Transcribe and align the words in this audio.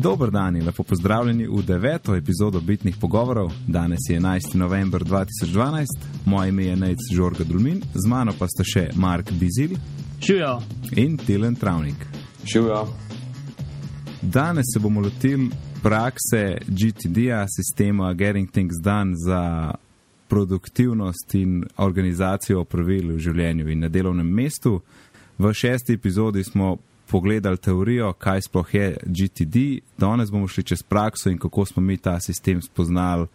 Dober 0.00 0.30
dan 0.30 0.56
in 0.56 0.64
lepo 0.64 0.82
pozdravljeni 0.82 1.46
v 1.46 1.62
deveto 1.66 2.14
epizodo 2.14 2.60
Bitnih 2.60 2.96
pogovorov. 3.00 3.52
Danes 3.66 3.98
je 4.10 4.20
11. 4.20 4.54
november 4.54 5.04
2012, 5.04 5.86
moje 6.24 6.48
ime 6.48 6.64
je 6.64 6.76
Nec 6.76 6.98
Žorga 7.14 7.44
Dulmin, 7.44 7.82
z 7.94 8.06
mano 8.08 8.32
pa 8.38 8.46
sta 8.46 8.62
še 8.64 8.90
Mark 8.94 9.32
Bizil 9.32 9.74
Živijo. 10.20 10.60
in 10.96 11.16
Tilen 11.18 11.54
Travnik. 11.54 12.06
Živijo. 12.44 12.86
Danes 14.22 14.64
se 14.74 14.80
bomo 14.80 15.00
lotili 15.00 15.50
prakse 15.82 16.58
GTD-ja, 16.66 17.46
sistema 17.48 18.14
Getting 18.14 18.50
Things 18.50 18.78
Done 18.84 19.14
za 19.26 19.74
produktivnost 20.28 21.34
in 21.34 21.64
organizacijo 21.76 22.64
pravil 22.64 23.16
v 23.16 23.18
življenju 23.18 23.68
in 23.68 23.80
na 23.80 23.88
delovnem 23.88 24.30
mestu. 24.30 24.80
V 25.38 25.52
šesti 25.54 25.92
epizodi 25.92 26.44
smo 26.44 26.76
pogledali 27.10 27.56
teorijo, 27.56 28.12
kaj 28.12 28.42
sploh 28.42 28.74
je 28.74 28.96
GTD, 29.04 29.56
danes 29.98 30.30
bomo 30.30 30.48
šli 30.48 30.64
čez 30.64 30.82
prakso 30.82 31.30
in 31.30 31.38
kako 31.38 31.64
smo 31.66 31.82
mi 31.82 31.96
ta 31.96 32.20
sistem 32.20 32.62
spoznali 32.62 33.26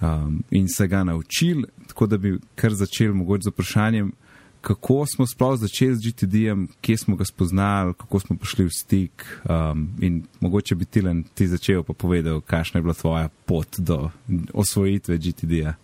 um, 0.00 0.42
in 0.50 0.68
se 0.68 0.86
ga 0.86 1.04
naučili. 1.04 1.64
Tako 1.86 2.06
da 2.06 2.18
bi 2.18 2.38
kar 2.54 2.74
začeli 2.74 3.14
mogoče 3.14 3.42
z 3.42 3.48
vprašanjem, 3.48 4.12
kako 4.60 5.04
smo 5.06 5.26
sploh 5.26 5.58
začeli 5.60 5.96
z 5.96 6.00
GTD-jem, 6.08 6.68
kje 6.80 6.96
smo 6.96 7.16
ga 7.16 7.24
spoznali, 7.24 7.94
kako 7.94 8.20
smo 8.20 8.36
prišli 8.36 8.64
v 8.64 8.70
stik 8.72 9.26
um, 9.44 9.88
in 10.00 10.22
mogoče 10.40 10.74
bi 10.74 10.84
Tilen 10.84 11.24
ti 11.34 11.48
začel 11.48 11.82
pa 11.82 11.92
povedal, 11.92 12.40
kakšna 12.40 12.78
je 12.78 12.82
bila 12.82 12.94
tvoja 12.94 13.28
pot 13.44 13.78
do 13.78 14.10
osvojitve 14.52 15.18
GTD-ja. 15.18 15.74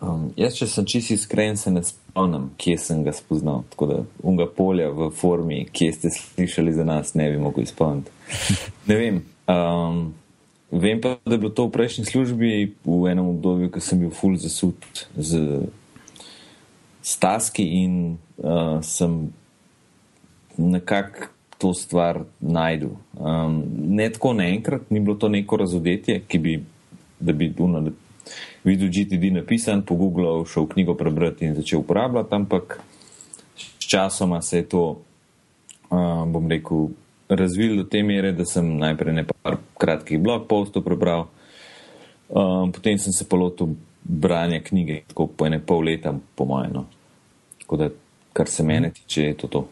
Um, 0.00 0.30
jaz, 0.36 0.54
če 0.56 0.66
sem 0.70 0.86
čisto 0.88 1.14
iskren, 1.14 1.58
se 1.60 1.70
ne 1.72 1.82
spomnim, 1.84 2.48
kje 2.60 2.76
sem 2.80 3.02
ga 3.04 3.12
spoznal. 3.12 3.66
Tako 3.72 3.88
da 3.90 3.98
unga 4.24 4.46
polja 4.48 4.88
v 4.96 5.10
formi, 5.12 5.66
kje 5.72 5.90
ste 5.92 6.12
slišali 6.14 6.72
za 6.72 6.86
nas, 6.88 7.12
ne 7.14 7.28
bi 7.30 7.40
mogel 7.40 7.66
izpolniti. 7.68 8.10
Ne 8.90 8.96
vem. 8.96 9.18
Um, 9.50 10.14
vem 10.70 11.00
pa, 11.02 11.18
da 11.26 11.36
je 11.36 11.42
bilo 11.42 11.52
to 11.54 11.66
v 11.68 11.74
prejšnji 11.74 12.04
službi 12.08 12.48
v 12.84 13.02
enem 13.10 13.28
obdobju, 13.36 13.68
ko 13.70 13.82
sem 13.84 14.00
bil 14.00 14.10
full 14.14 14.38
zasud 14.40 14.74
z 15.14 15.60
staski 17.02 17.66
in 17.82 18.16
uh, 18.38 18.80
sem 18.82 19.28
nekako 20.56 21.28
to 21.60 21.74
stvar 21.74 22.22
najdel. 22.40 22.96
Um, 23.20 23.62
ne 23.92 24.08
tako 24.10 24.32
naenkrat, 24.32 24.88
ni 24.90 25.00
bilo 25.00 25.14
to 25.20 25.28
neko 25.28 25.60
razodetje, 25.60 26.22
ki 26.28 26.38
bi, 26.38 26.54
da 27.20 27.36
bi 27.36 27.52
uno, 27.58 27.84
da 27.84 27.92
videl 28.64 28.88
GTD 28.88 29.32
napisan, 29.34 29.82
pogooglal, 29.82 30.44
šel 30.44 30.66
knjigo 30.66 30.94
prebrati 30.94 31.46
in 31.46 31.54
začel 31.54 31.80
uporabljati, 31.80 32.34
ampak 32.34 32.80
s 33.56 33.86
časoma 33.90 34.42
se 34.42 34.56
je 34.56 34.68
to, 34.68 34.84
uh, 35.90 36.24
bom 36.26 36.48
rekel, 36.50 36.88
razvil 37.28 37.76
do 37.76 37.84
te 37.84 38.02
mere, 38.02 38.32
da 38.32 38.44
sem 38.44 38.76
najprej 38.78 39.14
nekaj 39.14 39.56
kratkih 39.78 40.20
blog 40.20 40.46
postov 40.48 40.84
prebral, 40.84 41.28
um, 42.28 42.72
potem 42.72 42.98
sem 42.98 43.12
se 43.12 43.28
pa 43.28 43.36
lotil 43.36 43.76
branja 44.04 44.60
knjige, 44.60 45.02
tako 45.08 45.26
po 45.26 45.46
ene 45.46 45.60
pol 45.60 45.84
leta, 45.84 46.14
po 46.34 46.44
mojem. 46.44 46.72
No. 46.74 46.86
Tako 47.60 47.76
da, 47.76 47.90
kar 48.32 48.48
se 48.48 48.64
mene 48.64 48.90
tiče, 48.92 49.22
je 49.22 49.36
to 49.36 49.48
to. 49.48 49.68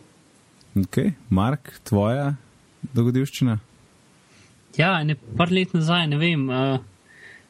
Ok, 0.79 0.99
Mark, 1.31 1.81
tvoja 1.85 2.35
dogodivščina? 2.95 3.59
Ja, 4.79 4.93
ne 5.05 5.17
par 5.37 5.51
let 5.51 5.73
nazaj, 5.75 6.07
ne 6.07 6.19
vem. 6.21 6.45
Uh, 6.49 6.79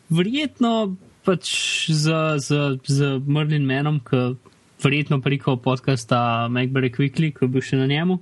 verjetno 0.09 0.97
pač 1.27 1.51
z, 1.91 2.15
z, 2.39 2.79
z 2.87 3.11
Merlin 3.27 3.67
Manom, 3.67 4.01
ki 4.05 4.37
verjetno 4.83 5.21
preko 5.21 5.57
podcasta 5.57 6.49
Macberry 6.53 6.91
Quickly, 6.95 7.33
ki 7.35 7.47
je 7.47 7.53
bil 7.53 7.65
še 7.65 7.81
na 7.81 7.89
njemu, 7.91 8.21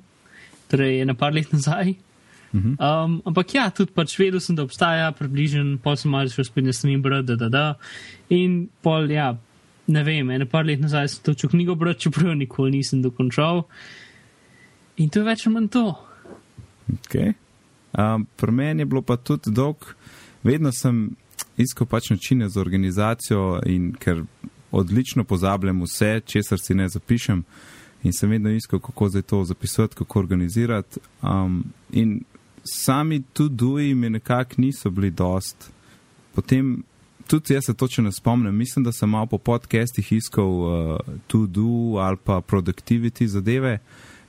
torej 0.73 1.01
je 1.01 1.09
na 1.09 1.15
par 1.19 1.37
let 1.37 1.53
nazaj. 1.53 1.97
Um, 2.57 3.21
ampak 3.27 3.53
ja, 3.55 3.67
tudi 3.75 3.93
pač 3.93 4.15
vedel 4.17 4.41
sem, 4.41 4.57
da 4.57 4.65
obstaja 4.65 5.11
približen, 5.17 5.77
pol 5.83 5.99
sem 6.01 6.13
malo 6.15 6.33
šel 6.33 6.47
spet 6.49 6.65
na 6.65 6.73
snim 6.73 7.03
brati, 7.05 7.29
da, 7.29 7.37
da, 7.37 7.49
da. 7.53 7.65
In 8.33 8.69
pol, 8.83 9.11
ja, 9.13 9.35
ne 9.93 10.05
vem, 10.07 10.31
ene 10.33 10.47
par 10.49 10.65
let 10.65 10.81
nazaj 10.81 11.11
sem 11.13 11.27
točil 11.27 11.53
knjigo 11.53 11.77
brati, 11.77 12.07
čeprav 12.07 12.33
nikoli 12.39 12.79
nisem 12.79 13.03
dokončal. 13.05 13.67
In 15.03 15.13
to 15.13 15.21
je 15.21 15.29
več 15.29 15.45
ali 15.45 15.55
manj 15.59 15.69
to. 15.75 15.85
Okay. 16.97 17.35
Um, 17.93 18.25
Pri 18.37 18.53
meni 18.53 18.87
je 18.87 18.89
bilo 18.89 19.03
pa 19.05 19.19
tudi 19.21 19.53
dolg, 19.53 19.85
vedno 20.47 20.73
sem 20.73 21.11
iskal 21.57 21.87
pač 21.87 22.11
načine 22.11 22.49
za 22.49 22.61
organizacijo, 22.61 23.61
in 23.67 23.93
ker 23.93 24.25
odlično 24.71 25.25
pozabljam 25.25 25.83
vse, 25.83 26.21
česar 26.27 26.59
si 26.59 26.75
ne 26.75 26.89
zapišem, 26.89 27.45
in 28.03 28.13
sem 28.13 28.31
vedno 28.31 28.51
iskal, 28.51 28.81
kako 28.81 29.09
zdaj 29.09 29.23
to 29.23 29.45
zapisati, 29.45 29.95
kako 29.97 30.19
organizirati. 30.19 31.01
Um, 31.23 31.65
in 31.93 32.21
sami 32.65 33.23
tudi 33.23 33.95
mi 33.95 34.11
nekako 34.11 34.55
niso 34.57 34.91
bili 34.91 35.11
dost. 35.11 35.71
Potem 36.35 36.83
tudi 37.27 37.55
jaz 37.55 37.65
se 37.65 37.75
točno 37.75 38.05
ne 38.05 38.13
spomnim, 38.13 38.57
mislim, 38.57 38.85
da 38.85 38.93
sem 38.93 39.11
malo 39.11 39.27
po 39.27 39.39
podcastih 39.39 40.13
iskal 40.13 40.45
uh, 40.45 40.99
to 41.27 41.47
do 41.47 41.99
ali 41.99 42.17
pa 42.25 42.41
productivity 42.41 43.27
zadeve. 43.27 43.79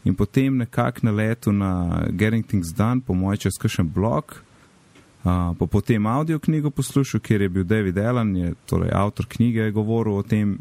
In 0.04 0.16
potem 0.16 0.58
nekako 0.58 1.00
na 1.04 1.12
letu 1.12 1.52
na 1.52 2.02
Getting 2.12 2.48
Things 2.48 2.68
Done, 2.68 3.02
po 3.02 3.14
mojem, 3.14 3.38
čez 3.38 3.54
kakšen 3.60 3.90
blog, 3.90 4.42
uh, 5.28 5.58
pa 5.60 5.66
potem 5.66 6.08
audio 6.08 6.40
knjigo 6.40 6.70
poslušal, 6.70 7.20
kjer 7.20 7.42
je 7.42 7.50
bil 7.50 7.64
David 7.64 7.98
Allen, 7.98 8.36
je 8.36 8.54
torej 8.66 8.90
avtor 8.94 9.26
knjige, 9.30 9.72
govoril 9.72 10.18
o 10.18 10.24
tem. 10.24 10.58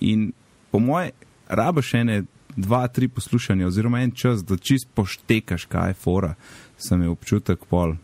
In 0.00 0.32
po 0.70 0.78
mojem, 0.78 1.10
rabaš 1.48 1.94
ene 1.94 2.22
dva, 2.56 2.88
tri 2.88 3.08
poslušanja, 3.08 3.66
oziroma 3.66 4.00
en 4.00 4.10
čas, 4.10 4.44
da 4.44 4.56
čist 4.56 4.88
poštekaš, 4.94 5.64
kaj 5.64 5.90
je 5.90 5.94
fora, 5.94 6.34
sem 6.78 7.00
imel 7.00 7.12
občutek 7.12 7.64
pol, 7.68 7.94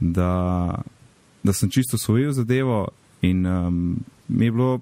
da, 0.00 0.74
da 1.42 1.52
sem 1.52 1.70
čisto 1.70 1.98
svojil 1.98 2.32
zadevo 2.32 2.88
in 3.22 3.46
um, 3.46 4.00
mi 4.28 4.44
je 4.44 4.52
bilo, 4.52 4.80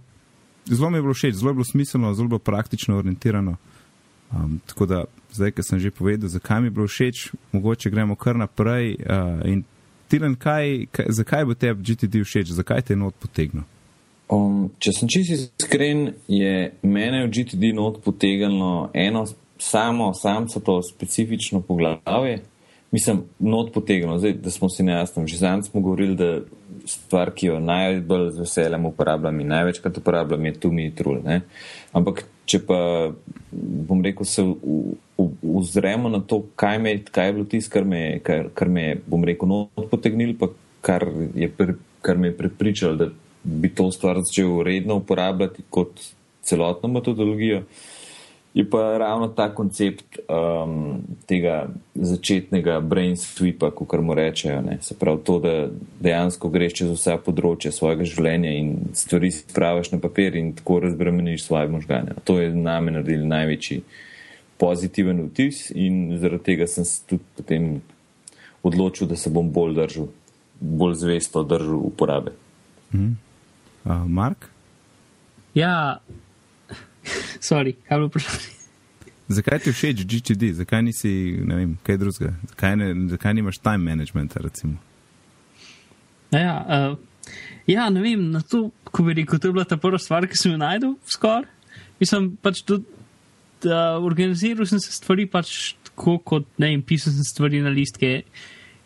zelo 0.66 0.90
mi 0.90 0.98
je 0.98 1.02
bilo 1.02 1.14
všeč, 1.14 1.34
zelo 1.34 1.50
je 1.50 1.54
bilo 1.54 1.64
smiselno, 1.64 2.14
zelo 2.14 2.24
je 2.24 2.28
bilo 2.28 2.38
praktično 2.38 2.96
orientirano. 2.98 3.56
Um, 4.32 4.60
tako 4.66 4.86
da 4.86 5.04
zdaj, 5.32 5.50
ki 5.52 5.62
sem 5.62 5.78
že 5.78 5.90
povedal, 5.90 6.28
zakaj 6.28 6.60
mi 6.60 6.66
je 6.66 6.70
bilo 6.70 6.86
všeč, 6.86 7.30
mogoče 7.52 7.90
gremo 7.90 8.14
kar 8.14 8.36
naprej. 8.36 8.96
Uh, 9.02 9.42
in 9.46 9.64
Tilen, 10.12 10.34
kaj, 10.36 10.92
kaj, 10.92 11.06
zakaj 11.16 11.46
bo 11.48 11.54
tebi 11.56 11.80
GTD 11.88 12.20
všeč, 12.20 12.52
zakaj 12.52 12.82
te 12.84 12.92
je 12.92 13.00
not 13.00 13.16
potegnil? 13.16 13.64
Um, 14.32 14.66
če 14.80 14.92
sem 14.92 15.08
čisto 15.08 15.38
iskren, 15.60 16.10
je 16.28 16.72
mene 16.84 17.24
v 17.24 17.30
GTD 17.32 17.72
not 17.76 18.02
potegnilo 18.04 18.90
eno 18.92 19.24
samo, 19.56 20.10
samco 20.14 20.60
to 20.60 20.80
specifično 20.84 21.62
poglavje. 21.64 22.42
Mislim, 22.92 23.22
not 23.38 23.72
potegnilo, 23.72 24.18
zdaj, 24.18 24.32
da 24.44 24.50
smo 24.50 24.68
si 24.68 24.84
nejasni. 24.84 25.24
Že 25.26 25.36
zadnjič 25.36 25.70
smo 25.70 25.80
govorili, 25.80 26.16
da 26.16 26.40
stvar, 26.86 27.30
ki 27.34 27.46
jo 27.46 27.60
najbolj 27.60 28.30
z 28.30 28.42
veseljem 28.44 28.84
uporabljam 28.86 29.40
in 29.40 29.48
največkrat 29.48 29.98
uporabljam, 29.98 30.46
je 30.46 30.52
tu 30.60 30.72
mi 30.72 30.90
trul. 30.94 31.22
Ne? 31.24 31.40
Ampak, 31.92 32.24
če 32.44 32.60
pa 32.66 32.78
bom 33.88 34.02
rekel, 34.04 34.28
se 34.28 34.44
ozremo 35.54 36.12
na 36.12 36.20
to, 36.20 36.42
kaj, 36.56 36.78
me, 36.82 36.96
kaj 37.04 37.30
je 37.30 37.36
bilo 37.38 37.48
tisto, 37.48 37.72
kar 37.72 37.88
me, 37.88 38.02
kar, 38.24 38.50
kar 38.54 38.68
me 38.68 38.84
je, 38.88 39.00
bom 39.06 39.24
rekel, 39.24 39.48
not 39.48 39.88
potegnil, 39.90 40.34
pa 40.38 40.50
kar, 40.84 41.06
je, 41.38 41.48
kar 42.02 42.20
me 42.20 42.32
je 42.32 42.36
prepričalo, 42.36 42.98
da 42.98 43.08
bi 43.42 43.72
to 43.74 43.88
stvar 43.94 44.20
začel 44.20 44.60
redno 44.66 45.00
uporabljati 45.00 45.64
kot 45.70 46.00
celotno 46.42 46.90
metodologijo, 46.92 47.62
je 48.54 48.70
pa 48.70 48.98
ravno 48.98 49.28
ta 49.28 49.54
koncept 49.54 50.18
um, 50.28 51.00
tega 51.26 51.68
začetnega 51.94 52.80
brain 52.80 53.16
sweepa, 53.16 53.70
kot 53.72 54.00
mu 54.00 54.14
rečejo. 54.14 54.60
Ne? 54.60 54.76
Se 54.84 54.94
pravi 54.98 55.24
to, 55.24 55.38
da 55.40 55.54
dejansko 56.00 56.50
greš 56.52 56.76
čez 56.82 56.92
vsa 56.92 57.16
področja 57.16 57.72
svojega 57.72 58.04
življenja 58.04 58.52
in 58.52 58.74
stvari 58.94 59.32
spraviš 59.32 59.94
na 59.94 60.00
papir 60.04 60.36
in 60.36 60.52
tako 60.58 60.82
razbremeniš 60.84 61.46
svoje 61.46 61.72
možgane. 61.72 62.18
To 62.28 62.38
je 62.40 62.52
name 62.52 62.92
naredil 62.92 63.24
največji 63.26 63.82
pozitiven 64.60 65.24
vtis 65.30 65.70
in 65.74 66.18
zaradi 66.20 66.52
tega 66.52 66.68
sem 66.68 66.84
se 66.84 67.00
tudi 67.08 67.24
potem 67.36 67.80
odločil, 68.62 69.08
da 69.08 69.16
se 69.16 69.32
bom 69.32 69.48
bolj 69.50 69.74
držal, 69.80 70.12
bolj 70.60 71.00
zvesto 71.00 71.42
držal 71.42 71.80
uporabe. 71.88 72.36
Mm. 72.92 73.16
Uh, 73.84 74.04
Mark? 74.06 74.52
Ja, 75.54 75.98
sorry, 77.48 77.76
kaj 77.88 77.98
bilo 77.98 78.10
vprašanje? 78.10 78.58
Zakaj 79.32 79.62
ti 79.64 79.72
všeč 79.72 80.04
GTD, 80.04 80.52
zakaj 80.58 80.82
nisi, 80.84 81.12
ne 81.46 81.56
vem, 81.56 81.76
kaj 81.86 81.98
drugega, 82.00 82.34
zakaj, 82.52 82.76
ne, 82.76 82.88
zakaj 83.12 83.34
nimaš 83.38 83.60
time 83.62 83.86
managementa, 83.86 84.42
recimo? 84.42 84.76
Ja, 86.32 86.56
uh, 86.66 87.30
ja, 87.66 87.88
ne 87.90 88.02
vem, 88.02 88.26
na 88.34 88.42
to, 88.42 88.70
ko 88.84 89.06
bi 89.06 89.16
rekel, 89.16 89.38
to 89.38 89.48
je 89.48 89.56
bila 89.56 89.64
ta 89.68 89.78
prva 89.80 90.00
stvar, 90.00 90.26
ki 90.28 90.38
sem 90.38 90.52
jo 90.52 90.60
najdel 90.60 90.96
skoraj. 91.08 91.48
Mislim, 92.02 92.32
pač 92.42 92.64
tudi, 92.66 92.84
da 93.62 93.98
organiziral 94.02 94.66
sem 94.66 94.80
se 94.82 94.90
stvari 94.92 95.28
pač 95.30 95.76
tako, 95.86 96.18
kot, 96.18 96.48
ne 96.58 96.72
vem, 96.72 96.82
pisal 96.82 97.14
sem 97.14 97.26
stvari 97.26 97.62
na 97.62 97.70
listke 97.72 98.24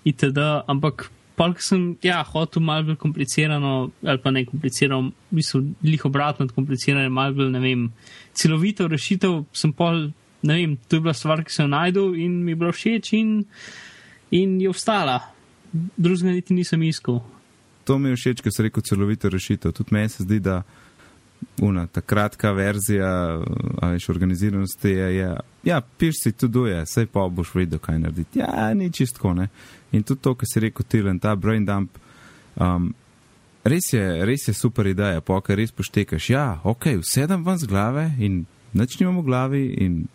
itd., 0.06 0.42
ampak 0.68 1.08
pa 1.36 1.50
sem, 1.60 1.96
ja, 2.02 2.22
hotel 2.24 2.62
malo 2.64 2.88
bolj 2.88 2.96
komplicirano, 3.00 3.90
ali 4.02 4.20
pa 4.22 4.30
ne 4.30 4.44
komplicirano, 4.48 5.12
mislim, 5.30 5.74
lih 5.84 6.04
obratno 6.04 6.48
komplicirano, 6.48 7.10
malo 7.10 7.34
bolj, 7.34 7.50
ne 7.52 7.60
vem, 7.60 7.86
celovito 8.34 8.88
rešitev, 8.88 9.42
sem 9.52 9.72
pol, 9.76 10.08
ne 10.42 10.58
vem, 10.58 10.76
to 10.88 10.96
je 10.96 11.04
bila 11.04 11.14
stvar, 11.14 11.44
ki 11.44 11.52
sem 11.52 11.66
jo 11.66 11.74
najdel 11.74 12.16
in 12.20 12.40
mi 12.44 12.54
je 12.54 12.60
bilo 12.62 12.72
všeč 12.72 13.12
in, 13.20 13.38
in 14.30 14.60
je 14.60 14.72
ostala. 14.72 15.20
drugega 15.72 16.32
niti 16.32 16.54
nisem 16.54 16.82
iskal. 16.82 17.20
To 17.84 17.98
mi 17.98 18.10
je 18.10 18.16
všeč, 18.16 18.42
ker 18.42 18.52
si 18.52 18.62
rekel 18.62 18.82
celovito 18.82 19.28
rešitev. 19.28 19.72
Tudi 19.72 19.94
meni 19.94 20.08
se 20.08 20.24
zdi, 20.24 20.40
da 20.40 20.62
una, 21.62 21.86
ta 21.86 22.00
kratka 22.00 22.50
verzija, 22.52 23.40
veš, 23.82 24.08
organiziranosti 24.08 24.90
je, 24.90 25.16
je 25.16 25.36
ja, 25.64 25.80
piš 25.80 26.22
si 26.22 26.32
tu 26.32 26.48
doje, 26.48 26.80
sej 26.86 27.06
pa 27.06 27.28
boš 27.28 27.54
vedel, 27.54 27.78
kaj 27.78 27.98
narediti. 27.98 28.38
Ja, 28.38 28.74
ni 28.74 28.90
čistko, 28.92 29.34
ne. 29.34 29.48
In 29.92 30.02
tudi 30.02 30.20
to, 30.22 30.34
kar 30.34 30.48
si 30.50 30.60
rekel, 30.60 30.86
Tilen, 30.88 31.18
ta 31.22 31.34
brain 31.36 31.64
dump, 31.64 31.98
um, 32.56 32.90
res, 33.64 33.92
je, 33.92 34.02
res 34.26 34.48
je 34.48 34.54
super 34.54 34.86
ideja, 34.86 35.20
po 35.20 35.38
kar 35.40 35.58
res 35.58 35.72
poštekaš. 35.74 36.30
Ja, 36.30 36.46
ok, 36.64 36.96
vsedem 37.02 37.44
vam 37.46 37.58
z 37.58 37.70
glave 37.70 38.10
in 38.18 38.44
nič 38.76 38.98
nimam 39.00 39.22
v 39.22 39.26
glavi 39.26 39.64
in 39.84 40.06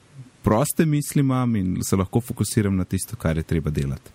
proste 0.43 0.85
misli 0.85 1.21
imam 1.21 1.55
in 1.55 1.77
se 1.83 1.95
lahko 1.95 2.21
fokusiram 2.21 2.75
na 2.75 2.85
tisto, 2.85 3.15
kar 3.15 3.37
je 3.37 3.43
treba 3.43 3.69
delati. 3.71 4.11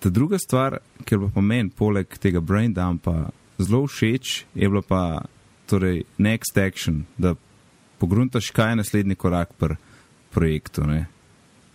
Ta 0.00 0.08
druga 0.08 0.38
stvar, 0.40 0.78
ker 1.04 1.28
pa 1.34 1.42
meni, 1.44 1.70
poleg 1.70 2.16
tega 2.18 2.40
brain 2.40 2.72
dumpa, 2.72 3.28
zelo 3.60 3.84
všeč, 3.86 4.46
je 4.54 4.68
bila 4.68 4.82
pa 4.82 5.02
torej 5.68 6.04
next 6.18 6.56
action, 6.56 7.04
da 7.18 7.34
pogruntaš, 8.00 8.50
kaj 8.50 8.72
je 8.72 8.76
naslednji 8.80 9.14
korak 9.14 9.52
pri 9.60 9.76
projektu. 10.30 10.86
Ne. 10.86 11.06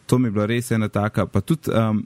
To 0.05 0.17
mi 0.17 0.27
je 0.27 0.31
bila 0.31 0.45
res 0.45 0.71
ena 0.71 0.89
taka, 0.89 1.25
pa 1.25 1.41
tudi 1.41 1.69
um, 1.71 2.01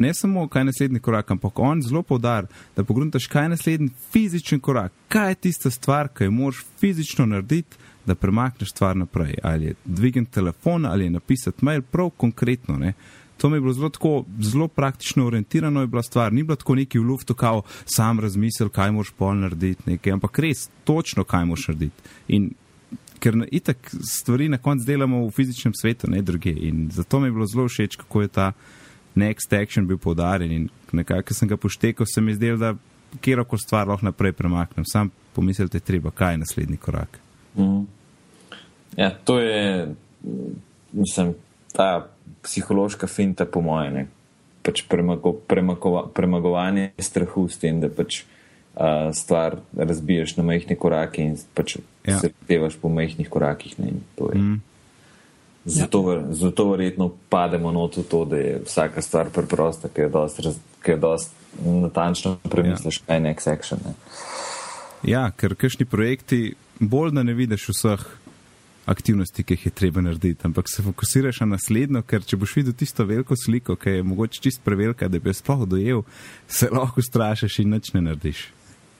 ne 0.00 0.14
samo, 0.14 0.48
kaj 0.48 0.60
je 0.60 0.64
naslednji 0.64 1.00
korak, 1.00 1.30
ampak 1.30 1.58
on 1.58 1.82
zelo 1.82 2.02
povdar, 2.02 2.46
da 2.76 2.84
pogruntaš, 2.84 3.26
kaj 3.26 3.44
je 3.44 3.48
naslednji 3.48 3.88
fizičen 4.12 4.60
korak, 4.60 4.92
kaj 5.08 5.30
je 5.30 5.34
tista 5.34 5.70
stvar, 5.70 6.08
ki 6.08 6.24
jo 6.24 6.30
moraš 6.30 6.64
fizično 6.80 7.26
narediti, 7.26 7.76
da 8.06 8.14
premakneš 8.14 8.70
stvar 8.70 8.96
naprej. 8.96 9.34
Ali 9.42 9.64
je 9.64 9.74
dvigniti 9.84 10.32
telefon, 10.32 10.86
ali 10.86 11.04
je 11.04 11.10
napisati 11.10 11.64
mail, 11.64 11.82
prav 11.82 12.10
konkretno. 12.10 12.76
Ne. 12.76 12.92
To 13.36 13.48
mi 13.48 13.56
je 13.56 13.60
bilo 13.60 13.72
zelo, 13.72 13.88
tako, 13.88 14.24
zelo 14.40 14.68
praktično 14.68 15.26
orientirano, 15.26 15.80
je 15.80 15.86
bila 15.86 16.02
stvar. 16.02 16.32
Ni 16.32 16.42
bilo 16.42 16.56
tako 16.56 16.74
neki 16.74 16.98
v 16.98 17.02
luftu, 17.02 17.34
kao 17.34 17.62
sam 17.84 18.20
razmisel, 18.20 18.68
kaj 18.68 18.92
moš 18.92 19.10
pol 19.10 19.36
narediti, 19.36 19.82
nekaj, 19.86 20.12
ampak 20.12 20.38
res 20.38 20.68
točno, 20.84 21.24
kaj 21.24 21.44
moš 21.44 21.68
narediti. 21.68 22.02
In 22.28 22.50
ker 23.20 23.36
itak 23.50 23.90
stvari 24.10 24.48
na 24.48 24.58
koncu 24.58 24.86
delamo 24.86 25.26
v 25.26 25.30
fizičnem 25.30 25.74
svetu, 25.76 26.10
ne 26.10 26.22
druge. 26.22 26.50
In 26.50 26.88
zato 26.92 27.20
mi 27.20 27.28
je 27.28 27.32
bilo 27.32 27.46
zelo 27.46 27.68
všeč, 27.68 27.96
kako 27.96 28.22
je 28.22 28.28
ta 28.28 28.52
next 29.14 29.52
action 29.52 29.86
bil 29.86 29.98
podarjen. 29.98 30.52
In 30.52 30.68
nekako, 30.92 31.34
sem 31.34 31.48
ga 31.48 31.56
poštekal, 31.56 32.06
se 32.06 32.20
mi 32.20 32.34
zdel, 32.34 32.58
da 32.58 32.74
kjerkoli 33.20 33.58
stvar 33.58 33.88
lahko 33.88 34.06
naprej 34.06 34.32
premaknem. 34.32 34.84
Sam 34.86 35.10
pomislite, 35.34 35.80
treba, 35.80 36.10
kaj 36.10 36.34
je 36.34 36.38
naslednji 36.38 36.76
korak. 36.76 37.18
Mm. 37.56 37.84
Ja, 38.96 39.10
to 39.24 39.38
je, 39.40 39.94
mislim, 40.92 41.34
ta 41.72 42.08
psihološka 42.42 43.06
finta, 43.06 43.46
po 43.46 43.60
mojem, 43.60 44.08
pač 44.62 44.82
premago, 44.88 45.32
premago, 45.32 46.06
premagovanje 46.14 46.90
strahu 46.98 47.48
s 47.48 47.58
tem, 47.58 47.80
da 47.80 47.90
pač 47.92 48.22
uh, 48.22 49.10
stvar 49.14 49.60
razbiješ 49.76 50.36
na 50.36 50.44
majhne 50.46 50.76
korake 50.76 51.22
in 51.22 51.36
pač 51.54 51.76
ja. 52.06 52.18
se 52.18 52.32
tevaš 52.48 52.76
po 52.80 52.88
majhnih 52.88 53.28
korakih. 53.30 53.78
Ne, 53.78 53.92
mm. 54.18 54.58
Zato, 55.70 56.12
ja. 56.12 56.22
zato 56.34 56.70
verjetno 56.70 57.10
pademo 57.28 57.72
not 57.72 57.96
v 57.96 58.02
to, 58.10 58.24
da 58.24 58.36
je 58.36 58.62
vsaka 58.66 59.02
stvar 59.02 59.30
preprosta, 59.30 59.88
ker 59.88 60.08
je 60.08 60.12
dosti, 60.14 60.42
raz, 60.42 60.56
ker 60.82 60.94
je 60.94 61.00
dosti 61.00 61.34
natančno 61.64 62.36
premisliš, 62.50 63.00
ja. 63.00 63.06
kaj 63.06 63.16
je 63.16 63.20
next 63.20 63.52
action. 63.52 63.80
Ne. 63.86 63.94
Ja, 65.06 65.30
ker 65.30 65.54
kakšni 65.54 65.86
projekti 65.86 66.54
bolj 66.80 67.14
da 67.14 67.22
ne 67.22 67.34
vidiš 67.34 67.68
vseh 67.68 68.06
aktivnosti, 68.90 69.42
ki 69.42 69.54
jih 69.54 69.66
je 69.66 69.70
treba 69.70 70.00
narediti, 70.00 70.42
ampak 70.44 70.68
se 70.68 70.82
fokusiraš 70.82 71.40
na 71.40 71.52
naslednjo, 71.54 72.02
ker 72.02 72.24
če 72.26 72.36
boš 72.40 72.56
videl 72.56 72.74
tisto 72.74 73.04
veliko 73.06 73.36
sliko, 73.36 73.76
ki 73.76 74.00
je 74.00 74.06
mogoče 74.06 74.40
čist 74.42 74.64
prevelika, 74.64 75.08
da 75.08 75.18
bi 75.18 75.30
jo 75.30 75.36
sploh 75.36 75.66
dojel, 75.68 76.02
se 76.48 76.70
lahko 76.72 77.02
strašiš 77.02 77.60
in 77.62 77.76
nič 77.76 77.92
ne 77.94 78.02
narediš. 78.08 78.48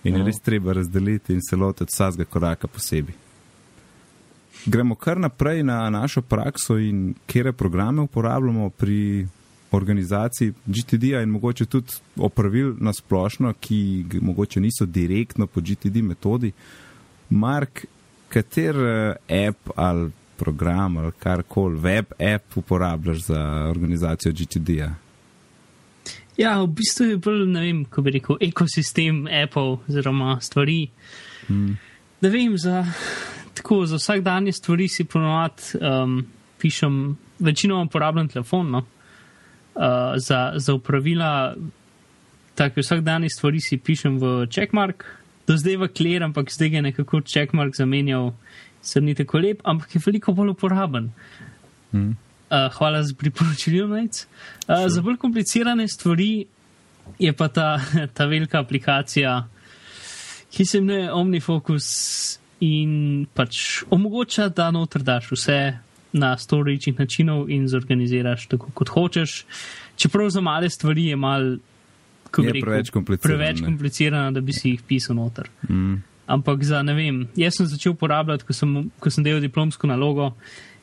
In 0.05 0.17
je 0.17 0.25
res 0.25 0.39
treba 0.45 0.73
razdeliti 0.73 1.35
in 1.35 1.43
se 1.45 1.57
lotiti 1.57 1.91
vsakega 1.93 2.25
koraka 2.25 2.69
posebej. 2.69 3.30
Gremo 4.67 4.95
kar 4.95 5.21
naprej 5.21 5.62
na 5.62 5.91
našo 5.91 6.23
prakso 6.23 6.79
in 6.79 7.15
kere 7.27 7.53
programe 7.53 8.03
uporabljamo 8.03 8.71
pri 8.71 9.27
organizaciji 9.71 10.53
GTD-ja 10.67 11.23
in 11.23 11.29
mogoče 11.29 11.65
tudi 11.67 11.93
opravil 12.17 12.75
na 12.79 12.93
splošno, 12.93 13.53
ki 13.61 14.05
mogoče 14.21 14.61
niso 14.61 14.87
direktno 14.87 15.47
po 15.47 15.61
GTD 15.61 16.03
metodi. 16.03 16.53
Mark, 17.31 17.85
kater 18.29 18.77
eh, 18.77 19.47
app 19.49 19.71
ali 19.77 20.11
program 20.37 20.97
ali 20.97 21.12
karkoli, 21.19 21.81
web 21.81 22.12
app 22.35 22.57
uporabljaš 22.57 23.19
za 23.19 23.41
organizacijo 23.71 24.33
GTD-ja? 24.33 24.95
Ja, 26.37 26.62
v 26.62 26.67
bistvu 26.67 27.05
je 27.05 27.17
bolj, 27.17 27.45
ne 27.53 27.61
vem, 27.61 27.85
kako 27.85 28.03
bi 28.03 28.11
rekel, 28.11 28.37
ekosistem 28.41 29.27
Apple 29.43 29.77
oziroma 29.89 30.39
stvari. 30.41 30.87
Hmm. 31.47 31.77
Ne 32.21 32.31
vem, 32.31 32.57
za, 32.59 32.85
tako, 33.55 33.87
za 33.87 33.97
vsakdanje 33.97 34.52
stvari 34.52 34.88
si 34.88 35.05
ponovadi 35.05 35.62
um, 35.81 36.26
pišem, 36.58 37.17
večino 37.38 37.82
uporabljam 37.82 38.29
telefon, 38.29 38.70
no? 38.70 38.79
uh, 39.75 39.82
za, 40.17 40.52
za 40.56 40.75
upravila, 40.75 41.55
tako 42.55 42.81
vsakdanje 42.81 43.29
stvari 43.29 43.61
si 43.61 43.79
pišem 43.79 44.19
v 44.19 44.47
checkmark, 44.47 45.05
do 45.47 45.56
zdaj 45.56 45.76
v 45.76 45.88
kler, 45.88 46.23
ampak 46.23 46.52
zdaj 46.52 46.69
je 46.69 46.82
nekako 46.82 47.20
checkmark 47.20 47.76
zamenjal, 47.76 48.32
se 48.82 49.00
ni 49.00 49.14
tako 49.14 49.38
lep, 49.38 49.61
ampak 49.64 49.94
je 49.94 50.02
veliko 50.06 50.32
bolj 50.32 50.55
uporaben. 50.55 51.11
Hmm. 51.93 52.17
Uh, 52.50 52.67
hvala 52.75 53.02
za 53.02 53.14
priporočilo, 53.14 53.88
Nec. 53.88 54.26
Uh, 54.69 54.88
za 54.88 55.02
bolj 55.02 55.17
komplicirane 55.17 55.88
stvari 55.88 56.47
je 57.19 57.32
pa 57.32 57.49
ta, 57.49 57.81
ta 58.17 58.26
velika 58.26 58.61
aplikacija, 58.61 59.49
ki 60.50 60.64
se 60.67 60.79
imenuje 60.79 61.12
OmniFocus 61.12 62.40
in 62.61 63.27
pač 63.35 63.83
omogoča, 63.91 64.49
da 64.49 64.71
noter 64.71 65.03
daš 65.03 65.31
vse 65.33 65.61
na 66.12 66.35
storičnih 66.39 66.99
načinov 66.99 67.51
in 67.51 67.69
zorganiziraš 67.69 68.47
tako, 68.51 68.71
kot 68.75 68.89
hočeš. 68.89 69.45
Čeprav 69.97 70.31
za 70.31 70.41
male 70.41 70.71
stvari 70.71 71.07
je 71.07 71.17
mal 71.17 71.57
je 72.39 72.53
rekel, 72.53 72.62
preveč, 72.62 72.91
kompliciran, 72.91 73.39
preveč 73.39 73.61
komplicirano, 73.65 74.31
da 74.33 74.41
bi 74.41 74.53
si 74.53 74.71
jih 74.71 74.83
pisal 74.87 75.17
noter. 75.17 75.51
Mm. 75.69 76.03
Ampak 76.31 76.62
za 76.65 76.83
ne 76.87 76.95
vem, 76.95 77.25
jaz 77.37 77.57
sem 77.59 77.67
začel 77.67 77.97
uporabljati, 77.97 78.47
ko 78.47 78.55
sem, 78.55 78.77
ko 79.03 79.11
sem 79.11 79.25
delal 79.27 79.43
diplomsko 79.43 79.91
nalogo 79.91 80.31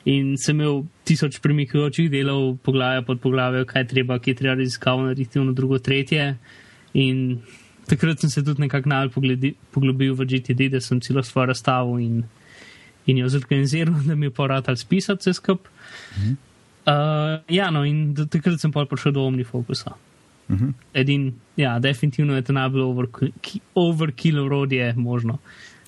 in 0.08 0.34
sem 0.40 0.58
imel 0.58 0.82
tisoč 1.08 1.38
premikajočih 1.44 2.10
delov, 2.12 2.58
poglavja 2.64 3.02
pod 3.04 3.20
poglavje, 3.20 3.64
kaj 3.68 3.86
treba, 3.88 4.18
kje 4.20 4.34
treba 4.42 4.58
raziskavati, 4.60 5.08
narediti 5.08 5.40
ono 5.40 5.52
drugo, 5.56 5.78
tretje. 5.78 6.34
In 7.00 7.40
takrat 7.88 8.20
sem 8.20 8.30
se 8.30 8.44
tudi 8.44 8.60
nekako 8.60 8.88
najbolj 8.88 9.54
poglobil 9.74 10.14
v 10.14 10.26
GTD, 10.26 10.68
da 10.72 10.80
sem 10.80 11.00
celo 11.00 11.22
stvar 11.22 11.48
razstavil 11.48 11.98
in, 11.98 12.24
in 13.06 13.18
jo 13.18 13.28
zorganiziral, 13.28 13.94
da 14.08 14.14
mi 14.14 14.26
je 14.26 14.30
poratal 14.30 14.76
spisati 14.76 15.20
vse 15.20 15.38
skupaj. 15.40 15.72
Mhm. 16.18 16.36
Uh, 16.88 17.40
ja, 17.48 17.70
no, 17.70 17.84
in 17.84 18.14
do, 18.14 18.24
takrat 18.24 18.60
sem 18.60 18.72
pa 18.72 18.86
prišel 18.88 19.12
do 19.12 19.26
OmniFocusa. 19.28 19.92
Uh 20.48 20.56
mhm. 20.56 20.64
-huh. 20.64 20.72
Edin, 20.94 21.34
ja, 21.56 21.78
definitivno 21.78 22.36
je 22.36 22.42
to 22.42 22.52
najbolj 22.52 23.06
overkill 23.74 24.44
orodje 24.44 24.94
možno. 24.96 25.38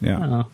Ja. 0.01 0.45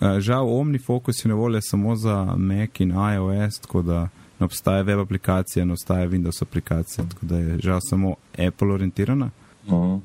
Uh, 0.00 0.18
Žal, 0.18 0.48
OmniFocus 0.58 1.24
je 1.24 1.28
na 1.28 1.34
voljo 1.34 1.60
samo 1.60 1.96
za 1.96 2.34
Mac 2.36 2.80
in 2.80 2.90
iOS, 2.90 3.58
tako 3.58 3.82
da 3.82 4.08
ne 4.38 4.44
obstaja 4.44 4.82
web 4.82 4.98
aplikacija, 4.98 5.64
ne 5.64 5.72
obstaja 5.72 6.08
Windows 6.08 6.42
aplikacija, 6.42 7.04
tako 7.08 7.26
da 7.26 7.38
je 7.38 7.58
žal 7.58 7.80
samo 7.90 8.14
Apple 8.48 8.72
orientirana. 8.72 9.30
Uh 9.66 9.72
-huh. 9.72 10.00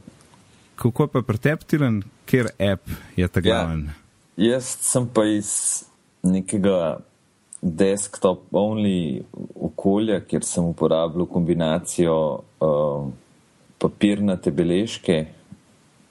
Kako 0.77 1.07
pa 1.11 1.19
je 1.19 1.27
preteptilen, 1.27 2.01
ker 2.29 2.51
app 2.61 2.89
je 3.17 3.27
ta 3.27 3.41
ja. 3.41 3.43
glaven? 3.43 3.87
Ja, 4.37 4.53
jaz 4.53 4.75
sem 4.85 5.07
pa 5.13 5.25
iz 5.25 5.49
nekega 6.23 6.99
desktop-only 7.61 9.23
okolja, 9.55 10.19
kjer 10.21 10.45
sem 10.45 10.65
uporabljal 10.69 11.25
kombinacijo 11.25 12.17
uh, 12.61 13.09
papirnate 13.81 14.53
beležke 14.53 15.25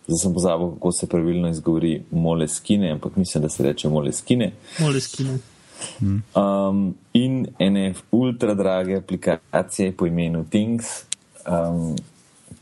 Zdaj 0.07 0.19
sem 0.23 0.35
pozabil, 0.35 0.71
kako 0.71 0.93
se 0.93 1.07
pravilno 1.07 1.49
izgovori 1.49 2.03
moleskine, 2.11 2.93
ampak 2.93 3.17
mislim, 3.17 3.43
da 3.43 3.49
se 3.49 3.63
reče 3.63 3.89
moleskine. 3.89 4.53
Moleskine. 4.79 5.39
Um, 6.01 6.95
in 7.13 7.47
ene 7.59 7.95
ultra 8.11 8.55
drage 8.55 8.97
aplikacije 8.97 9.97
po 9.97 10.07
imenu 10.07 10.45
Things. 10.51 10.85
Um, 11.47 11.97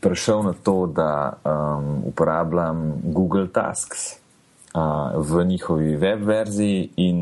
Prišel 0.05 0.43
na 0.45 0.53
to, 0.53 0.85
da 0.85 1.33
um, 1.41 2.03
uporabljam 2.05 3.01
Google 3.03 3.47
Tasks 3.49 4.13
uh, 4.13 5.17
v 5.17 5.45
njihovi 5.45 5.95
web 5.95 6.23
verziji 6.23 6.89
in 7.01 7.19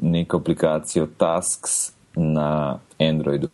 neko 0.00 0.40
aplikacijo 0.40 1.06
Tasks 1.16 1.92
na 2.16 2.78
Androidu 2.98 3.48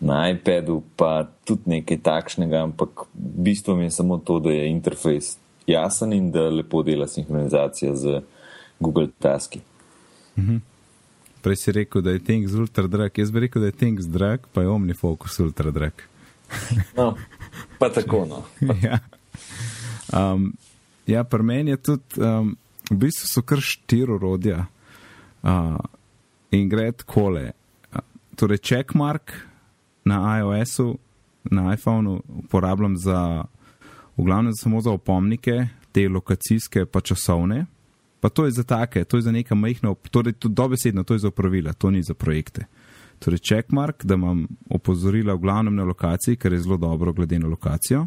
na 0.00 0.30
iPadu, 0.30 0.82
pa 0.96 1.28
tudi 1.44 1.62
nekaj 1.66 1.98
takšnega, 2.00 2.62
ampak 2.64 3.04
bistvo 3.14 3.76
mi 3.76 3.84
je 3.84 3.90
samo 3.90 4.18
to, 4.18 4.38
da 4.40 4.50
je 4.50 4.70
interfejs 4.70 5.36
jasen 5.66 6.12
in 6.12 6.30
da 6.30 6.48
lepo 6.48 6.82
dela 6.82 7.06
sinhronizacija 7.06 7.94
z 7.96 8.20
Google 8.80 9.08
Taski. 9.18 9.60
Mhm. 10.38 10.56
Prej 11.42 11.56
si 11.56 11.72
rekel, 11.72 12.02
da 12.02 12.10
je 12.10 12.24
Things 12.24 12.52
ultra 12.52 12.86
drag, 12.86 13.18
jaz 13.18 13.30
bi 13.30 13.40
rekel, 13.40 13.62
da 13.62 13.66
je 13.66 13.72
Things 13.72 14.04
drag, 14.04 14.40
pa 14.52 14.62
je 14.62 14.68
OmniFocus 14.68 15.40
ultra 15.40 15.70
drag. 15.70 15.92
no, 16.96 17.14
Pa 17.78 17.88
tako, 17.88 18.26
no. 18.28 18.42
ja. 18.86 18.98
Um, 20.12 20.52
ja, 21.06 21.24
pri 21.24 21.42
meni 21.42 21.70
je 21.70 21.76
tudi, 21.76 22.20
um, 22.20 22.56
v 22.90 22.96
bistvu 22.96 23.28
so 23.28 23.42
kar 23.42 23.62
štiri 23.62 24.12
urodja 24.12 24.64
uh, 25.42 25.78
in 26.50 26.68
gre 26.68 26.90
takole. 26.92 27.50
Uh, 27.92 28.02
torej, 28.36 28.58
checkmark 28.58 29.32
na 30.04 30.38
iOS-u, 30.38 30.98
na 31.50 31.74
iPhonu 31.74 32.22
uporabljam 32.44 32.96
za, 32.96 33.44
v 34.16 34.24
glavnem 34.24 34.54
samo 34.54 34.80
za 34.80 34.90
opomnike, 34.90 35.66
te 35.92 36.08
lokacijske 36.08 36.86
pa 36.86 37.00
časovne. 37.00 37.66
Pa 38.20 38.28
to 38.28 38.44
je 38.44 38.50
za 38.50 38.62
take, 38.62 39.04
to 39.04 39.16
je 39.16 39.22
za 39.22 39.32
neka 39.32 39.54
majhna, 39.54 39.94
torej 40.10 40.32
tudi 40.32 40.54
dobesedno, 40.54 41.04
to 41.04 41.14
je 41.14 41.18
za 41.18 41.28
opravila, 41.28 41.72
to 41.72 41.90
ni 41.90 42.02
za 42.02 42.14
projekte. 42.14 42.66
Torej, 43.20 43.38
checkmark, 43.44 44.04
da 44.04 44.16
imam 44.16 44.46
opozorila 44.70 45.34
v 45.36 45.42
glavnem 45.44 45.74
na 45.76 45.84
lokaciji, 45.84 46.36
kar 46.40 46.52
je 46.52 46.62
zelo 46.64 46.76
dobro 46.80 47.12
glede 47.12 47.38
na 47.38 47.48
lokacijo. 47.48 48.06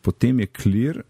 Potem 0.00 0.40
je 0.40 0.46
clear, 0.46 1.02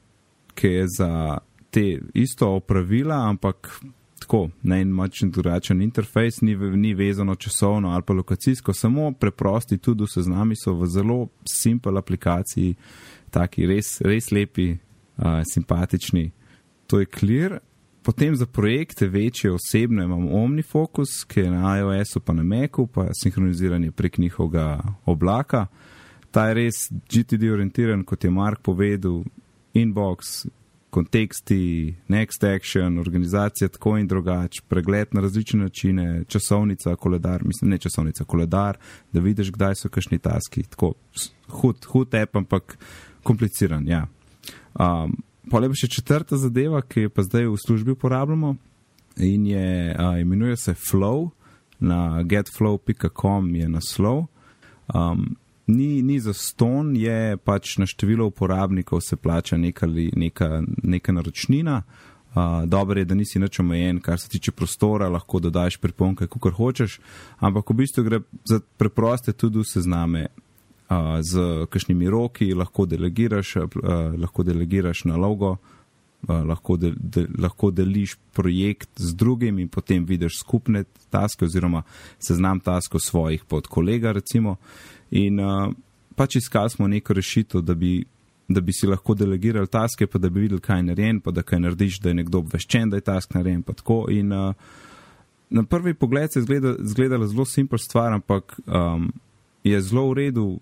ki 0.54 0.66
je 0.66 0.86
za 0.98 1.38
te 1.70 2.00
isto 2.14 2.48
opravila, 2.56 3.28
ampak 3.28 3.70
tako, 4.18 4.48
na 4.62 4.78
en 4.80 4.94
način 4.94 5.30
drugačen 5.30 5.82
interfejs, 5.82 6.40
ni, 6.40 6.56
ni 6.56 6.94
vezano 6.94 7.34
časovno 7.34 7.90
ali 7.90 8.02
pa 8.06 8.12
lokacijsko, 8.12 8.72
samo 8.72 9.12
preprosti, 9.12 9.78
tudi 9.78 10.04
vse 10.04 10.22
z 10.22 10.28
nami 10.28 10.56
so 10.56 10.74
v 10.74 10.86
zelo 10.86 11.28
simpel 11.44 11.98
aplikaciji, 11.98 12.74
taki 13.30 13.66
res, 13.66 14.00
res 14.00 14.30
lepi, 14.32 14.70
uh, 14.72 15.42
simpatični. 15.54 16.30
To 16.86 17.00
je 17.00 17.06
clear. 17.06 17.58
Potem 18.04 18.36
za 18.36 18.46
projekte 18.46 19.06
večje 19.08 19.52
osebne 19.52 20.04
imam 20.04 20.28
OmniFocus, 20.32 21.24
ki 21.24 21.40
je 21.40 21.50
na 21.50 21.78
iOS-u 21.78 22.20
pa 22.20 22.32
na 22.32 22.42
Macu, 22.42 22.86
pa 22.86 23.06
sinhroniziranje 23.22 23.90
prek 23.90 24.18
njihovega 24.18 24.80
oblaka. 25.04 25.66
Ta 26.30 26.48
je 26.48 26.54
res 26.54 26.74
GTD 26.90 27.48
orientiran, 27.52 28.04
kot 28.04 28.24
je 28.24 28.30
Mark 28.30 28.60
povedal, 28.62 29.22
inbox, 29.74 30.46
konteksti, 30.90 31.94
next 32.08 32.44
action, 32.54 32.98
organizacija 32.98 33.68
tako 33.68 33.96
in 33.98 34.06
drugače, 34.06 34.62
pregled 34.68 35.08
na 35.12 35.20
različne 35.20 35.60
načine, 35.60 36.24
časovnica, 36.28 36.96
koledar, 36.96 37.44
mislim, 37.44 37.70
ne 37.70 37.78
časovnica, 37.78 38.24
koledar, 38.24 38.78
da 39.12 39.20
vidiš, 39.20 39.50
kdaj 39.50 39.74
so 39.74 39.88
kašni 39.88 40.18
taski. 40.18 40.62
Tako 40.62 40.92
hud, 41.48 41.84
hud 41.84 42.14
app, 42.14 42.36
ampak 42.36 42.78
kompliciran, 43.22 43.88
ja. 43.88 44.06
Um, 44.74 45.16
Pole 45.50 45.68
pa 45.68 45.76
še 45.76 45.88
četrta 45.92 46.36
zadeva, 46.40 46.82
ki 46.82 47.06
jo 47.06 47.12
pa 47.12 47.24
zdaj 47.26 47.48
v 47.50 47.58
službi 47.66 47.94
uporabljamo 47.96 48.54
in 49.16 49.46
je, 49.46 49.94
a, 49.98 50.18
imenuje 50.18 50.56
se 50.56 50.74
Flow, 50.74 51.30
na 51.80 52.22
getflow.com 52.22 53.54
je 53.54 53.68
naslov. 53.68 54.26
Um, 54.94 55.36
ni, 55.66 56.02
ni 56.02 56.20
za 56.20 56.32
ston, 56.32 56.96
je 56.96 57.36
pač 57.36 57.76
na 57.78 57.86
število 57.86 58.26
uporabnikov 58.26 59.00
se 59.00 59.16
plača 59.16 59.56
neka, 59.56 59.86
neka, 60.16 60.62
neka 60.82 61.12
naročnina. 61.12 61.82
Uh, 62.34 62.64
Dobro 62.66 62.98
je, 62.98 63.04
da 63.04 63.14
nisi 63.14 63.38
nič 63.38 63.60
omejen, 63.60 64.00
kar 64.00 64.20
se 64.20 64.28
tiče 64.28 64.52
prostora, 64.52 65.08
lahko 65.08 65.38
dodaš 65.40 65.76
pripomke, 65.76 66.26
kako 66.26 66.50
hočeš, 66.50 66.98
ampak 67.38 67.70
v 67.70 67.74
bistvu 67.74 68.04
gre 68.04 68.20
za 68.44 68.60
preproste 68.76 69.32
tudi 69.32 69.64
sezname. 69.64 70.26
Uh, 70.84 71.20
z 71.24 71.64
kakšnimi 71.72 72.10
roki 72.12 72.50
lahko 72.54 72.84
delegiraš, 72.86 73.56
uh, 73.56 73.68
lahko 74.20 74.42
delegiraš 74.44 75.04
nalogo, 75.08 75.56
uh, 76.28 76.42
lahko, 76.44 76.76
de, 76.76 76.92
de, 76.96 77.26
lahko 77.38 77.70
deliš 77.70 78.18
projekt 78.36 78.90
z 78.96 79.14
drugim 79.16 79.58
in 79.58 79.68
potem 79.68 80.04
vidiš 80.04 80.42
skupne 80.42 80.84
taske 81.10 81.44
oziroma 81.44 81.82
seznam 82.18 82.60
taskov 82.60 83.00
svojih 83.00 83.44
pod 83.44 83.66
kolega 83.66 84.12
recimo. 84.12 84.56
In 85.10 85.40
uh, 85.40 85.72
pač 86.14 86.36
iskali 86.36 86.70
smo 86.70 86.88
neko 86.88 87.16
rešitev, 87.16 87.62
da 87.64 87.74
bi, 87.74 88.04
da 88.48 88.60
bi 88.60 88.72
si 88.72 88.86
lahko 88.86 89.14
delegirali 89.14 89.66
taske, 89.66 90.06
pa 90.06 90.18
da 90.18 90.28
bi 90.28 90.40
videli, 90.40 90.60
kaj 90.60 90.78
je 90.78 90.88
narejen, 90.90 91.20
pa 91.20 91.30
da 91.30 91.42
kaj 91.42 91.60
narediš, 91.64 92.00
da 92.04 92.12
je 92.12 92.20
nekdo 92.20 92.44
obveščen, 92.44 92.90
da 92.90 93.00
je 93.00 93.08
task 93.08 93.34
narejen. 93.34 93.64
In, 94.10 94.32
uh, 94.32 94.52
na 95.50 95.64
prvi 95.64 95.94
pogled 95.94 96.32
se 96.32 96.40
je 96.40 96.76
zgledala 96.78 97.26
zelo 97.26 97.44
simpel 97.44 97.78
stvar, 97.78 98.12
ampak 98.12 98.60
um, 98.66 99.12
je 99.64 99.80
zelo 99.80 100.08
v 100.10 100.14
redu 100.14 100.60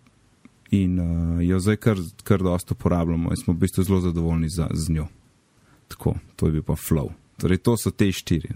in 0.73 0.99
uh, 0.99 1.43
jo 1.45 1.61
zdaj 1.61 1.77
kar, 1.77 1.99
kar 2.25 2.43
dosto 2.43 2.75
uporabljamo 2.75 3.31
in 3.31 3.37
smo 3.37 3.55
v 3.55 3.63
bistvu 3.65 3.85
zelo 3.85 4.01
zadovoljni 4.01 4.49
za, 4.49 4.69
z 4.73 4.93
njo. 4.93 5.07
Tako, 5.89 6.15
to 6.37 6.49
je 6.49 6.53
bil 6.53 6.65
pa 6.65 6.73
flow. 6.73 7.13
Torej, 7.37 7.59
to 7.59 7.77
so 7.77 7.91
te 7.91 8.09
štiri. 8.13 8.49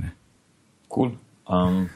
Cool. 0.89 1.13
Um, 1.49 1.89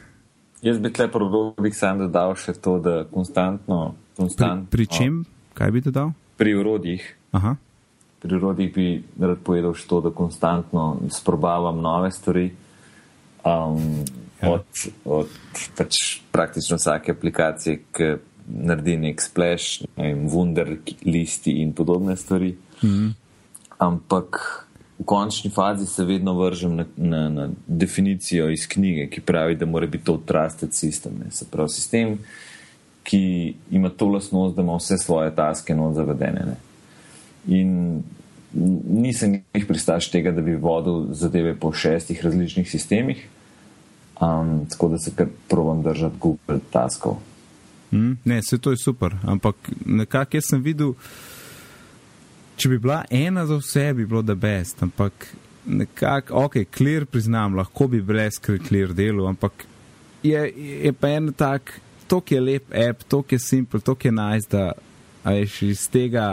Jaz 0.62 0.78
bi 0.78 0.92
tle 0.92 1.08
probal 1.08 1.54
sam 1.72 2.02
dodal 2.02 2.34
še 2.36 2.52
to, 2.60 2.76
da 2.78 3.04
konstantno. 3.08 3.94
konstantno 4.16 4.68
pri, 4.68 4.84
pri 4.84 4.96
čem? 4.96 5.22
Kaj 5.56 5.70
bi 5.72 5.80
dodal? 5.80 6.12
Pri 6.36 6.52
urodjih. 6.54 7.04
Aha. 7.32 7.56
Pri 8.20 8.36
urodjih 8.36 8.72
bi 8.74 8.88
rad 9.16 9.40
povedal 9.44 9.72
še 9.72 9.88
to, 9.88 10.02
da 10.04 10.12
konstantno 10.12 11.00
sprobavam 11.08 11.80
nove 11.80 12.12
stvari. 12.12 12.50
Um, 13.40 14.04
ja. 14.42 14.52
Od, 14.52 14.84
od 15.04 15.32
pač 15.78 16.20
praktično 16.32 16.76
vsake 16.76 17.16
aplikacije, 17.16 17.80
ki 17.88 18.10
naredi 18.50 18.96
nek 18.96 19.22
splash, 19.22 19.84
ne 19.96 20.10
vem, 20.10 20.26
wunder, 20.30 20.76
listi 21.04 21.60
in 21.62 21.72
podobne 21.72 22.16
stvari. 22.16 22.54
Mhm. 22.84 23.08
Ampak 23.78 24.40
v 25.00 25.04
končni 25.04 25.50
fazi 25.50 25.86
se 25.86 26.04
vedno 26.04 26.34
vržem 26.34 26.76
na, 26.76 26.84
na, 26.96 27.28
na 27.28 27.48
definicijo 27.66 28.50
iz 28.50 28.66
knjige, 28.68 29.06
ki 29.10 29.20
pravi, 29.20 29.56
da 29.56 29.66
mora 29.66 29.86
biti 29.86 30.04
to 30.04 30.18
trusted 30.26 30.70
system. 30.76 31.22
Ne. 31.24 31.30
Se 31.30 31.46
pravi, 31.50 31.68
sistem, 31.68 32.18
ki 33.02 33.54
ima 33.70 33.88
to 33.88 34.08
lasnost, 34.08 34.56
da 34.56 34.62
ima 34.62 34.76
vse 34.76 34.98
svoje 34.98 35.34
taske 35.34 35.74
not 35.74 35.94
zavedene. 35.96 36.44
Ne. 36.46 36.56
In 37.48 38.02
nisem 38.90 39.40
jih 39.54 39.66
pristaš 39.66 40.10
tega, 40.10 40.32
da 40.32 40.42
bi 40.42 40.54
vodil 40.54 41.06
zadeve 41.14 41.54
po 41.56 41.72
šestih 41.72 42.24
različnih 42.24 42.70
sistemih, 42.70 43.28
um, 44.20 44.66
tako 44.70 44.88
da 44.88 44.98
se 44.98 45.12
kar 45.16 45.26
provam 45.48 45.82
držati 45.82 46.16
Google 46.20 46.58
taskov. 46.70 47.16
Mm, 47.90 48.12
ne, 48.24 48.40
vse 48.40 48.58
to 48.58 48.70
je 48.70 48.76
super, 48.84 49.16
ampak 49.26 49.56
nekako 49.86 50.36
jaz 50.36 50.50
sem 50.50 50.62
videl 50.62 50.94
če 52.60 52.68
bi 52.68 52.78
bila 52.78 53.04
ena 53.10 53.46
za 53.48 53.56
vse, 53.60 53.86
bi 53.96 54.06
bilo 54.06 54.22
da 54.22 54.34
best, 54.36 54.82
ampak 54.84 55.30
nekako, 55.66 56.44
ok, 56.44 56.58
clear 56.74 57.06
priznam, 57.08 57.56
lahko 57.56 57.88
bi 57.88 58.02
brez 58.04 58.40
clear 58.40 58.92
delo, 58.96 59.28
ampak 59.28 59.64
je, 60.22 60.42
je 60.84 60.92
pa 60.92 61.14
en 61.16 61.32
tak, 61.32 61.78
to 62.10 62.20
je 62.28 62.40
lep 62.40 62.74
app, 62.74 63.04
to 63.08 63.22
je 63.30 63.38
simpel, 63.38 63.80
to 63.80 63.96
je 64.02 64.12
nice, 64.12 64.48
da 64.50 64.72
ajš 65.24 65.62
iz 65.62 65.86
tega. 65.90 66.26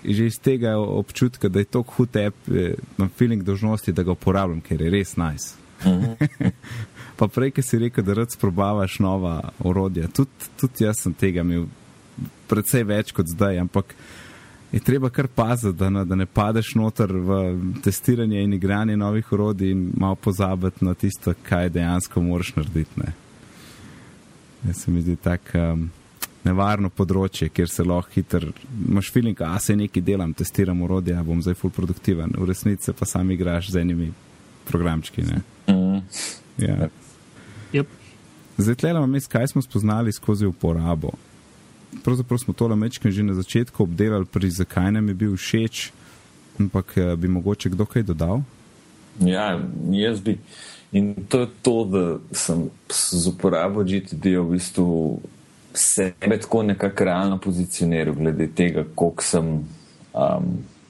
Že 0.00 0.26
iz 0.26 0.38
tega 0.40 0.78
občutka, 0.80 1.50
da 1.52 1.60
je 1.60 1.66
to 1.68 1.82
hud 1.84 2.14
app, 2.16 2.36
imam 2.48 3.10
feeling 3.18 3.42
dožnosti, 3.44 3.92
da 3.92 4.02
ga 4.02 4.14
uporabljam, 4.14 4.62
ker 4.64 4.80
je 4.80 4.90
res 4.90 5.12
nice. 5.20 5.58
Mhm. 5.84 6.14
pa 7.20 7.28
prej, 7.28 7.50
ki 7.52 7.62
si 7.62 7.78
rekel, 7.78 8.04
da 8.04 8.14
rad 8.16 8.32
sprobavaš 8.32 8.98
nova 9.04 9.34
orodja, 9.58 10.08
tudi, 10.08 10.48
tudi 10.56 10.86
jaz 10.86 11.02
sem 11.04 11.12
tega 11.12 11.44
imel 11.44 11.66
precej 12.48 12.86
več 12.88 13.12
kot 13.12 13.28
zdaj, 13.28 13.58
ampak 13.60 13.92
je 14.72 14.80
treba 14.80 15.10
kar 15.12 15.28
paziti, 15.28 15.76
da, 15.76 16.04
da 16.04 16.16
ne 16.16 16.26
padeš 16.26 16.72
noter 16.80 17.12
v 17.12 17.40
testiranje 17.84 18.40
in 18.40 18.54
igranje 18.56 18.96
novih 18.96 19.32
orodij 19.36 19.74
in 19.74 19.90
malo 20.00 20.16
pozabiti 20.16 20.84
na 20.84 20.94
tisto, 20.94 21.34
kaj 21.48 21.68
dejansko 21.74 22.22
moraš 22.22 22.54
narediti. 22.56 23.02
Ne. 23.02 23.12
Ja, 24.66 24.72
se 24.72 24.90
mi 24.90 25.02
zdi 25.02 25.18
tako 25.20 25.66
um, 25.74 25.84
nevarno 26.44 26.88
področje, 26.88 27.50
kjer 27.52 27.68
se 27.68 27.84
lahko 27.84 28.14
hitro, 28.14 28.54
imaš 28.88 29.12
feeling, 29.12 29.36
da 29.36 29.58
se 29.60 29.76
nekaj 29.76 30.06
delam, 30.08 30.32
testiram 30.32 30.80
orodje, 30.88 31.18
a 31.20 31.26
bom 31.26 31.44
zdaj 31.44 31.58
full 31.60 31.76
produktiven, 31.76 32.32
v 32.38 32.48
resnici 32.48 32.96
pa 32.96 33.08
sam 33.08 33.30
igraš 33.36 33.74
z 33.74 33.84
enimi 33.84 34.08
programčki. 34.70 35.26
Mm. 35.68 36.00
Ja. 36.64 36.88
Yep. 37.72 37.86
Zdaj, 38.58 38.74
tle 38.74 38.90
imamo 38.90 39.06
mes, 39.06 39.26
kaj 39.26 39.52
smo 39.54 39.62
spoznali 39.62 40.12
skozi 40.12 40.46
uporabo 40.46 41.14
pravzaprav 42.04 42.38
smo 42.38 42.54
to 42.54 42.68
lamečke 42.68 43.10
že 43.10 43.22
na 43.22 43.34
začetku 43.34 43.82
obdelali, 43.82 44.24
pri 44.24 44.50
zakaj 44.50 44.92
nam 44.92 45.08
je 45.08 45.14
bil 45.14 45.36
všeč, 45.36 45.92
ampak 46.60 46.96
eh, 46.96 47.16
bi 47.16 47.28
mogoče 47.28 47.70
kdo 47.70 47.86
kaj 47.86 48.02
dodal? 48.02 48.42
Ja, 49.20 49.60
jaz 49.90 50.20
bi. 50.20 50.38
In 50.92 51.14
to 51.28 51.40
je 51.40 51.48
to, 51.62 51.84
da 51.84 52.18
sem 52.32 52.70
z 52.88 53.26
uporabo 53.28 53.84
GTD 53.84 54.38
v 54.38 54.56
bistvu 54.56 55.20
sebe 55.74 56.38
tako 56.40 56.62
nekako 56.62 57.04
realno 57.04 57.38
pozicioniral, 57.38 58.14
glede 58.14 58.48
tega, 58.54 58.84
koliko 58.94 59.22
sem 59.22 59.46
um, 59.54 60.48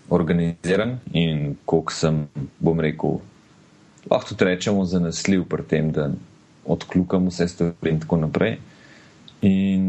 organiziran 0.08 0.98
in 1.12 1.56
koliko 1.64 1.92
sem, 1.92 2.22
bom 2.58 2.80
rekel, 2.80 3.20
lahko 4.10 4.32
tudi 4.32 4.48
rečemo, 4.48 4.84
zanesljiv 4.84 5.44
pri 5.44 5.68
tem, 5.68 5.92
da 5.92 6.08
odkljukam 6.70 7.28
vse 7.30 7.48
stvari 7.48 7.94
in 7.94 8.00
tako 8.00 8.20
naprej. 8.24 8.58
In 9.42 9.84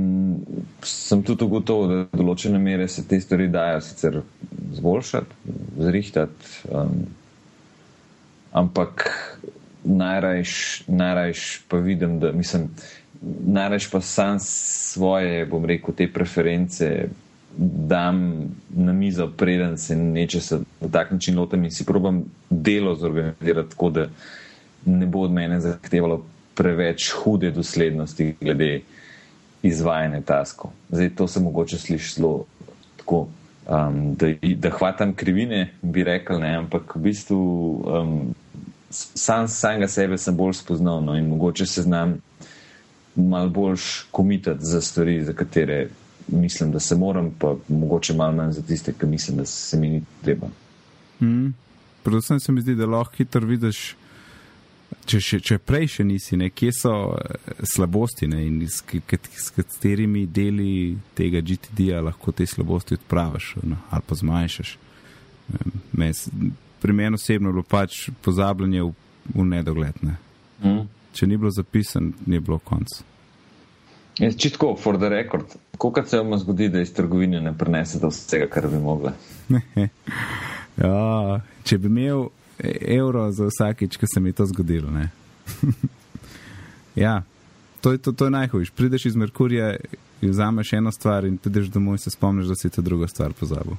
sem 0.88 1.24
tudi 1.28 1.44
ugotovil, 1.44 1.90
da 1.92 2.20
določene 2.22 2.60
mere 2.62 2.88
se 2.88 3.04
te 3.08 3.20
stvari 3.20 3.50
dajo 3.52 3.82
sicer 3.84 4.22
zboljšati, 4.78 5.58
zrihtati, 5.84 6.54
um, 6.72 7.02
ampak 8.56 9.10
najrajš, 9.84 10.54
najrajš 10.88 11.44
pa 11.68 11.82
vidim, 11.84 12.20
da 12.24 12.32
mislim, 12.32 12.70
najrajš 13.58 13.90
pa 13.92 14.02
sam 14.02 14.40
svoje, 14.40 15.46
bom 15.52 15.68
rekel, 15.68 15.96
te 16.00 16.08
preference 16.08 16.88
dam 17.92 18.22
na 18.70 18.94
mizo, 18.94 19.28
preden 19.28 19.78
se 19.78 19.96
nečesa 19.96 20.62
na 20.80 20.88
tak 20.88 21.12
način 21.12 21.40
lotim 21.40 21.64
in 21.64 21.72
si 21.72 21.86
probam 21.86 22.24
delo 22.50 22.96
zorganizirati 22.96 23.70
tako, 23.70 23.90
da 23.90 24.08
ne 24.86 25.06
bo 25.06 25.28
od 25.28 25.32
mene 25.32 25.60
zahtevalo 25.60 26.24
preveč 26.56 27.12
hude 27.12 27.52
doslednosti 27.52 28.36
glede 28.42 28.82
izvajanja 29.64 30.22
taskov. 30.22 30.72
Zdaj 30.90 31.10
to 31.16 31.28
se 31.28 31.40
mogoče 31.40 31.78
sliši 31.78 32.16
zelo 32.16 32.46
tako. 32.98 33.28
Um, 33.72 34.16
da, 34.16 34.28
da 34.58 34.70
hvatam 34.70 35.14
krivine, 35.14 35.74
bi 35.82 36.04
rekel, 36.04 36.40
ne, 36.42 36.56
ampak 36.58 36.96
v 36.96 37.00
bistvu 37.00 37.38
um, 37.86 38.34
sam 38.90 39.48
samega 39.48 39.88
sebe 39.88 40.18
sem 40.18 40.36
bolj 40.36 40.58
spoznal 40.60 41.04
no, 41.06 41.16
in 41.16 41.30
mogoče 41.30 41.66
se 41.66 41.82
znam 41.86 42.18
malo 43.16 43.50
bolj 43.50 43.78
komitati 44.12 44.66
za 44.66 44.82
stvari, 44.82 45.24
za 45.24 45.34
katere 45.34 45.88
mislim, 46.28 46.72
da 46.72 46.80
se 46.80 46.96
moram, 46.96 47.32
pa 47.40 47.56
mogoče 47.68 48.14
malo 48.14 48.32
manj 48.32 48.52
za 48.52 48.62
tiste, 48.62 48.94
ki 48.94 49.06
mislim, 49.06 49.38
da 49.38 49.46
se 49.46 49.78
mi 49.78 49.90
ni 49.90 50.04
treba. 50.22 50.48
Mm. 51.22 51.54
Predvsem 52.04 52.40
se 52.40 52.52
mi 52.52 52.62
zdi, 52.62 52.76
da 52.76 52.86
lahko 52.86 53.16
hitro 53.16 53.48
vidiš, 53.48 53.96
če, 55.12 55.20
še, 55.24 55.40
če 55.44 55.58
prej 55.64 55.90
še 55.98 56.06
nisi, 56.08 56.38
ne, 56.40 56.50
kje 56.54 56.72
so 56.76 56.94
eh, 57.18 57.66
slabosti 57.68 58.30
ne, 58.32 58.46
in 58.48 58.62
s, 58.68 58.82
s 58.82 59.54
katerimi 59.56 60.26
deli 60.28 60.96
tega 61.18 61.42
GTD-ja 61.44 62.02
lahko 62.06 62.34
te 62.36 62.48
slabosti 62.48 62.98
odpraviš 63.00 63.56
no, 63.64 63.80
ali 63.92 64.08
pa 64.08 64.18
zmanjšaš. 64.18 64.74
Mes, 66.00 66.26
pri 66.82 66.96
meni 66.96 67.20
osebno 67.20 67.50
je 67.50 67.58
bilo 67.60 67.68
pač 67.68 68.08
pozabljanje 68.24 68.84
v, 68.88 68.92
v 69.36 69.48
nedogled. 69.52 70.04
Ne. 70.08 70.18
Mm. 70.64 70.84
Če 71.18 71.28
ni 71.28 71.38
bilo 71.38 71.52
zapisano, 71.52 72.14
ni 72.26 72.40
bilo 72.40 72.60
konca. 72.64 73.04
Jaz 74.20 74.36
čitko, 74.40 74.76
for 74.80 74.98
the 75.00 75.10
record, 75.10 75.56
koliko 75.78 76.04
se 76.08 76.20
vam 76.20 76.38
zgodi, 76.40 76.70
da 76.70 76.82
iz 76.82 76.94
trgovine 76.94 77.42
ne 77.42 77.54
prenesete 77.58 78.08
vsega, 78.08 78.48
kar 78.52 78.68
bi 78.72 78.80
mogli? 78.80 79.12
ja, 80.84 81.40
če 81.64 81.78
bi 81.78 81.92
imel 81.92 82.28
evro 82.82 83.32
za 83.32 83.48
vsakič, 83.48 83.98
ko 83.98 84.06
se 84.14 84.20
mi 84.20 84.30
je 84.30 84.34
to 84.34 84.46
zgodilo. 84.46 84.90
ja, 86.96 87.24
to 87.82 87.92
je, 87.92 87.98
to, 87.98 88.12
to 88.12 88.26
je 88.26 88.32
najhujš. 88.32 88.70
Prideš 88.70 89.06
iz 89.06 89.16
Merkurja, 89.16 89.76
vzameš 90.22 90.74
eno 90.74 90.92
stvar 90.92 91.26
in 91.26 91.38
prideš 91.38 91.68
domov 91.68 91.94
in 91.94 91.98
se 91.98 92.10
spomniš, 92.10 92.48
da 92.48 92.56
si 92.56 92.70
to 92.70 92.82
drugo 92.82 93.08
stvar 93.08 93.34
pozabil. 93.34 93.74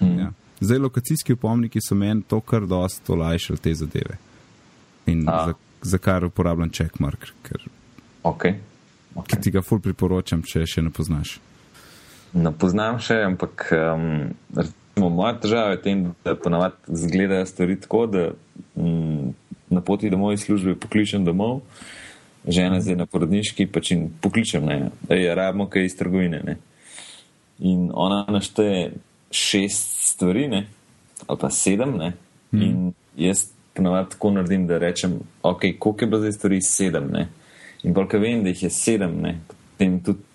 Mm. 0.00 0.18
Ja. 0.18 0.32
Zdaj, 0.60 0.78
lokacijski 0.78 1.32
upomniki 1.32 1.80
so 1.80 1.94
meni 1.94 2.22
to 2.22 2.40
kar 2.40 2.66
dosto 2.66 3.12
olajšali 3.12 3.58
te 3.58 3.74
zadeve. 3.74 4.16
In 5.06 5.22
za, 5.22 5.54
za 5.82 5.98
kar 5.98 6.24
uporabljam 6.24 6.70
checkmark. 6.70 7.26
Ker... 7.42 7.64
Okay. 8.22 8.54
Okay. 9.14 9.26
Ki 9.26 9.40
ti 9.42 9.50
ga 9.50 9.62
ful 9.62 9.80
priporočam, 9.80 10.42
če 10.42 10.66
še 10.66 10.82
ne 10.82 10.92
poznaš. 10.94 11.38
Ne 12.32 12.52
poznam 12.52 13.00
še, 13.02 13.16
ampak 13.26 13.66
um, 13.74 14.30
recimo, 15.00 15.08
moja 15.08 15.34
težava 15.40 15.70
je 15.70 15.82
tem, 15.82 16.14
da 16.24 16.34
ponavadi 16.34 16.74
zgledajo 16.88 17.46
stvari 17.46 17.80
tako, 17.80 18.06
da 18.06 18.30
um, 18.74 19.34
na 19.70 19.80
poti 19.80 20.10
domov 20.10 20.32
iz 20.32 20.44
službe 20.44 20.74
pokličem 20.74 21.24
domov, 21.24 21.60
žena 22.48 22.80
zdaj 22.80 22.96
na 22.96 23.06
porodniški, 23.06 23.66
pa 23.66 23.80
če 23.80 23.96
pokličem, 24.20 24.66
da 25.08 25.14
je 25.14 25.34
rabimo 25.34 25.68
kaj 25.68 25.84
iz 25.84 25.96
trgovine. 25.96 26.42
Ne? 26.44 26.56
In 27.58 27.90
ona 27.94 28.26
našteje 28.28 28.92
šest 29.30 30.12
stvari, 30.12 30.48
ne? 30.48 30.66
ali 31.26 31.38
pa 31.38 31.50
sedem, 31.50 31.96
hmm. 32.52 32.62
in 32.62 32.92
jaz 33.16 33.50
ponavadi 33.74 34.10
tako 34.10 34.30
naredim, 34.30 34.66
da 34.66 34.78
rečem, 34.78 35.20
ok, 35.42 35.62
koliko 35.78 36.04
je 36.04 36.08
bilo 36.08 36.20
zdaj 36.20 36.32
stvari 36.32 36.62
sedem. 36.62 37.10
Ne? 37.12 37.28
In 37.82 37.94
bolj, 37.94 38.08
ker 38.08 38.20
vem, 38.20 38.42
da 38.44 38.52
jih 38.52 38.62
je 38.66 38.70
sedem, 38.70 39.20
ne, 39.20 39.38
potem 39.48 40.00
tudi 40.04 40.29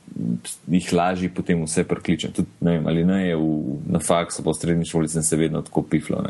jih 0.68 0.94
lažje 0.94 1.30
potem 1.34 1.64
vse 1.66 1.84
prekličem. 1.88 2.32
Tudi, 2.36 2.50
ne 2.62 2.78
vem, 2.78 2.88
ali 2.88 3.04
ne 3.06 3.20
je 3.28 3.36
v, 3.36 3.80
na 3.98 4.00
faksu 4.00 4.44
po 4.44 4.54
srednji 4.54 4.88
šoli, 4.90 5.10
sem 5.12 5.24
se 5.24 5.40
vedno 5.40 5.62
tako 5.62 5.82
piflo. 5.82 6.24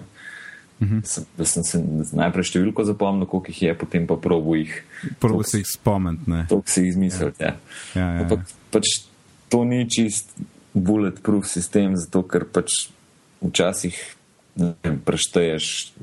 Uh 0.79 0.87
mhm. 0.87 0.97
-huh. 0.97 1.05
sem, 1.05 1.25
da 1.37 1.45
sem 1.45 1.63
se 1.63 1.83
najprej 2.13 2.43
številko 2.43 2.83
zapomnil, 2.83 3.27
koliko 3.27 3.51
jih 3.51 3.61
je, 3.61 3.77
potem 3.77 4.07
pa 4.07 4.15
probo 4.15 4.55
jih. 4.55 4.83
Probo 5.19 5.43
se 5.43 5.57
jih 5.57 5.67
spomniti. 5.73 6.31
To 6.49 6.63
si 6.65 6.87
izmislil. 6.87 7.31
Ja. 7.39 7.45
Ja. 7.47 7.55
Ja, 8.01 8.11
ja, 8.11 8.27
ja. 8.29 8.43
Pač 8.71 8.83
to 9.49 9.63
ni 9.63 9.89
čist 9.89 10.35
bulletproof 10.73 11.47
sistem, 11.47 11.95
zato 11.95 12.23
ker 12.23 12.43
pač 12.45 12.89
včasih 13.41 14.15
prešteješ, 15.05 15.93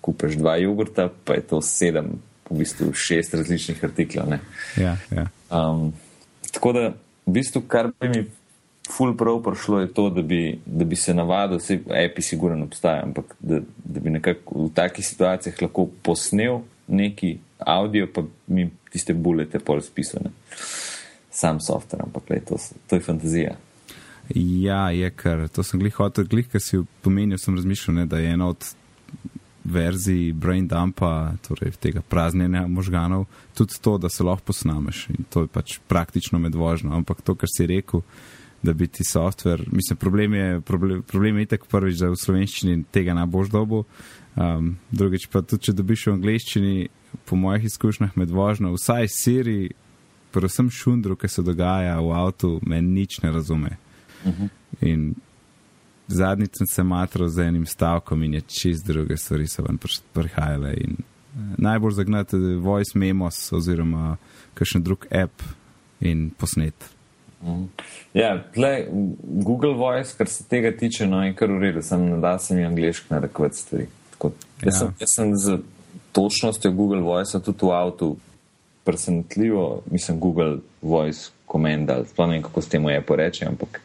kupeš 0.00 0.36
dva 0.40 0.56
jogurta, 0.56 1.10
pa 1.24 1.36
je 1.36 1.40
to 1.40 1.60
sedem 1.60 2.20
v 2.50 2.58
bistvu 2.58 2.92
šest 2.96 3.34
različnih 3.34 3.84
artiklov. 3.84 4.32
Ja, 4.76 4.96
ja. 5.12 5.26
um, 5.52 5.92
tako 6.52 6.72
da, 6.72 6.84
v 7.26 7.34
bistvu, 7.38 7.62
kar 7.68 7.90
bi 8.00 8.08
mi 8.08 8.24
ful 8.90 9.14
prav 9.16 9.42
prišlo, 9.42 9.80
je 9.80 9.92
to, 9.94 10.08
da 10.10 10.22
bi, 10.22 10.58
da 10.66 10.84
bi 10.84 10.96
se 10.96 11.14
navadil, 11.14 11.60
vse 11.60 11.78
API 12.04 12.22
sigurno 12.22 12.64
obstaja, 12.64 13.04
ampak 13.04 13.36
da, 13.38 13.60
da 13.84 14.00
bi 14.00 14.10
nekako 14.10 14.66
v 14.66 14.70
takih 14.74 15.06
situacijah 15.06 15.62
lahko 15.62 15.88
posnel 16.02 16.60
neki 16.88 17.36
audio, 17.58 18.08
pa 18.14 18.24
mi 18.46 18.70
tiste 18.90 19.14
bulete 19.14 19.58
pol 19.58 19.80
spisane. 19.80 20.32
Sam 21.30 21.60
software, 21.60 22.02
ampak 22.02 22.30
le, 22.30 22.40
to, 22.40 22.58
to 22.88 22.98
je 22.98 23.04
fantazija. 23.04 23.54
Ja, 24.34 24.90
je 24.90 25.10
kar, 25.10 25.46
to 25.48 25.62
sem 25.62 25.80
glih 25.80 25.94
hotel, 25.94 26.26
glih, 26.30 26.48
kar 26.50 26.62
si 26.62 26.82
pomenil, 27.02 27.38
sem 27.38 27.54
razmišljal, 27.54 28.02
ne, 28.02 28.06
da 28.10 28.18
je 28.18 28.34
ena 28.34 28.50
od 28.50 28.66
verziji 29.64 30.32
brain 30.32 30.68
dumpa, 30.68 31.32
torej 31.48 31.72
tega 31.80 32.00
praznjenja 32.00 32.66
možganov, 32.66 33.26
tudi 33.54 33.76
to, 33.80 33.98
da 33.98 34.08
se 34.08 34.24
lahko 34.24 34.50
posnameš 34.50 35.06
in 35.08 35.24
to 35.30 35.44
je 35.44 35.46
pač 35.46 35.78
praktično 35.88 36.38
medvožno. 36.38 36.96
Ampak 36.96 37.20
to, 37.22 37.34
kar 37.34 37.48
si 37.56 37.66
rekel, 37.66 38.00
da 38.62 38.72
bi 38.72 38.86
ti 38.86 39.04
softver, 39.04 39.64
mislim, 39.72 39.96
problem 39.96 40.34
je, 40.34 40.60
problem, 40.60 41.02
problem 41.02 41.36
je 41.36 41.42
itak 41.42 41.66
prvič, 41.66 41.96
da 42.00 42.10
v 42.10 42.16
slovenščini 42.16 42.84
tega 42.92 43.14
ne 43.16 43.26
boš 43.26 43.48
dobu, 43.48 43.84
um, 44.36 44.74
drugič 44.90 45.28
pa 45.32 45.42
tudi, 45.42 45.68
če 45.68 45.76
dobiš 45.76 46.06
v 46.06 46.16
angleščini, 46.18 46.88
po 47.26 47.36
mojih 47.36 47.64
izkušnjah 47.66 48.16
medvožno, 48.20 48.74
vsaj 48.76 49.08
Siri, 49.10 49.70
predvsem 50.30 50.68
šundru, 50.70 51.16
ki 51.16 51.28
se 51.28 51.42
dogaja 51.42 51.96
v 52.00 52.12
avtu, 52.14 52.58
me 52.62 52.82
nič 52.82 53.18
ne 53.24 53.32
razume. 53.32 53.76
Uh 54.24 54.28
mhm. 54.28 54.44
-huh. 54.44 54.48
In 54.80 55.14
zadnjič 56.12 56.58
sem 56.58 56.66
se 56.66 56.82
matral 56.82 57.28
z 57.28 57.48
enim 57.48 57.66
stavkom 57.66 58.22
in 58.22 58.34
je 58.34 58.40
čist 58.40 58.86
druge 58.86 59.16
stvari 59.16 59.46
so 59.48 59.62
ven 59.62 59.78
prihajale. 60.12 60.74
In, 60.76 60.96
uh, 61.00 61.58
najbolj 61.58 61.92
zagnati 61.92 62.36
je 62.36 62.56
voice 62.56 62.98
memos 62.98 63.52
oziroma 63.52 64.16
kakšen 64.54 64.82
drug 64.82 65.06
app 65.10 65.42
in 66.00 66.30
posnet. 66.38 66.74
Mm. 67.42 67.68
Ja, 68.14 68.34
tle, 68.54 68.86
Google 69.22 69.74
Voice, 69.74 70.14
kar 70.16 70.28
se 70.28 70.44
tega 70.44 70.72
tiče, 70.76 71.06
no 71.06 71.22
je 71.24 71.34
kar 71.34 71.52
v 71.52 71.58
redu, 71.58 71.82
sem 71.82 72.20
da 72.20 72.38
se 72.38 72.54
mi 72.54 72.64
angliški 72.64 73.14
narekovati 73.14 73.56
stvari. 73.56 73.86
Tako, 74.10 74.32
jaz, 74.62 74.74
ja. 74.74 74.78
sem, 74.78 74.92
jaz 75.00 75.14
sem 75.14 75.36
z 75.36 75.58
točnostjo 76.12 76.72
Google 76.72 77.00
Voice 77.00 77.40
tudi 77.40 77.66
v 77.66 77.72
avtu 77.72 78.16
presenetljivo, 78.84 79.82
mislim 79.90 80.20
Google 80.20 80.58
Voice 80.82 81.30
komenda, 81.46 82.02
sploh 82.04 82.28
ne 82.28 82.38
vem, 82.38 82.42
kako 82.42 82.62
s 82.62 82.68
tem 82.68 82.88
je 82.88 83.00
poreči, 83.00 83.44
ampak 83.44 83.80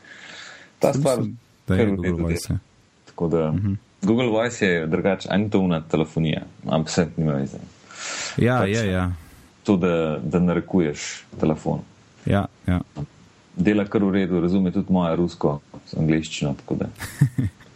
ta 0.80 0.94
stvar. 0.94 1.24
Sem 1.24 1.38
da 1.68 1.76
je 1.76 1.86
Google 1.86 2.12
Voice. 2.12 2.54
Ja. 2.54 2.58
Tako 3.06 3.28
da 3.28 3.50
uh 3.50 3.56
mhm. 3.56 3.68
-huh. 3.68 3.76
Google 4.06 4.28
Voice 4.28 4.66
je 4.66 4.88
drugače, 4.88 5.28
ani 5.32 5.50
to 5.50 5.60
una 5.60 5.82
telefonija, 5.82 6.42
ampak 6.66 6.90
vse 6.90 7.08
nima 7.18 7.34
veze. 7.34 7.58
Ja, 8.38 8.60
pač, 8.60 8.70
je, 8.70 8.92
ja. 8.92 9.12
To, 9.64 9.78
da, 9.78 10.20
da 10.24 10.40
narekuješ 10.40 11.26
telefon. 11.40 11.80
Ja, 12.26 12.46
ja. 12.68 12.80
Dela 13.56 13.86
kar 13.86 14.04
v 14.04 14.12
redu, 14.12 14.42
razume 14.42 14.72
tudi 14.72 14.94
moja 14.94 15.16
rusko, 15.16 15.60
angliščino, 15.98 16.54
tako 16.54 16.76
da. 16.76 16.90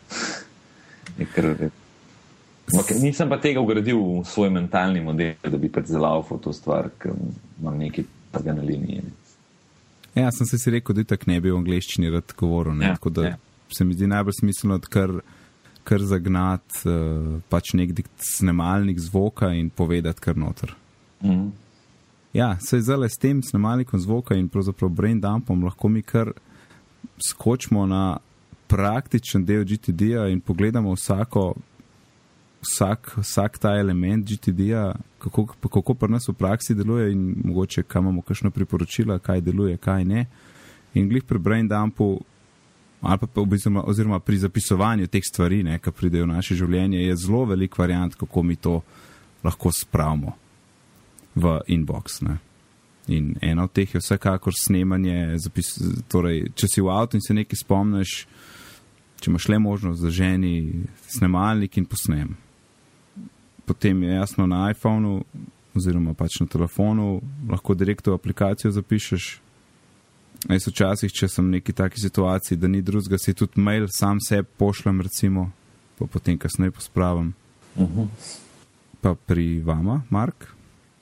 je 1.19 1.28
kar 1.34 1.45
v 1.45 1.56
redu. 1.60 1.75
Okay, 2.78 3.02
nisem 3.02 3.30
pa 3.30 3.39
tega 3.41 3.62
ugradil 3.62 3.97
v 3.97 4.25
svoj 4.30 4.52
mentalni 4.54 5.02
model, 5.02 5.34
da 5.41 5.58
bi 5.58 5.71
pač 5.73 5.89
zalaufal 5.89 6.38
to 6.38 6.54
stvar, 6.54 6.91
ker 7.02 7.15
imam 7.62 7.80
nekaj 7.80 8.06
tega 8.36 8.54
na 8.54 8.62
liniji. 8.62 9.02
Ja, 10.13 10.30
sem 10.32 10.45
se 10.45 10.60
si 10.62 10.69
rekel, 10.69 10.99
da 10.99 11.15
tako 11.15 11.32
ne 11.32 11.39
bi 11.41 11.49
v 11.49 11.58
angliščini 11.58 12.12
rad 12.13 12.36
govoril. 12.38 12.78
Ja, 12.84 12.93
tako 12.99 13.10
da 13.10 13.32
ja 13.32 13.38
se 13.73 13.86
mi 13.86 13.93
zdi 13.93 14.08
najbolj 14.08 14.34
smiselno, 14.39 14.79
kar, 14.89 15.13
kar 15.84 16.03
zagnati 16.03 16.89
uh, 16.89 17.39
pač 17.49 17.73
nek 17.73 17.95
snemalnik 18.17 18.99
zvoka 18.99 19.53
in 19.53 19.69
povedati 19.69 20.21
kar 20.21 20.38
noter. 20.38 20.75
Mm. 21.23 21.51
Ja, 22.34 22.58
se 22.60 22.77
je 22.77 22.82
zdaj 22.82 23.10
s 23.10 23.17
tem 23.17 23.43
snemalnikom 23.43 23.99
zvoka 23.99 24.36
in 24.36 24.49
pravzaprav 24.49 24.89
brain 24.89 25.21
dumpom 25.21 25.63
lahko 25.63 25.89
mi 25.89 26.01
kar 26.01 26.32
skočimo 27.29 27.86
na 27.86 28.17
praktičen 28.67 29.45
del 29.45 29.65
GTD-ja 29.65 30.27
in 30.29 30.41
pogledamo 30.41 30.93
vsako, 30.93 31.55
vsak, 32.62 33.15
vsak 33.17 33.58
ta 33.58 33.73
element 33.79 34.27
GTD-ja, 34.29 34.93
kako, 35.19 35.45
kako 35.45 35.93
pri 35.93 36.12
nas 36.12 36.29
v 36.29 36.34
praksi 36.38 36.75
deluje 36.75 37.12
in 37.12 37.34
mogoče 37.43 37.84
kam 37.84 38.03
imamo 38.03 38.21
kakšno 38.21 38.51
priporočila, 38.51 39.19
kaj 39.19 39.41
deluje, 39.41 39.77
kaj 39.77 40.05
ne. 40.05 40.25
In 40.93 41.10
glih 41.10 41.23
pri 41.23 41.39
brain 41.39 41.67
dumpu 41.67 42.19
ali 43.01 43.17
pa 43.19 43.41
oziroma, 43.41 43.83
oziroma 43.88 44.19
pri 44.19 44.38
zapisovanju 44.38 45.07
teh 45.07 45.23
stvari, 45.23 45.63
ki 45.79 45.91
pridejo 45.91 46.25
v 46.25 46.33
naše 46.33 46.55
življenje, 46.55 46.99
je 46.99 47.15
zelo 47.15 47.45
velik 47.45 47.77
variant, 47.77 48.15
kako 48.15 48.43
mi 48.43 48.55
to 48.55 48.81
lahko 49.43 49.71
spravimo 49.71 50.35
v 51.35 51.59
inbox. 51.67 52.21
Ne. 52.21 52.38
In 53.07 53.35
ena 53.41 53.63
od 53.63 53.71
teh 53.71 53.93
je 53.93 54.01
vsekakor 54.01 54.53
snemanje. 54.53 55.38
Zapis, 55.39 55.73
torej, 56.12 56.51
če 56.55 56.67
si 56.67 56.81
v 56.81 56.91
avtu 56.93 57.17
in 57.17 57.23
se 57.25 57.33
nekaj 57.33 57.63
spomniš, 57.63 58.15
če 59.19 59.31
imaš 59.31 59.47
le 59.49 59.59
možnost, 59.59 60.03
da 60.03 60.12
ženi 60.13 60.85
snemalnik 61.07 61.77
in 61.77 61.88
posnem. 61.89 62.35
Potem 63.65 64.03
je 64.03 64.13
jasno 64.13 64.47
na 64.47 64.69
iPhonu 64.71 65.23
oziroma 65.77 66.13
pač 66.17 66.39
na 66.41 66.47
telefonu, 66.49 67.21
lahko 67.49 67.75
direktno 67.77 68.13
v 68.13 68.19
aplikacijo 68.19 68.71
zapišeš. 68.75 69.29
Jaz 70.47 70.67
včasih, 70.69 71.12
če 71.12 71.28
sem 71.28 71.45
v 71.45 71.58
neki 71.58 71.73
taki 71.75 71.99
situaciji, 71.99 72.58
da 72.58 72.69
ni 72.71 72.80
drugega, 72.82 73.19
si 73.19 73.36
tudi 73.36 73.60
mail 73.60 73.89
sam 73.91 74.21
sebi 74.23 74.47
pošljem, 74.58 75.02
recimo, 75.04 75.49
pa 75.99 76.08
potem 76.08 76.38
kasneje 76.39 76.71
pospravim. 76.71 77.34
Uh 77.75 77.89
-huh. 77.89 78.08
Pa 79.02 79.15
pri 79.15 79.60
vama, 79.60 80.02
Mark? 80.10 80.47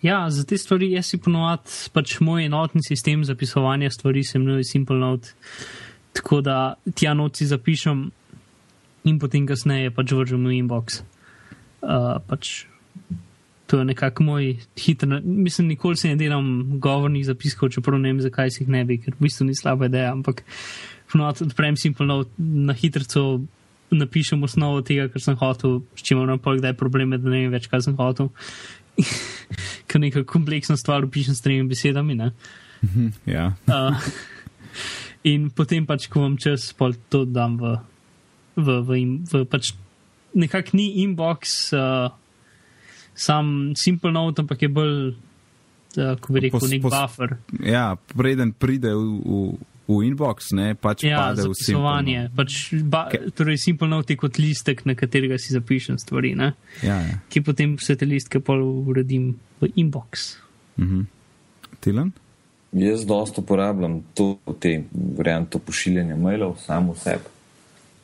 Ja, 0.01 0.29
za 0.29 0.43
te 0.43 0.57
stvari 0.57 0.91
jaz 0.91 1.05
si 1.05 1.17
ponovadi 1.17 1.89
pač 1.93 2.19
moj 2.19 2.45
enotni 2.45 2.83
sistem 2.83 3.23
zapisovanja 3.25 3.89
stvari 3.89 4.23
se 4.23 4.37
imenuje 4.37 4.63
Simple 4.63 4.97
Note. 4.97 5.33
Tako 6.13 6.41
da 6.41 6.75
tja 6.95 7.13
noci 7.13 7.45
zapišem 7.45 8.11
in 9.03 9.19
potem 9.19 9.47
kasneje 9.47 9.91
pač 9.91 10.11
vržem 10.11 10.45
v 10.45 10.59
inbox. 10.61 11.01
Uh, 11.81 12.21
pač 12.27 12.65
to 13.67 13.79
je 13.79 13.85
nekako 13.85 14.23
moj 14.23 14.55
hiter, 14.79 15.21
mislim, 15.23 15.67
nikoli 15.67 15.97
se 15.97 16.07
ne 16.07 16.15
delam 16.15 16.79
govornih 16.79 17.25
zapiskov, 17.25 17.69
čeprav 17.69 17.99
ne 17.99 18.13
vem, 18.13 18.21
zakaj 18.23 18.51
si 18.51 18.63
jih 18.63 18.71
ne 18.71 18.85
bi, 18.87 18.97
ker 19.03 19.15
v 19.15 19.27
bistvu 19.27 19.49
ni 19.49 19.55
slaba 19.55 19.89
ideja, 19.91 20.13
ampak 20.15 20.43
ponovadi 21.11 21.43
odprem 21.47 21.77
Simple 21.77 22.07
Note 22.07 22.31
na 22.37 22.73
hitrco. 22.73 23.41
Napišem 23.87 24.41
osnovo 24.43 24.81
tega, 24.83 25.05
kar 25.07 25.23
sem 25.23 25.35
hotel, 25.39 25.77
s 25.95 26.03
čimer 26.03 26.25
imam 26.27 26.39
pa 26.43 26.51
kdaj 26.57 26.73
probleme, 26.75 27.15
da 27.15 27.29
ne 27.31 27.45
vem 27.45 27.53
več, 27.55 27.69
kaj 27.71 27.85
sem 27.85 27.95
hotel. 27.95 28.27
kot 29.87 30.01
neka 30.03 30.23
kompleksna 30.27 30.75
stvar, 30.77 31.07
pišem 31.11 31.35
s 31.35 31.43
tremi 31.43 31.67
besedami. 31.69 32.17
Mhm, 32.83 33.07
ja. 33.31 33.53
uh, 33.71 34.09
in 35.23 35.49
potem 35.55 35.87
pač, 35.87 36.09
ko 36.11 36.25
vam 36.25 36.35
čas, 36.35 36.73
pa 36.75 36.91
to 37.09 37.23
dam 37.23 37.55
v, 37.61 37.77
v, 38.59 38.79
v, 38.83 38.99
v 39.31 39.43
pač 39.47 39.71
nekak 40.35 40.73
ni 40.75 41.03
inbox, 41.03 41.71
uh, 41.71 42.11
sam 43.17 43.73
simple 43.75 44.13
note, 44.13 44.45
ampak 44.45 44.61
je 44.61 44.69
bolj, 44.71 44.99
uh, 45.97 46.13
ko 46.21 46.35
bi 46.35 46.45
rekel, 46.45 46.61
pos, 46.61 46.69
nek 46.69 46.85
pos, 46.85 46.93
buffer. 46.93 47.37
Ja, 47.65 47.89
preden 48.13 48.53
pride 48.53 48.93
v. 48.93 49.09
v 49.25 49.73
v 49.87 50.03
inbox, 50.03 50.51
ne 50.51 50.75
pač 50.75 51.05
ja, 51.07 51.31
pade 51.31 51.47
v 51.47 51.55
zapisovanje. 51.55 52.27
Pač 52.35 52.75
ba, 52.83 53.07
torej, 53.31 53.55
simple 53.63 53.87
note 53.87 54.11
je 54.13 54.19
kot 54.19 54.35
listek, 54.35 54.83
na 54.83 54.97
katerega 54.99 55.39
si 55.39 55.55
zapišem 55.55 55.95
stvari. 55.95 56.35
Ja, 56.35 56.51
ja. 56.83 57.19
Ki 57.31 57.39
potem 57.39 57.77
vse 57.79 57.95
te 57.95 58.03
listke 58.03 58.43
pa 58.43 58.57
uredim 58.59 59.37
v 59.63 59.71
inbox. 59.79 60.35
Mhm. 60.75 61.07
Tilan? 61.79 62.11
Jaz 62.75 63.05
dosto 63.07 63.41
uporabljam 63.41 64.01
to, 64.13 64.35
te 64.59 64.83
variante 64.91 65.59
pošiljanja 65.59 66.19
mailov 66.19 66.57
samo 66.59 66.95
sebi. 66.99 67.31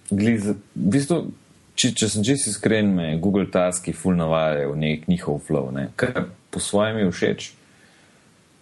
V 0.08 0.56
bistvu, 0.74 1.34
če, 1.76 1.92
če 1.98 2.10
sem 2.10 2.24
čisto 2.24 2.52
iskren, 2.54 2.94
me 2.96 3.18
Google 3.22 3.48
Taski 3.52 3.94
ful 3.94 4.18
navajajo 4.18 4.74
v 4.74 4.80
nek 4.82 5.08
njihov 5.08 5.42
flow, 5.48 5.72
ne? 5.74 5.90
kar 5.96 6.30
po 6.54 6.62
svojem 6.62 7.02
je 7.02 7.12
všeč. 7.12 7.52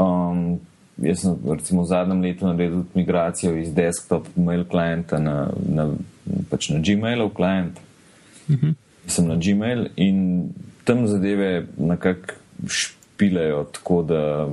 Um, 0.01 0.59
jaz 1.01 1.23
sem 1.25 1.37
recimo 1.45 1.83
v 1.83 1.91
zadnjem 1.91 2.21
letu 2.23 2.47
naredil 2.47 2.85
migracijo 2.95 3.55
iz 3.59 3.73
desktop 3.73 4.27
mail 4.35 4.65
klienta 4.65 5.19
na, 5.19 5.51
na, 5.67 5.91
pač 6.49 6.71
na 6.71 6.79
Gmailov 6.79 7.33
klient. 7.35 7.79
Uh 8.47 8.55
-huh. 8.55 8.73
Sem 9.07 9.27
na 9.27 9.35
Gmail 9.35 9.89
in 9.95 10.49
tam 10.83 11.07
zadeve 11.07 11.65
nekako 11.77 12.33
špilejo 12.67 13.63
tako, 13.63 14.01
da 14.03 14.49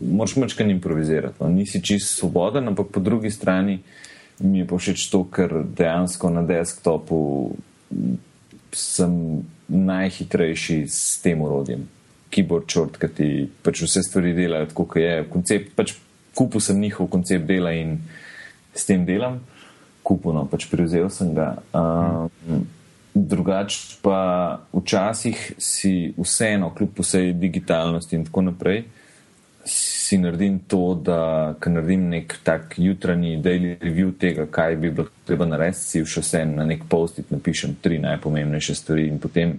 moraš 0.00 0.36
mačkan 0.36 0.70
improvizirati. 0.70 1.34
No. 1.40 1.48
Nisi 1.48 1.82
čist 1.82 2.18
svoboden, 2.18 2.68
ampak 2.68 2.86
po 2.92 3.00
drugi 3.00 3.30
strani 3.30 3.78
mi 4.38 4.58
je 4.58 4.66
pa 4.66 4.76
všeč 4.76 5.10
to, 5.10 5.24
ker 5.24 5.64
dejansko 5.76 6.30
na 6.30 6.42
desktopu 6.42 7.50
sem 8.72 9.12
najhitrejši 9.68 10.82
s 10.88 11.20
tem 11.22 11.40
urodjem 11.42 11.86
keyboard 12.32 12.68
short, 12.70 12.98
ki 13.00 13.08
ti 13.16 13.28
pač 13.64 13.82
vse 13.84 14.02
stvari 14.04 14.34
delajo 14.36 14.68
tako, 14.70 14.86
kot 14.92 15.02
je. 15.02 15.12
Koncept, 15.32 15.72
pač 15.76 15.94
kupil 16.36 16.62
sem 16.62 16.80
njihov 16.80 17.08
koncept 17.12 17.46
dela 17.48 17.72
in 17.74 17.96
s 18.76 18.86
tem 18.88 19.04
delam, 19.08 19.40
kupil, 20.06 20.36
no, 20.36 20.44
pač 20.48 20.68
prevzel 20.70 21.08
sem 21.12 21.32
ga. 21.36 21.54
Um, 21.72 22.66
drugač 23.18 23.98
pa 24.04 24.60
včasih 24.70 25.40
si 25.58 26.12
vseeno, 26.18 26.70
kljub 26.76 27.00
vsej 27.02 27.32
digitalnosti 27.40 28.16
in 28.16 28.28
tako 28.28 28.44
naprej, 28.52 28.84
si 29.68 30.18
naredim 30.18 30.58
to, 30.58 30.94
da 31.04 31.54
ko 31.60 31.70
naredim 31.70 32.08
nek 32.08 32.34
tak 32.44 32.74
jutranji 32.76 33.36
daily 33.42 33.76
review 33.80 34.12
tega, 34.18 34.46
kaj 34.50 34.76
bi 34.76 34.90
bilo 34.90 35.08
treba 35.28 35.46
narediti, 35.46 35.84
si 35.84 36.04
še 36.04 36.22
vse 36.24 36.44
na 36.48 36.64
nek 36.68 36.86
post-it 36.88 37.30
napišem 37.30 37.76
tri 37.82 37.98
najpomembnejše 38.02 38.74
stvari 38.74 39.06
in 39.08 39.18
potem 39.20 39.58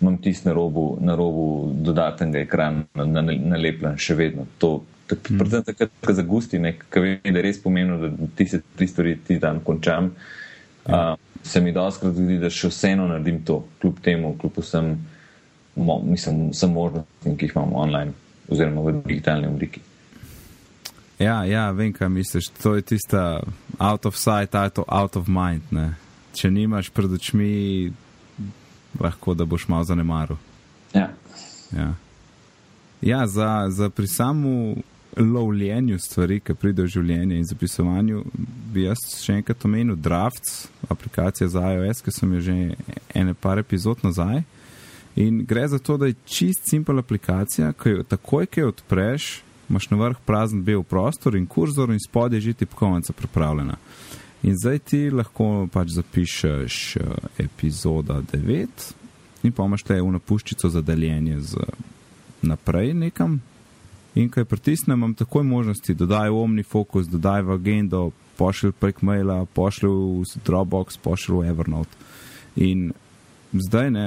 imam 0.00 0.18
tisti 0.22 0.48
na 0.48 0.54
robu, 0.54 0.84
na 1.00 1.16
robu 1.18 1.72
dodatnega 1.74 2.44
ekrana 2.44 3.06
nalepljen 3.24 3.98
še 3.98 4.14
vedno. 4.14 4.46
To, 4.62 4.76
hmm. 5.10 5.40
Predvsem 5.40 5.66
takrat, 5.66 5.96
ko 6.06 6.14
zagusti, 6.14 6.62
ki 6.92 7.02
vem, 7.02 7.18
da 7.24 7.40
je 7.40 7.46
res 7.48 7.58
pomembno, 7.62 7.98
da 7.98 8.30
ti 8.38 8.46
se 8.46 8.62
tri 8.76 8.86
stvari 8.86 9.16
ti 9.26 9.40
dan 9.42 9.58
končam. 9.66 10.12
Uh, 10.86 11.16
se 11.42 11.60
mi 11.60 11.74
doskrat 11.74 12.14
zgodi, 12.14 12.38
da 12.38 12.52
še 12.52 12.70
vseeno 12.70 13.08
naredim 13.10 13.42
to, 13.44 13.64
kljub 13.82 13.98
temu, 14.04 14.36
kljub 14.38 14.62
vsem, 14.62 14.94
mo, 15.76 15.98
mislim, 16.06 16.48
vsem 16.54 16.72
možnostim, 16.72 17.36
ki 17.36 17.48
jih 17.48 17.58
imamo 17.58 17.82
online 17.82 18.27
oziroma 18.48 18.80
v 18.80 18.98
digitalni 19.06 19.46
obliki. 19.46 19.80
Ja, 21.18 21.44
ja, 21.44 21.70
vem, 21.70 21.92
kaj 21.92 22.08
misliš. 22.08 22.48
To 22.62 22.76
je 22.76 22.82
tista 22.82 23.42
out 23.78 24.06
of 24.06 24.16
sight, 24.16 24.54
out 24.86 25.16
of 25.16 25.26
mind. 25.26 25.62
Ne? 25.70 25.94
Če 26.32 26.50
nimaš 26.50 26.92
pred 26.94 27.12
očmi 27.12 27.90
lahko 29.00 29.34
da 29.34 29.44
boš 29.44 29.68
malo 29.68 29.84
zanemaril. 29.84 30.36
Ja. 30.94 31.10
Ja. 31.76 31.94
Ja, 33.00 33.26
za, 33.26 33.66
za 33.70 33.90
pri 33.90 34.06
samu 34.06 34.76
lovljenju 35.16 35.98
stvari, 35.98 36.40
ki 36.40 36.54
pride 36.54 36.82
v 36.82 36.92
življenje 36.92 37.38
in 37.38 37.46
zapisovanju, 37.46 38.22
bi 38.72 38.84
jaz 38.84 39.02
še 39.22 39.38
enkrat 39.40 39.64
omenil 39.64 39.96
Drafts, 39.96 40.68
aplikacija 40.90 41.48
za 41.48 41.62
iOS, 41.72 42.02
ki 42.02 42.14
sem 42.14 42.34
jo 42.34 42.40
že 42.40 42.56
ene 43.14 43.34
par 43.34 43.58
epizod 43.58 44.02
nazaj. 44.02 44.42
In 45.16 45.44
gre 45.44 45.68
za 45.68 45.78
to, 45.78 45.96
da 45.96 46.06
je 46.06 46.14
čist 46.24 46.68
simpel 46.70 46.98
aplikacija, 46.98 47.72
ki 47.72 47.90
jo 47.90 48.02
takoj, 48.02 48.46
ki 48.46 48.60
jo 48.60 48.68
odpreš, 48.68 49.42
imaš 49.68 49.90
na 49.90 49.96
vrh 49.96 50.20
prazen 50.26 50.62
bel 50.64 50.82
prostor 50.82 51.36
in 51.36 51.46
kurzor 51.46 51.90
in 51.90 52.00
spodaj 52.00 52.36
je 52.36 52.40
že 52.40 52.52
tipkovnica 52.52 53.12
pripravljena. 53.12 53.76
In 54.42 54.54
zdaj 54.54 54.78
ti 54.78 55.10
lahko 55.10 55.68
pač 55.72 55.88
zapišeš 55.96 56.96
uh, 56.96 57.02
epizoda 57.38 58.22
9 58.32 58.68
in 59.42 59.52
pa 59.52 59.64
imaš 59.64 59.82
te 59.82 60.00
v 60.00 60.12
napuščico 60.12 60.68
za 60.68 60.82
deljenje 60.82 61.40
z 61.40 61.56
naprej 62.42 62.94
nekam. 62.94 63.40
In 64.14 64.30
kaj 64.30 64.44
pritisnem, 64.44 64.98
imam 64.98 65.14
takoj 65.14 65.44
možnosti, 65.44 65.94
dodaj 65.94 66.30
v 66.30 66.40
OmniFocus, 66.42 67.06
dodaj 67.06 67.42
v 67.42 67.52
agendo, 67.54 68.10
pošilj 68.38 68.72
prek 68.80 69.02
maila, 69.02 69.44
pošilj 69.54 69.90
v 69.90 70.42
Dropbox, 70.46 70.98
pošilj 71.02 71.36
v 71.36 71.50
Evernote. 71.52 72.08
In 72.56 72.92
zdaj 73.52 73.90
ne, 73.90 74.06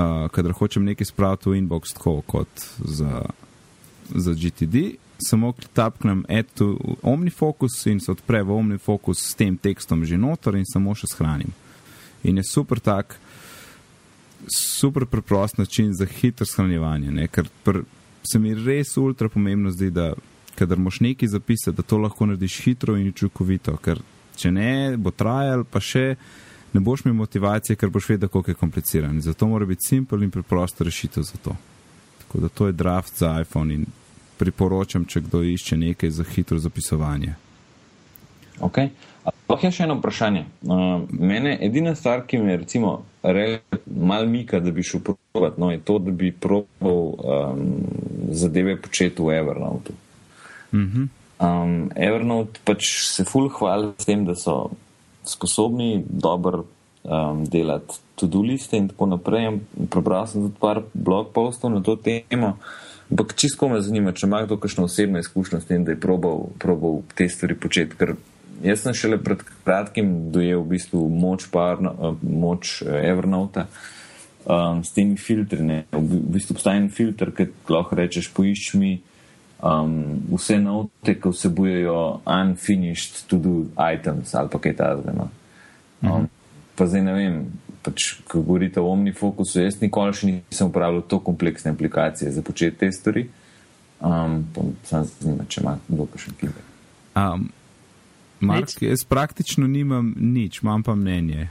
uh, 0.00 0.28
kadar 0.32 0.52
hočem 0.52 0.84
nekaj 0.84 1.06
spraviti 1.06 1.50
v 1.50 1.60
inbox 1.60 1.94
tako 1.94 2.20
kot 2.26 2.66
za, 2.84 3.22
za 4.14 4.32
GTD, 4.32 4.96
samo 5.20 5.52
tapknem 5.72 6.24
eto 6.28 6.76
OmniFocus 7.02 7.86
in 7.86 8.00
se 8.00 8.12
odpre 8.12 8.42
v 8.42 8.56
OmniFocus 8.56 9.18
s 9.18 9.34
tem 9.34 9.56
tekstom 9.56 10.04
že 10.04 10.16
noter 10.16 10.56
in 10.56 10.64
samo 10.64 10.94
še 10.94 11.10
shranim. 11.12 11.52
In 12.24 12.36
je 12.36 12.44
super 12.44 12.80
tak, 12.80 13.16
super 14.56 15.06
preprost 15.06 15.58
način 15.58 15.92
za 15.94 16.06
hitro 16.06 16.46
shranjevanje, 16.46 17.10
ne? 17.10 17.28
ker 17.28 17.48
pr, 17.64 17.82
se 18.32 18.38
mi 18.38 18.54
res 18.54 18.96
ultra 18.96 19.28
pomembno 19.28 19.70
zdi, 19.70 19.90
da 19.90 20.12
kadar 20.54 20.78
moš 20.78 21.00
nekaj 21.00 21.28
zapisati, 21.28 21.76
da 21.76 21.82
to 21.82 21.98
lahko 21.98 22.26
narediš 22.26 22.60
hitro 22.64 22.96
in 22.96 23.08
učinkovito, 23.08 23.76
ker 23.76 24.00
če 24.36 24.52
ne, 24.52 24.96
bo 24.96 25.12
trajal, 25.12 25.64
pa 25.64 25.80
še 25.80 26.16
ne 26.72 26.80
boš 26.80 27.04
imel 27.04 27.14
motivacije, 27.14 27.76
ker 27.76 27.88
boš 27.88 28.08
vedel, 28.08 28.28
kako 28.28 28.50
je 28.50 28.54
kompliciran. 28.54 29.20
Zato 29.20 29.46
mora 29.46 29.66
biti 29.66 29.86
simpel 29.88 30.22
in 30.22 30.30
preprosto 30.30 30.84
rešitev 30.84 31.22
za 31.22 31.38
to. 31.44 31.56
Tako 32.18 32.40
da 32.40 32.48
to 32.48 32.66
je 32.66 32.72
draft 32.72 33.18
za 33.18 33.40
iPhone 33.40 33.74
in 33.74 33.86
priporočam, 34.38 35.04
če 35.04 35.20
kdo 35.20 35.42
išče 35.42 35.76
nekaj 35.76 36.10
za 36.10 36.24
hitro 36.24 36.58
zapisovanje. 36.58 37.34
Okay. 38.60 38.88
Lahko 39.48 39.66
je 39.66 39.72
še 39.72 39.84
eno 39.84 39.96
vprašanje. 39.98 40.44
Uh, 40.62 41.02
mene 41.10 41.56
edina 41.64 41.94
stvar, 41.96 42.22
ki 42.26 42.38
me 42.40 42.56
recimo 42.60 43.00
mal 43.86 44.26
mika, 44.26 44.60
da 44.60 44.72
bi 44.72 44.84
šel 44.86 45.02
provat, 45.04 45.58
no, 45.60 45.70
je 45.72 45.80
to, 45.84 45.98
da 46.00 46.12
bi 46.12 46.30
probal 46.32 47.00
um, 47.18 47.64
zadeve 48.32 48.76
početi 48.80 49.22
v 49.22 49.34
Evernote. 49.40 49.92
Mm 50.72 50.86
-hmm. 50.86 51.08
um, 51.40 51.90
Evernote 51.96 52.60
pač 52.64 52.86
se 53.06 53.24
ful 53.24 53.48
hvali 53.48 53.92
s 53.98 54.04
tem, 54.04 54.24
da 54.24 54.34
so 54.34 54.70
sposobni 55.30 56.04
dobro 56.08 56.64
um, 57.02 57.44
delati 57.44 58.00
to-do 58.14 58.42
liste 58.42 58.76
in 58.76 58.88
tako 58.88 59.06
naprej. 59.06 59.58
Prebral 59.90 60.26
sem 60.26 60.42
tudi 60.42 60.60
par 60.60 60.82
blog 60.94 61.32
postov 61.32 61.72
na 61.72 61.80
to 61.82 61.96
temo. 61.96 62.56
Ampak 63.10 63.34
čisto 63.34 63.68
me 63.68 63.80
zanima, 63.82 64.12
če 64.12 64.26
ima 64.26 64.44
kdo 64.44 64.58
kakšno 64.60 64.84
osebno 64.86 65.18
izkušnjo 65.18 65.60
s 65.60 65.66
tem, 65.66 65.84
da 65.84 65.90
je 65.90 66.00
probal, 66.00 66.46
probal 66.62 67.00
te 67.18 67.26
stvari 67.28 67.56
početi. 67.58 67.96
Ker 67.98 68.14
jaz 68.62 68.84
sem 68.84 68.94
šele 68.94 69.18
pred 69.18 69.42
kratkim 69.64 70.30
dojel 70.30 70.62
v 70.62 70.76
bistvu 70.76 71.08
moč, 71.08 71.48
parno, 71.50 71.90
eh, 71.90 72.20
moč 72.22 72.82
eh, 72.84 73.10
Evernauta 73.10 73.66
um, 74.44 74.84
s 74.84 74.94
temi 74.94 75.18
filtri. 75.18 75.64
Ne. 75.66 75.84
V 75.90 76.20
bistvu 76.36 76.54
obstaja 76.54 76.78
en 76.78 76.90
filter, 76.94 77.32
ki 77.34 77.50
lahko 77.72 77.98
rečeš, 77.98 78.30
poišči 78.36 78.78
mi 78.78 78.92
um, 79.62 80.22
vse 80.34 80.58
note, 80.58 81.14
ki 81.14 81.32
vsebujejo 81.32 82.20
unfinished 82.26 83.26
to-do 83.28 83.66
items 83.94 84.34
ali 84.34 84.48
pa 84.48 84.58
kaj 84.58 84.76
takega. 84.76 85.12
No. 85.16 85.28
Um, 86.02 86.08
mhm. 86.08 86.28
Pa 86.74 86.86
zdaj 86.86 87.02
ne 87.04 87.12
vem, 87.12 87.36
pač, 87.84 88.14
ko 88.28 88.40
govorite 88.40 88.80
o 88.80 88.88
omnifokusu, 88.92 89.60
jaz 89.60 89.80
nikoli 89.82 90.16
še 90.16 90.30
nisem 90.30 90.70
uporabljal 90.70 91.02
tako 91.04 91.30
kompleksne 91.30 91.74
aplikacije 91.74 92.32
za 92.32 92.42
početi 92.42 92.78
te 92.80 92.92
stvari. 92.92 93.26
Um, 94.00 94.46
sam 94.84 95.04
se 95.04 95.12
zanima, 95.20 95.44
če 95.48 95.60
ima 95.60 95.76
kdo 95.88 96.06
še 96.16 96.32
kaj. 96.40 96.54
Um, 97.20 97.50
Mark, 98.40 98.72
jaz 98.80 99.04
praktično 99.04 99.68
nimam 99.68 100.14
nič, 100.16 100.62
imam 100.62 100.82
pa 100.82 100.94
mnenje. 100.96 101.50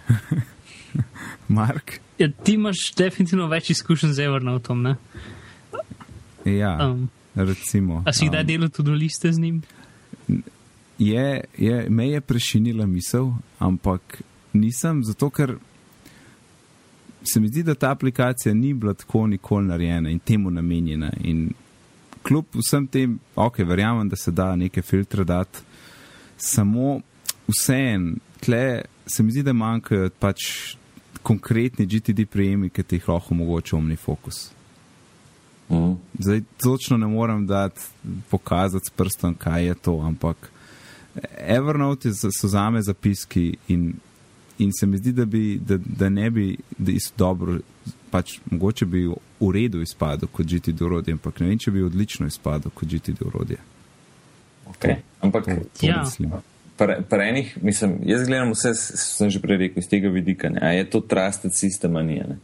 Mark? 1.59 1.99
Ja, 2.17 2.31
ti 2.31 2.57
imaš 2.57 2.89
definitivno 2.97 3.45
več 3.47 3.69
izkušenj 3.75 4.15
z 4.17 4.25
Evernotom, 4.25 4.81
ne? 4.81 4.95
Ja, 6.49 6.73
um, 6.87 7.05
recimo. 7.35 8.03
A 8.05 8.13
si 8.13 8.27
kdaj 8.27 8.41
um, 8.41 8.47
delal 8.47 8.69
tudi 8.69 8.91
liste 8.91 9.31
z 9.31 9.39
njim? 9.39 9.61
Je, 10.99 11.43
je, 11.57 11.89
me 11.89 12.09
je 12.09 12.21
prešinila 12.21 12.85
misel, 12.85 13.31
ampak 13.59 14.21
nisem, 14.53 15.03
zato 15.03 15.29
ker 15.29 15.55
se 17.23 17.39
mi 17.39 17.47
zdi, 17.47 17.63
da 17.63 17.75
ta 17.75 17.91
aplikacija 17.91 18.53
ni 18.53 18.73
bila 18.73 18.93
tako 18.93 19.27
nikoli 19.27 19.67
narejena 19.67 20.09
in 20.09 20.19
temu 20.19 20.51
namenjena. 20.51 21.11
In 21.23 21.49
kljub 22.23 22.45
vsem 22.53 22.87
tem, 22.87 23.19
ok, 23.35 23.59
verjamem, 23.59 24.09
da 24.09 24.15
se 24.15 24.31
da 24.31 24.55
neke 24.55 24.81
filtre 24.81 25.23
dati, 25.23 25.59
samo 26.37 26.99
vseen, 27.47 28.15
tle 28.39 28.81
se 29.05 29.23
mi 29.23 29.31
zdi, 29.31 29.43
da 29.43 29.53
manjkajo 29.53 30.09
pač 30.19 30.39
konkretni 31.23 31.85
GTD 31.85 32.25
prijemi, 32.31 32.69
ki 32.69 32.83
ti 32.83 32.95
jih 32.95 33.09
lahko 33.09 33.33
omogoča 33.33 33.77
omni 33.77 33.95
fokus. 33.95 34.49
Mm. 35.69 35.93
Zdaj, 36.19 36.41
točno 36.63 36.97
ne 36.97 37.07
morem 37.07 37.47
dati 37.47 37.81
pokazati 38.29 38.85
s 38.85 38.89
prstom, 38.89 39.35
kaj 39.35 39.65
je 39.65 39.75
to, 39.75 39.99
ampak 39.99 40.51
Evernote 41.47 42.09
so 42.13 42.47
zame 42.47 42.81
zapiski 42.81 43.57
in 43.67 43.93
in 44.59 44.71
se 44.79 44.85
mi 44.85 44.97
zdi, 44.97 45.11
da, 45.11 45.25
bi, 45.25 45.59
da, 45.61 45.77
da 45.77 46.09
ne 46.09 46.29
bi 46.29 46.57
da 46.77 46.91
dobro, 47.17 47.59
pač 48.11 48.39
mogoče 48.51 48.85
bi 48.85 49.05
v 49.39 49.51
redu 49.53 49.81
izpadel 49.81 50.27
kot 50.31 50.45
GTD 50.45 50.81
urodje, 50.81 51.13
ampak 51.15 51.39
ne 51.39 51.47
vem, 51.47 51.59
če 51.59 51.71
bi 51.71 51.83
odlično 51.83 52.27
izpadel 52.27 52.71
kot 52.75 52.89
GTD 52.89 53.23
urodje. 53.25 53.57
Okay. 54.69 54.99
Ampak, 55.21 55.45
to, 55.45 55.55
to 55.79 55.87
ja. 55.87 56.01
mislim. 56.03 56.33
Pre, 56.77 57.01
pre 57.09 57.29
enih, 57.29 57.57
mislim, 57.63 57.97
jaz 58.07 58.27
gledam 58.27 58.51
vse, 58.51 58.73
sem 58.75 59.31
že 59.31 59.39
prej 59.43 59.57
rekel, 59.63 59.83
iz 59.83 59.89
tega 59.91 60.11
vidika, 60.11 60.51
ne, 60.51 60.61
a 60.63 60.73
je 60.75 60.85
to 60.91 61.01
trusted 61.01 61.55
system, 61.55 61.97
a 61.99 62.03
nije. 62.03 62.37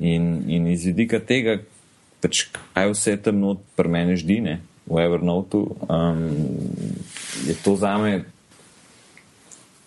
In, 0.00 0.42
in 0.48 0.66
iz 0.72 0.84
vidika 0.88 1.20
tega, 1.20 1.58
pač 2.20 2.48
kaj 2.52 2.92
vse 2.92 3.16
tam 3.22 3.40
not 3.40 3.62
pri 3.76 3.88
meni 3.88 4.16
ždine 4.16 4.60
v 4.88 5.04
Evernote, 5.04 5.60
um, 5.88 6.22
je 7.46 7.54
to 7.64 7.76
zame 7.76 8.24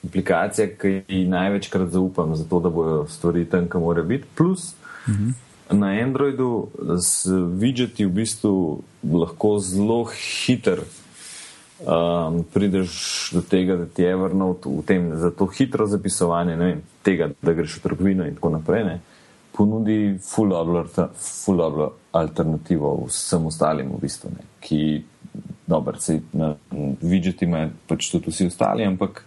aplikacija, 0.06 0.68
ki 0.78 1.02
ji 1.08 1.26
največkrat 1.30 1.90
zaupam, 1.94 2.36
zato 2.36 2.60
da 2.60 2.70
bojo 2.70 3.06
stvari 3.10 3.46
tam, 3.46 3.68
kam 3.70 3.82
mora 3.82 4.04
biti. 4.04 4.26
Plus 4.36 4.74
uh 5.08 5.10
mhm. 5.10 5.30
-huh. 5.30 5.78
na 5.78 5.88
Androidu 5.88 6.68
z 6.98 7.30
widgeti 7.60 8.06
v 8.06 8.10
bistvu 8.10 8.84
lahko 9.04 9.60
zelo 9.60 10.06
hiter 10.06 10.80
um, 11.86 12.44
prideš 12.54 13.30
do 13.34 13.42
tega, 13.42 13.76
da 13.76 13.86
ti 13.86 14.02
je 14.02 14.12
Evernote 14.12 14.70
v 14.70 14.82
tem 14.86 15.16
za 15.16 15.32
to 15.32 15.46
hitro 15.46 15.88
zapisovanje, 15.88 16.58
ne 16.58 16.66
vem, 16.66 16.82
tega, 17.04 17.30
da 17.42 17.54
greš 17.54 17.78
v 17.78 17.82
trgovino 17.82 18.28
in 18.28 18.36
tako 18.36 18.50
naprej. 18.50 18.84
Ne, 18.84 19.00
ponudi 19.62 20.18
full 20.20 21.58
dobro 21.58 21.92
alternativo 22.12 23.06
vsem 23.08 23.46
ostalim 23.46 23.92
v 23.94 24.00
bistvu, 24.02 24.32
ne, 24.34 24.46
ki, 24.60 25.04
dobro, 25.68 26.00
se 26.00 26.20
na 26.34 26.56
widgeti 27.02 27.46
imajo 27.46 27.70
pač 27.88 28.10
tudi 28.10 28.34
vsi 28.34 28.48
ostali, 28.50 28.86
ampak 28.86 29.22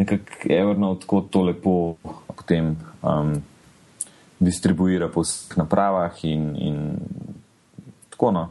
nekako 0.00 0.48
Evernote 0.48 1.04
tako 1.04 1.20
to 1.20 1.42
lepo 1.42 1.74
potem 2.36 2.72
um, 3.02 3.34
distribuira 4.40 5.10
po 5.12 5.20
vseh 5.20 5.58
napravah 5.60 6.24
in, 6.24 6.56
in 6.56 6.76
tako 8.08 8.32
no. 8.32 8.48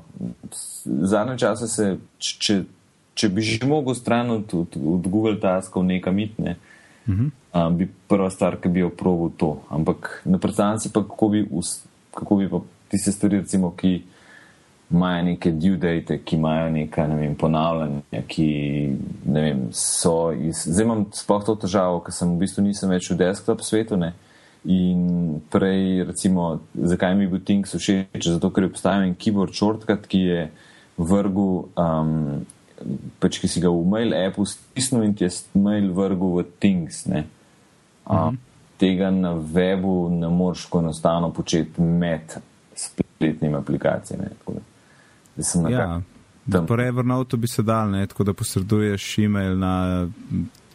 Zadnje 0.86 1.40
čase 1.42 1.68
se, 1.68 1.92
če, 2.20 2.64
če 3.18 3.30
bi 3.34 3.42
že 3.42 3.66
mogel 3.66 3.98
stran 3.98 4.30
od, 4.30 4.54
od, 4.54 4.78
od 4.78 5.08
Google 5.10 5.40
taskov 5.42 5.90
nekam 5.90 6.22
itne, 6.22 6.54
uh 6.54 6.69
-huh. 7.14 7.68
um, 7.68 7.78
bi 7.78 7.88
prva 8.08 8.30
stvar, 8.30 8.58
ki 8.62 8.70
bi 8.70 8.80
jo 8.80 8.90
probil 8.90 9.30
to. 9.38 9.62
Ampak 9.70 10.22
ne 10.26 10.38
predstavljam 10.38 10.80
si 10.80 10.94
pa, 10.94 11.04
kako 11.04 11.28
bi, 11.30 11.48
kako 12.14 12.36
bi 12.36 12.50
pa 12.50 12.60
tiste 12.90 13.12
stvari, 13.12 13.38
recimo, 13.38 13.74
ki 13.78 14.04
imajo 14.92 15.24
neke 15.24 15.52
due 15.52 15.78
date, 15.78 16.18
ki 16.26 16.36
imajo 16.36 16.70
neka 16.70 17.08
ne 17.08 17.36
ponavljanja, 17.38 18.22
ki 18.28 18.48
ne 19.26 19.42
vem, 19.42 19.68
so 19.72 20.32
iz. 20.32 20.64
Zdaj 20.66 20.86
imam 20.86 21.06
sploh 21.14 21.46
to 21.46 21.56
težavo, 21.56 22.00
ker 22.00 22.14
sem 22.14 22.32
v 22.34 22.40
bistvu 22.40 22.64
nisem 22.66 22.90
več 22.90 23.12
v 23.12 23.18
desktop 23.18 23.62
svetu. 23.62 23.98
Ne? 23.98 24.14
In 24.66 25.42
prej, 25.54 26.04
recimo, 26.10 26.60
zakaj 26.74 27.16
mi 27.16 27.28
bo 27.28 27.40
Things 27.40 27.76
všeč? 27.76 28.26
Zato, 28.34 28.50
ker 28.50 28.66
je 28.66 28.72
obstajal 28.74 29.06
en 29.06 29.16
keyboard 29.16 29.54
shortcut, 29.54 30.10
ki 30.10 30.24
je 30.26 30.42
vrgel, 30.98 31.70
um, 31.78 32.46
pač 33.20 33.40
ki 33.42 33.48
si 33.48 33.62
ga 33.64 33.72
v 33.74 33.86
mail 33.88 34.14
appu 34.16 34.46
stisnil 34.48 35.08
in 35.08 35.16
ti 35.16 35.26
je 35.28 35.32
mail 35.60 35.92
vrgel 35.96 36.38
v 36.40 36.46
Things. 36.60 37.06
Um, 37.08 37.24
mhm. 38.10 38.38
Tega 38.80 39.10
na 39.12 39.34
webu 39.36 40.10
ne 40.10 40.30
moreš 40.32 40.68
enostavno 40.80 41.34
početi 41.36 41.82
med 41.82 42.38
spletnimi 42.76 43.56
aplikacijami. 43.56 44.26
Ja, 45.70 46.02
po 46.68 46.80
Evernote 46.80 47.38
bi 47.38 47.48
se 47.48 47.64
dal, 47.64 47.92
ne, 47.92 48.08
tako 48.08 48.24
da 48.24 48.34
posreduješ 48.34 49.18
e-mail 49.18 49.58
na 49.60 50.08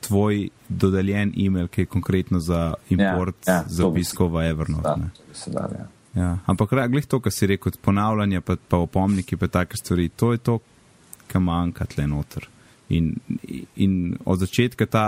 tvoj 0.01 0.49
dodeljen 0.69 1.33
e-mail, 1.37 1.69
ki 1.69 1.83
je 1.83 1.87
konkretno 1.87 2.41
za 2.41 2.75
import 2.89 3.49
ja, 3.49 3.55
ja, 3.55 3.65
zapiskov 3.67 4.33
v 4.37 4.49
Evernote. 4.51 4.95
Da, 4.97 5.09
se 5.33 5.51
da, 5.51 5.69
ja. 5.73 5.87
Ja, 6.15 6.39
ampak 6.47 6.71
glih 6.89 7.07
to, 7.07 7.19
kar 7.21 7.33
si 7.33 7.47
rekel, 7.47 7.73
ponavljanje, 7.83 8.41
pa, 8.41 8.57
pa 8.69 8.79
opomniki, 8.79 9.37
pa 9.37 9.49
take 9.49 9.77
stvari, 9.77 10.09
to 10.09 10.33
je 10.33 10.39
to, 10.39 10.59
kar 11.35 11.43
manjka 11.43 11.89
tle 11.91 12.07
noter. 12.07 12.49
In, 12.95 13.15
in 13.77 14.17
od 14.25 14.39
začetka 14.47 14.87
ta 14.87 15.07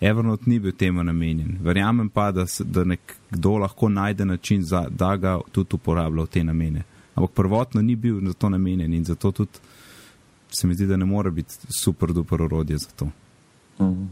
Evernote 0.00 0.50
ni 0.50 0.58
bil 0.60 0.74
temu 0.76 1.04
namenjen. 1.04 1.54
Verjamem 1.64 2.10
pa, 2.12 2.30
da, 2.32 2.44
da 2.64 2.82
nekdo 2.84 3.54
lahko 3.62 3.88
najde 3.88 4.24
način, 4.24 4.64
za, 4.64 4.82
da 4.90 5.14
ga 5.16 5.38
tudi 5.52 5.78
uporablja 5.78 6.26
v 6.26 6.32
te 6.32 6.42
namene 6.44 6.82
ampak 7.16 7.30
prvotno 7.32 7.82
ni 7.82 7.96
bil 7.96 8.20
za 8.26 8.32
to 8.32 8.48
namenjen 8.48 8.94
in 8.94 9.04
zato 9.04 9.32
tudi 9.32 9.58
se 10.48 10.66
mi 10.66 10.74
zdi, 10.74 10.86
da 10.86 10.96
ne 10.96 11.04
more 11.04 11.30
biti 11.30 11.54
super 11.80 12.12
duper 12.12 12.42
orodje 12.42 12.78
za 12.78 12.90
to. 12.96 13.08
Mm. 13.80 14.08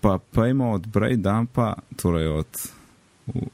Pa 0.00 0.18
pojmo 0.30 0.70
od 0.70 0.86
Brajdampa, 0.86 1.74
torej 1.96 2.28
od 2.28 2.70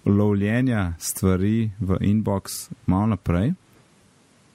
lovljenja 0.05 0.95
stvari 0.99 1.71
v 1.81 1.97
inbox 2.01 2.71
malo 2.87 3.07
naprej. 3.07 3.53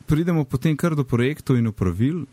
Pridemo 0.06 0.44
potem 0.44 0.78
kar 0.78 0.96
do 0.96 1.04
projektov 1.04 1.58
in 1.58 1.68
upravil. 1.68 2.26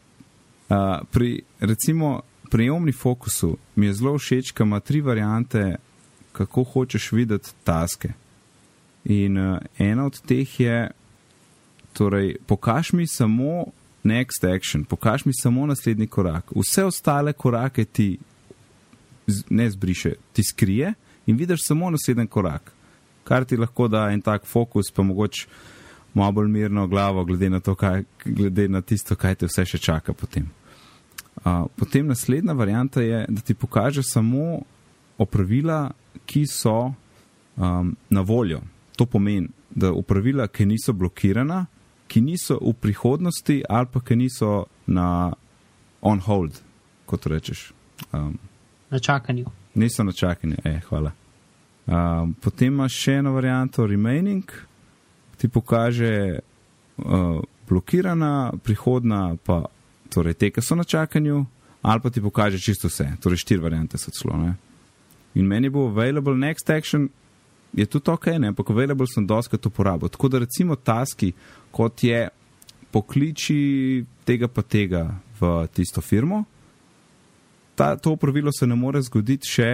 Uh, 0.70 1.02
pri, 1.10 1.42
recimo, 1.60 2.22
pri 2.50 2.70
Omni 2.70 2.92
Focusu 2.92 3.56
mi 3.74 3.86
je 3.86 3.94
zelo 3.94 4.18
všeč, 4.18 4.52
ker 4.52 4.66
ima 4.66 4.80
tri 4.80 5.00
variante, 5.00 5.76
kako 6.32 6.64
hočeš 6.64 7.12
videti 7.12 7.54
taske. 7.64 8.12
In 9.04 9.38
uh, 9.38 9.58
ena 9.78 10.06
od 10.06 10.20
teh 10.26 10.60
je, 10.60 10.90
Torej, 11.92 12.36
pokaž 12.46 12.92
mi 12.92 13.06
samo 13.06 13.66
next 14.04 14.44
action, 14.44 14.84
pokaž 14.84 15.24
mi 15.24 15.32
samo 15.34 15.66
naslednji 15.66 16.06
korak. 16.06 16.52
Vse 16.56 16.84
ostale 16.84 17.32
korake 17.32 17.84
ti 17.84 18.18
ne 19.50 19.70
zbriše, 19.70 20.14
ti 20.32 20.42
skrije 20.42 20.94
in 21.26 21.36
vidiš 21.36 21.66
samo 21.66 21.90
naslednji 21.90 22.26
korak. 22.26 22.72
Kar 23.24 23.44
ti 23.44 23.56
lahko 23.56 23.88
da 23.88 24.10
en 24.10 24.20
tak 24.20 24.46
fokus, 24.46 24.90
pa 24.90 25.02
mogoče 25.02 25.46
malo 26.14 26.32
bolj 26.32 26.48
mirno 26.48 26.86
glavo, 26.86 27.24
glede 27.24 27.50
na, 27.50 27.60
to, 27.60 27.74
kaj, 27.74 28.04
glede 28.24 28.68
na 28.68 28.80
tisto, 28.80 29.16
kaj 29.16 29.34
te 29.34 29.46
vse 29.46 29.64
še 29.66 29.78
čaka 29.78 30.12
potem. 30.12 30.50
Uh, 31.44 31.66
potem 31.76 32.06
naslednja 32.06 32.52
varianta 32.52 33.02
je, 33.02 33.24
da 33.28 33.40
ti 33.40 33.54
pokaže 33.54 34.02
samo 34.02 34.60
opravila, 35.18 35.90
ki 36.26 36.46
so 36.46 36.92
um, 37.56 37.96
na 38.10 38.20
voljo. 38.20 38.60
To 38.96 39.06
pomeni, 39.06 39.48
da 39.70 39.92
opravila, 39.92 40.48
ki 40.48 40.66
niso 40.66 40.92
blokirana, 40.92 41.66
ki 42.10 42.20
niso 42.20 42.58
v 42.58 42.74
prihodnosti 42.74 43.62
ali 43.68 43.86
pa 43.92 44.00
ki 44.00 44.16
niso 44.16 44.66
na 44.86 45.32
on 46.02 46.20
hold, 46.20 46.60
kot 47.06 47.26
rečeš. 47.26 47.70
Um, 48.12 48.38
na 48.90 48.98
čakanju. 48.98 49.46
Niso 49.74 50.04
na 50.04 50.12
čakanju, 50.12 50.56
eh, 50.64 50.80
hvala. 50.88 51.12
Um, 51.86 52.34
potem 52.34 52.74
imaš 52.74 52.94
še 52.94 53.20
eno 53.20 53.32
varianto, 53.32 53.86
remaining, 53.86 54.44
ti 55.40 55.48
pokaže 55.48 56.40
uh, 57.00 57.40
blokirana, 57.68 58.52
prihodna 58.62 59.36
pa 59.44 59.64
torej 60.12 60.36
te, 60.36 60.50
ki 60.52 60.60
so 60.60 60.76
na 60.76 60.84
čakanju, 60.84 61.44
ali 61.82 62.00
pa 62.00 62.10
ti 62.10 62.20
pokaže 62.20 62.58
čisto 62.60 62.90
vse. 62.90 63.06
Torej, 63.22 63.40
štiri 63.40 63.62
variante 63.62 63.98
so 63.98 64.12
celo. 64.12 64.36
Ne? 64.36 64.54
In 65.34 65.48
meni 65.48 65.70
bo 65.72 65.86
available 65.88 66.36
next 66.36 66.70
action, 66.70 67.08
je 67.72 67.86
tudi 67.86 68.10
ok, 68.10 68.26
ne? 68.42 68.52
ampak 68.52 68.70
available 68.70 69.06
sem 69.06 69.26
doskrat 69.26 69.66
uporabil. 69.66 70.12
Tako 70.12 70.28
da 70.28 70.42
recimo 70.44 70.76
taski, 70.76 71.32
kot 71.70 72.04
je 72.04 72.28
pokliči 72.90 74.04
tega 74.26 74.48
pa 74.48 74.62
tega 74.62 75.06
v 75.40 75.66
tisto 75.72 76.02
firmo, 76.02 76.44
ta, 77.74 77.96
to 77.96 78.16
pravilo 78.16 78.52
se 78.52 78.66
ne 78.66 78.76
more 78.76 79.00
zgoditi 79.00 79.48
še 79.48 79.70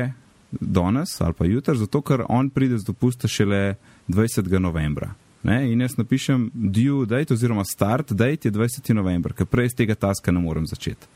danes 0.60 1.16
ali 1.20 1.34
pa 1.34 1.46
jutri, 1.48 1.74
zato 1.74 2.02
ker 2.06 2.22
on 2.28 2.50
pride 2.54 2.78
z 2.78 2.86
dopusta 2.86 3.28
šele 3.28 3.74
20. 4.08 4.46
novembra. 4.62 5.14
Ne? 5.46 5.72
In 5.72 5.80
jaz 5.80 5.94
napišem 5.96 6.48
due 6.54 7.06
date 7.06 7.34
oziroma 7.34 7.64
start 7.64 8.12
date 8.12 8.48
je 8.48 8.52
20. 8.52 8.90
november, 8.98 9.32
ker 9.32 9.46
prej 9.46 9.70
iz 9.70 9.76
tega 9.78 9.94
taska 9.94 10.34
ne 10.34 10.42
morem 10.42 10.66
začeti. 10.66 11.06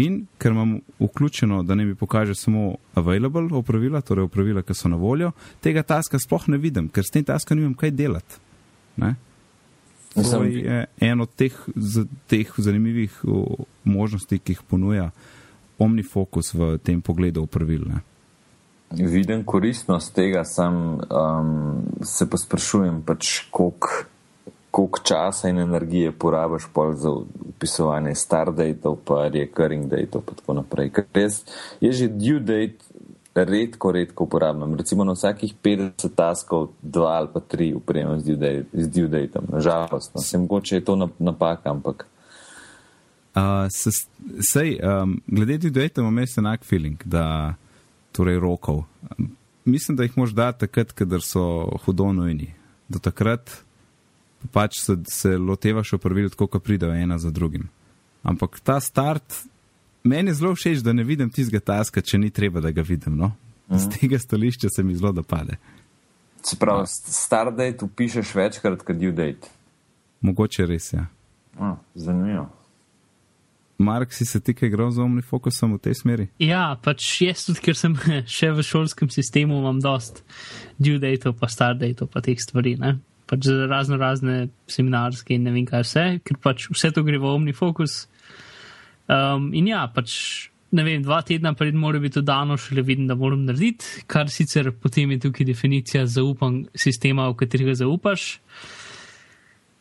In 0.00 0.22
ker 0.40 0.52
imam 0.52 0.78
vključeno, 1.00 1.62
da 1.62 1.74
ne 1.74 1.84
mi 1.84 1.94
pokaže 1.94 2.34
samo 2.34 2.76
available 2.94 3.48
opravila, 3.52 4.00
torej 4.00 4.24
opravila, 4.30 4.62
ki 4.62 4.74
so 4.74 4.88
na 4.88 4.96
voljo, 4.96 5.30
tega 5.60 5.82
taska 5.82 6.18
sploh 6.18 6.48
ne 6.48 6.58
vidim, 6.60 6.88
ker 6.88 7.04
s 7.04 7.12
tem 7.12 7.24
taskom 7.24 7.60
nimam 7.60 7.74
kaj 7.76 7.92
delati. 7.96 8.40
Ne? 8.96 9.14
To 10.14 10.42
je 10.44 10.84
en 11.00 11.20
od 11.20 11.32
teh, 11.36 11.56
teh 12.32 12.52
zanimivih 12.56 13.20
možnosti, 13.84 14.38
ki 14.38 14.56
jih 14.56 14.62
ponuja 14.68 15.10
OmniFocus 15.78 16.54
v 16.54 16.76
tem 16.80 17.02
pogledu 17.04 17.44
opravil. 17.44 17.84
Ne? 17.88 18.00
Vidim 18.90 19.44
koristnost 19.44 20.14
tega, 20.14 20.44
sam 20.44 20.76
um, 20.94 21.82
se 22.02 22.28
pa 22.30 22.38
sprašujem, 22.38 23.02
pač, 23.02 23.40
koliko 23.50 25.00
časa 25.02 25.48
in 25.48 25.58
energije 25.58 26.12
porabiš 26.12 26.68
za 26.94 27.10
upisovanje 27.48 28.14
start 28.14 28.56
datov, 28.56 28.98
pa 29.04 29.28
recurring 29.28 29.90
datov 29.90 30.22
in 30.28 30.36
tako 30.36 30.54
naprej. 30.54 30.90
Ker 30.90 31.04
jaz 31.14 31.42
je 31.80 31.92
že 31.92 32.08
due 32.08 32.40
date 32.40 32.86
redko, 33.44 33.92
redko 33.92 34.24
uporabljam. 34.24 34.74
Recimo 34.74 35.04
na 35.04 35.12
vsakih 35.12 35.54
50 35.62 36.14
taskov, 36.14 36.68
dva 36.82 37.18
ali 37.18 37.28
pa 37.34 37.40
tri 37.40 37.74
upremem 37.74 38.20
z 38.72 38.88
due 38.88 39.08
datom. 39.08 39.44
Nažalost, 39.52 40.14
no. 40.14 40.20
se 40.20 40.38
mogoče 40.38 40.76
je 40.76 40.84
to 40.84 41.08
napaka, 41.18 41.70
ampak. 41.70 42.06
Uh, 43.36 43.68
sej, 44.40 44.78
um, 44.80 45.20
glede 45.26 45.58
due 45.58 45.70
data 45.70 46.00
imam 46.00 46.18
jaz 46.18 46.38
enak 46.38 46.64
feeling, 46.64 47.02
da 47.04 47.54
torej 48.16 48.40
rokov. 48.40 48.84
Mislim, 49.64 49.96
da 49.96 50.06
jih 50.06 50.16
moš 50.18 50.34
dati 50.36 50.64
takrat, 50.64 50.92
kadar 50.92 51.22
so 51.22 51.42
hudo 51.84 52.12
nujni. 52.12 52.54
Do 52.88 52.98
takrat 53.02 53.50
pač 54.52 54.80
se, 54.80 54.96
se 55.08 55.36
lotevaš 55.38 55.92
opravil 55.92 56.30
tako, 56.30 56.46
kot 56.46 56.64
pridejo 56.64 56.94
ena 56.94 57.18
za 57.18 57.30
drugim. 57.30 57.68
Ampak 58.22 58.60
ta 58.60 58.80
start, 58.80 59.34
meni 60.04 60.30
je 60.30 60.34
zelo 60.34 60.54
všeč, 60.54 60.82
da 60.84 60.92
ne 60.92 61.04
vidim 61.04 61.30
tistega 61.30 61.60
taska, 61.60 62.02
če 62.02 62.18
ni 62.18 62.30
treba, 62.30 62.60
da 62.60 62.70
ga 62.70 62.82
vidim. 62.82 63.16
No? 63.16 63.32
Z 63.70 63.86
mhm. 63.86 63.96
tega 63.98 64.18
stališča 64.18 64.70
se 64.76 64.82
mi 64.82 64.96
zelo 64.96 65.12
dopade. 65.12 65.58
Se 66.42 66.56
pravi, 66.56 66.86
start 66.86 67.56
date 67.56 67.84
upišeš 67.84 68.34
večkrat, 68.34 68.82
kot 68.86 68.96
due 68.96 69.12
date. 69.12 69.50
Mogoče 70.20 70.66
res 70.66 70.92
je. 70.92 71.06
Ja. 71.58 71.76
Zanimivo. 71.94 72.46
Mark, 73.78 74.12
si 74.12 74.24
se 74.24 74.40
ti 74.40 74.54
kaj 74.56 74.70
igral 74.70 74.90
z 74.90 75.02
omni 75.04 75.22
fokusom 75.22 75.76
v 75.76 75.82
tej 75.84 75.98
smeri? 76.00 76.26
Ja, 76.40 76.78
pač 76.80 77.04
jaz 77.20 77.44
tudi, 77.44 77.60
ker 77.60 77.76
sem 77.76 77.96
še 78.38 78.50
v 78.56 78.64
šolskem 78.64 79.12
sistemu, 79.12 79.60
imam 79.60 79.82
dost 79.84 80.22
due 80.80 81.00
date, 81.02 81.32
pa 81.36 81.50
start 81.52 81.82
date, 81.84 82.08
pa 82.08 82.24
teh 82.24 82.40
stvari. 82.40 82.76
Ne? 82.80 82.96
Pač 83.28 83.48
za 83.50 83.68
razno 83.68 84.00
razne 84.00 84.48
seminarske 84.70 85.36
in 85.36 85.44
ne 85.44 85.52
vem 85.52 85.66
kaj 85.68 85.84
vse, 85.84 86.04
ker 86.24 86.40
pač 86.40 86.70
vse 86.72 86.92
to 86.94 87.04
gre 87.04 87.20
v 87.20 87.32
omni 87.32 87.56
fokus. 87.56 88.06
Um, 89.12 89.50
in 89.54 89.68
ja, 89.68 89.84
pač 89.92 90.14
ne 90.76 90.84
vem, 90.86 91.02
dva 91.04 91.20
tedna 91.26 91.52
pred 91.54 91.76
mora 91.76 92.00
biti 92.02 92.18
to 92.18 92.24
dano, 92.26 92.56
šele 92.56 92.82
vidim, 92.82 93.06
da 93.06 93.14
moram 93.14 93.44
narediti, 93.46 94.06
kar 94.10 94.30
sicer 94.32 94.72
potem 94.72 95.12
je 95.14 95.26
tukaj 95.26 95.46
definicija 95.46 96.06
zaupan 96.10 96.64
sistema, 96.74 97.28
v 97.30 97.38
katerega 97.42 97.76
zaupaš. 97.82 98.26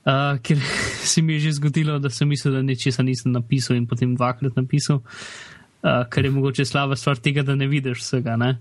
Ker 0.06 0.58
se 1.12 1.22
mi 1.22 1.34
je 1.34 1.40
že 1.40 1.52
zgodilo, 1.52 2.00
da 2.00 2.10
sem 2.10 2.30
mislil, 2.30 2.54
da 2.54 2.62
nečesa 2.62 3.04
nisem 3.04 3.32
napisal 3.32 3.78
in 3.78 3.88
potem 3.88 4.16
dvakrat 4.16 4.56
napisal, 4.56 5.02
uh, 5.02 6.06
kar 6.10 6.26
je 6.26 6.32
mogoče 6.32 6.66
slaba 6.66 6.96
stvar 6.96 7.18
tega, 7.18 7.44
da 7.44 7.56
ne 7.56 7.68
vidiš 7.68 8.04
vsega. 8.04 8.36
Ne? 8.38 8.58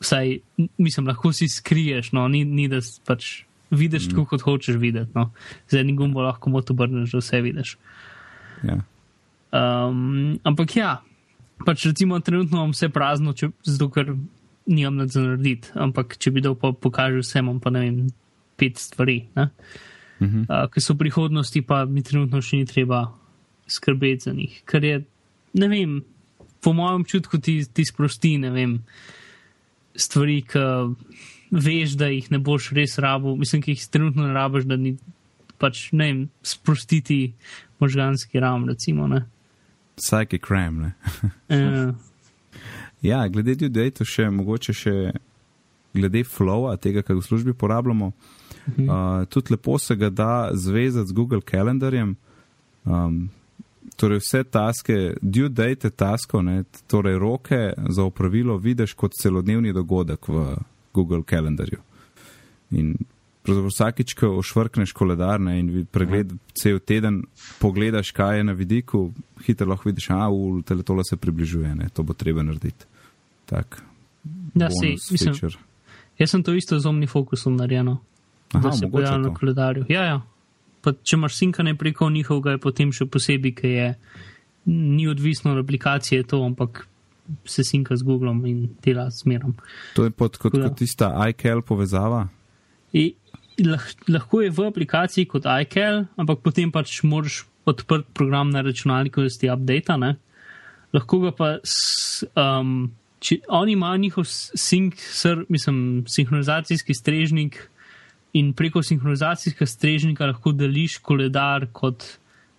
Vsaj, 0.00 0.38
mislim, 0.78 1.06
lahko 1.06 1.32
si 1.32 1.48
skriješ, 1.48 2.12
no, 2.12 2.28
ni, 2.28 2.44
ni 2.44 2.68
da 2.68 2.80
pač 3.06 3.42
vidiš 3.70 4.06
mm. 4.06 4.10
tako, 4.10 4.24
kot 4.24 4.42
hočeš 4.42 4.76
videti. 4.80 5.12
No. 5.14 5.30
Z 5.68 5.82
enim 5.84 5.96
gumbom 5.96 6.24
lahko 6.24 6.50
moto 6.50 6.72
obrneš, 6.72 7.12
da 7.12 7.20
vse 7.20 7.40
vidiš. 7.44 7.76
Ja. 8.64 8.80
Um, 9.52 10.38
ampak 10.46 10.76
ja, 10.76 11.00
pač 11.66 11.84
recimo 11.86 12.20
trenutno 12.20 12.58
imam 12.58 12.72
vse 12.72 12.88
prazno, 12.88 13.34
če, 13.36 13.50
zato 13.66 13.90
ker 13.92 14.14
nimam 14.70 15.00
nad 15.02 15.12
za 15.12 15.22
narediti, 15.24 15.72
ampak 15.74 16.16
če 16.20 16.32
bi 16.32 16.42
dal 16.44 16.56
pa 16.58 16.72
pokažel 16.72 17.24
vse, 17.24 17.40
imam 17.42 17.60
pa 17.60 17.72
ne 17.74 17.84
vem, 17.84 18.02
pet 18.60 18.80
stvari. 18.80 19.24
Ne? 19.36 19.50
Uh 20.20 20.28
-huh. 20.28 20.64
uh, 20.64 20.70
ki 20.70 20.80
so 20.80 20.94
v 20.94 20.98
prihodnosti, 20.98 21.62
pa 21.62 21.84
mi 21.84 22.02
trenutno 22.02 22.42
še 22.42 22.56
ni 22.56 22.66
treba 22.66 23.12
skrbeti 23.66 24.24
za 24.24 24.32
njih. 24.32 24.62
Ker 24.64 24.84
je, 24.84 25.04
ne 25.52 25.68
vem, 25.68 26.02
po 26.60 26.72
mojem 26.72 27.00
občutku 27.00 27.38
ti, 27.38 27.64
ti 27.72 27.84
sprosti, 27.84 28.38
ne 28.38 28.50
vem, 28.50 28.82
stvari, 29.94 30.42
ki 30.42 30.58
veš, 31.50 31.96
da 31.98 32.06
jih 32.06 32.30
ne 32.30 32.38
boš 32.38 32.70
res 32.76 32.98
rabo, 32.98 33.36
mislim, 33.36 33.62
ki 33.62 33.70
jih 33.70 33.86
trenutno 33.90 34.26
ne 34.26 34.32
rabiš, 34.32 34.64
da 34.64 34.76
ni 34.76 34.96
pač, 35.58 35.88
ne 35.92 36.04
vem, 36.04 36.28
sprostiti 36.42 37.32
možganski 37.78 38.40
ram, 38.40 38.68
recimo. 38.68 39.08
Ne. 39.08 39.24
Psychic 39.96 40.50
ram, 40.50 40.80
ne. 40.80 40.92
uh. 41.48 41.94
Ja, 43.02 43.28
glede 43.28 43.54
ljudi, 43.56 43.90
to 43.96 44.04
še 44.04 44.26
mogoče 44.28 44.74
še 44.76 44.92
glede 45.96 46.20
flowa, 46.28 46.74
tega, 46.76 47.00
kar 47.00 47.16
v 47.16 47.24
službi 47.24 47.54
porabljamo. 47.56 48.10
Uh, 48.78 49.26
tudi 49.28 49.52
lepo 49.54 49.78
se 49.78 49.96
ga 49.96 50.10
da 50.10 50.50
zvezati 50.52 51.08
z 51.08 51.12
Google 51.12 51.40
Calendarjem. 51.40 52.16
Um, 52.84 53.28
torej, 53.96 54.18
vse 54.18 54.44
taske, 54.44 54.96
due 55.20 55.48
date 55.48 55.90
taskov, 55.90 56.42
ne, 56.44 56.64
torej 56.86 57.18
roke 57.18 57.72
za 57.88 58.04
opravilo, 58.04 58.56
vidiš 58.56 58.92
kot 58.92 59.16
celodnevni 59.22 59.72
dogodek 59.72 60.28
v 60.28 60.44
Google 60.94 61.22
Calendarju. 61.22 61.80
In 62.70 62.94
vsakič, 63.44 64.14
ko 64.14 64.34
ošvrkneš 64.38 64.92
koledarne 64.92 65.58
in 65.58 65.86
pregled 65.90 66.32
cel 66.54 66.78
teden, 66.78 67.22
pogledaš, 67.58 68.12
kaj 68.12 68.38
je 68.38 68.44
na 68.44 68.52
vidiku, 68.52 69.10
hitro 69.46 69.68
lahko 69.68 69.88
vidiš, 69.88 70.08
da 70.08 70.28
v 70.28 70.62
teletola 70.66 71.04
se 71.04 71.16
približuje, 71.16 71.74
ne, 71.74 71.88
to 71.88 72.02
bo 72.02 72.14
treba 72.14 72.42
narediti. 72.42 72.86
Tak, 73.46 73.82
ja, 74.54 74.68
si, 74.70 74.94
mislim, 75.10 75.34
jaz 76.18 76.30
sem 76.30 76.42
to 76.42 76.54
isto 76.54 76.78
z 76.78 76.86
omnifokusom 76.86 77.56
narejeno. 77.56 77.98
Aha, 78.52 78.62
da 78.62 78.72
se 78.72 78.90
pojavlja 78.90 79.18
na 79.18 79.34
koledarju. 79.34 79.84
Ja, 79.88 80.04
ja. 80.04 80.20
Pa, 80.80 80.92
če 80.92 81.16
imaš 81.16 81.36
sinkane 81.36 81.74
preko 81.78 82.08
njihovega, 82.10 82.56
je 82.56 82.62
potem 82.62 82.92
še 82.92 83.06
posebej, 83.06 83.54
ker 83.54 83.70
je 83.70 83.88
ni 84.70 85.08
odvisno 85.08 85.52
od 85.52 85.62
aplikacije 85.62 86.24
to, 86.28 86.42
ampak 86.44 86.86
se 87.44 87.64
sinka 87.64 87.96
z 87.96 88.02
Googlom 88.02 88.42
in 88.46 88.68
dela 88.82 89.10
smerom. 89.10 89.54
To 89.94 90.04
je 90.04 90.10
pod, 90.10 90.36
kot, 90.40 90.56
kot 90.56 90.76
tista 90.78 91.12
iCal 91.28 91.62
povezava? 91.62 92.24
I, 92.92 93.12
lah, 93.62 93.84
lahko 94.08 94.42
je 94.42 94.50
v 94.50 94.66
aplikaciji 94.66 95.28
kot 95.30 95.46
iCal, 95.46 96.04
ampak 96.18 96.42
potem 96.42 96.72
pač 96.74 97.00
moraš 97.06 97.44
odprt 97.70 98.08
program 98.16 98.50
na 98.50 98.64
računalniku, 98.66 99.22
da 99.22 99.30
si 99.30 99.50
update. 99.52 99.98
Ne? 100.00 100.14
Lahko 100.96 101.20
ga 101.26 101.34
pa, 101.36 101.50
s, 101.62 102.24
um, 102.34 102.90
če 103.22 103.42
oni 103.52 103.76
imajo 103.76 104.00
njihov 104.02 104.26
sink, 104.26 104.98
sr, 104.98 105.44
mislim, 105.52 106.02
sinhronizacijski 106.08 106.96
strežnik 106.96 107.60
in 108.32 108.52
preko 108.52 108.82
sinhronizacijskega 108.82 109.66
strežnika 109.66 110.26
lahko 110.26 110.52
deliš 110.52 110.98
koledar 110.98 111.66
kot 111.72 112.04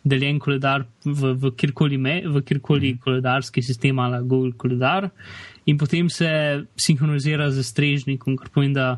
deljen 0.03 0.39
koledar 0.39 0.85
v, 1.05 1.33
v 1.37 1.51
kjerkoli, 1.57 1.97
me, 1.97 2.21
v 2.25 2.41
kjerkoli 2.41 2.93
mm. 2.93 3.01
koledarski 3.03 3.61
sistem 3.61 3.99
ali 3.99 4.23
Google 4.27 4.51
koledar 4.57 5.09
in 5.65 5.77
potem 5.77 6.09
se 6.09 6.27
sinhronizira 6.75 7.51
z 7.51 7.63
strežnikom, 7.63 8.37
kar 8.37 8.49
pomeni, 8.49 8.73
da 8.73 8.97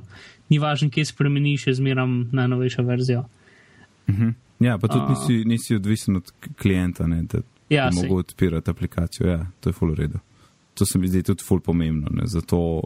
ni 0.49 0.59
važno, 0.59 0.89
kje 0.89 1.05
spremeniš, 1.11 1.67
je 1.67 1.73
zmeram 1.79 2.29
najnovejša 2.31 2.81
verzija. 2.81 3.25
Mm 4.07 4.15
-hmm. 4.15 4.33
Ja, 4.59 4.77
pa 4.77 4.87
tudi 4.87 5.05
nisi, 5.09 5.45
nisi 5.45 5.75
odvisen 5.75 6.15
od 6.15 6.31
klienta, 6.61 7.07
ne, 7.07 7.23
da 7.23 7.41
ja, 7.69 7.89
lahko 7.89 8.15
odpirati 8.15 8.71
aplikacijo. 8.71 9.27
Ja, 9.27 9.45
to 9.59 9.69
je 9.69 9.73
full 9.73 9.95
redo. 9.95 10.19
To 10.73 10.85
se 10.85 10.99
mi 10.99 11.07
zdi 11.07 11.23
tudi 11.23 11.43
full 11.43 11.59
pomembno. 11.59 12.09
Ne, 12.11 12.27
zato 12.27 12.83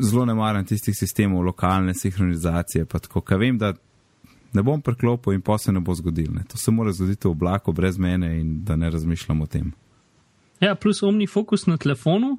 zelo 0.00 0.24
ne 0.24 0.34
maram 0.34 0.64
tistih 0.64 0.96
sistemov 0.96 1.44
lokalne 1.44 1.94
sinhronizacije. 1.94 2.84
Tako, 2.84 3.22
vem, 3.38 3.58
da 3.58 3.74
ne 4.52 4.62
bom 4.62 4.82
preklopil 4.82 5.32
in 5.32 5.40
pa 5.40 5.58
se 5.58 5.72
ne 5.72 5.80
bo 5.80 5.94
zgodil. 5.94 6.32
Ne. 6.34 6.44
To 6.50 6.58
se 6.58 6.70
mora 6.70 6.92
zgoditi 6.92 7.28
v 7.28 7.30
oblaku 7.30 7.72
brez 7.72 7.98
mene 7.98 8.34
in 8.40 8.64
da 8.64 8.76
ne 8.76 8.90
razmišljam 8.90 9.40
o 9.40 9.46
tem. 9.46 9.72
Ja, 10.60 10.74
plus 10.74 11.02
omnifokus 11.02 11.66
na 11.66 11.76
telefonu, 11.76 12.36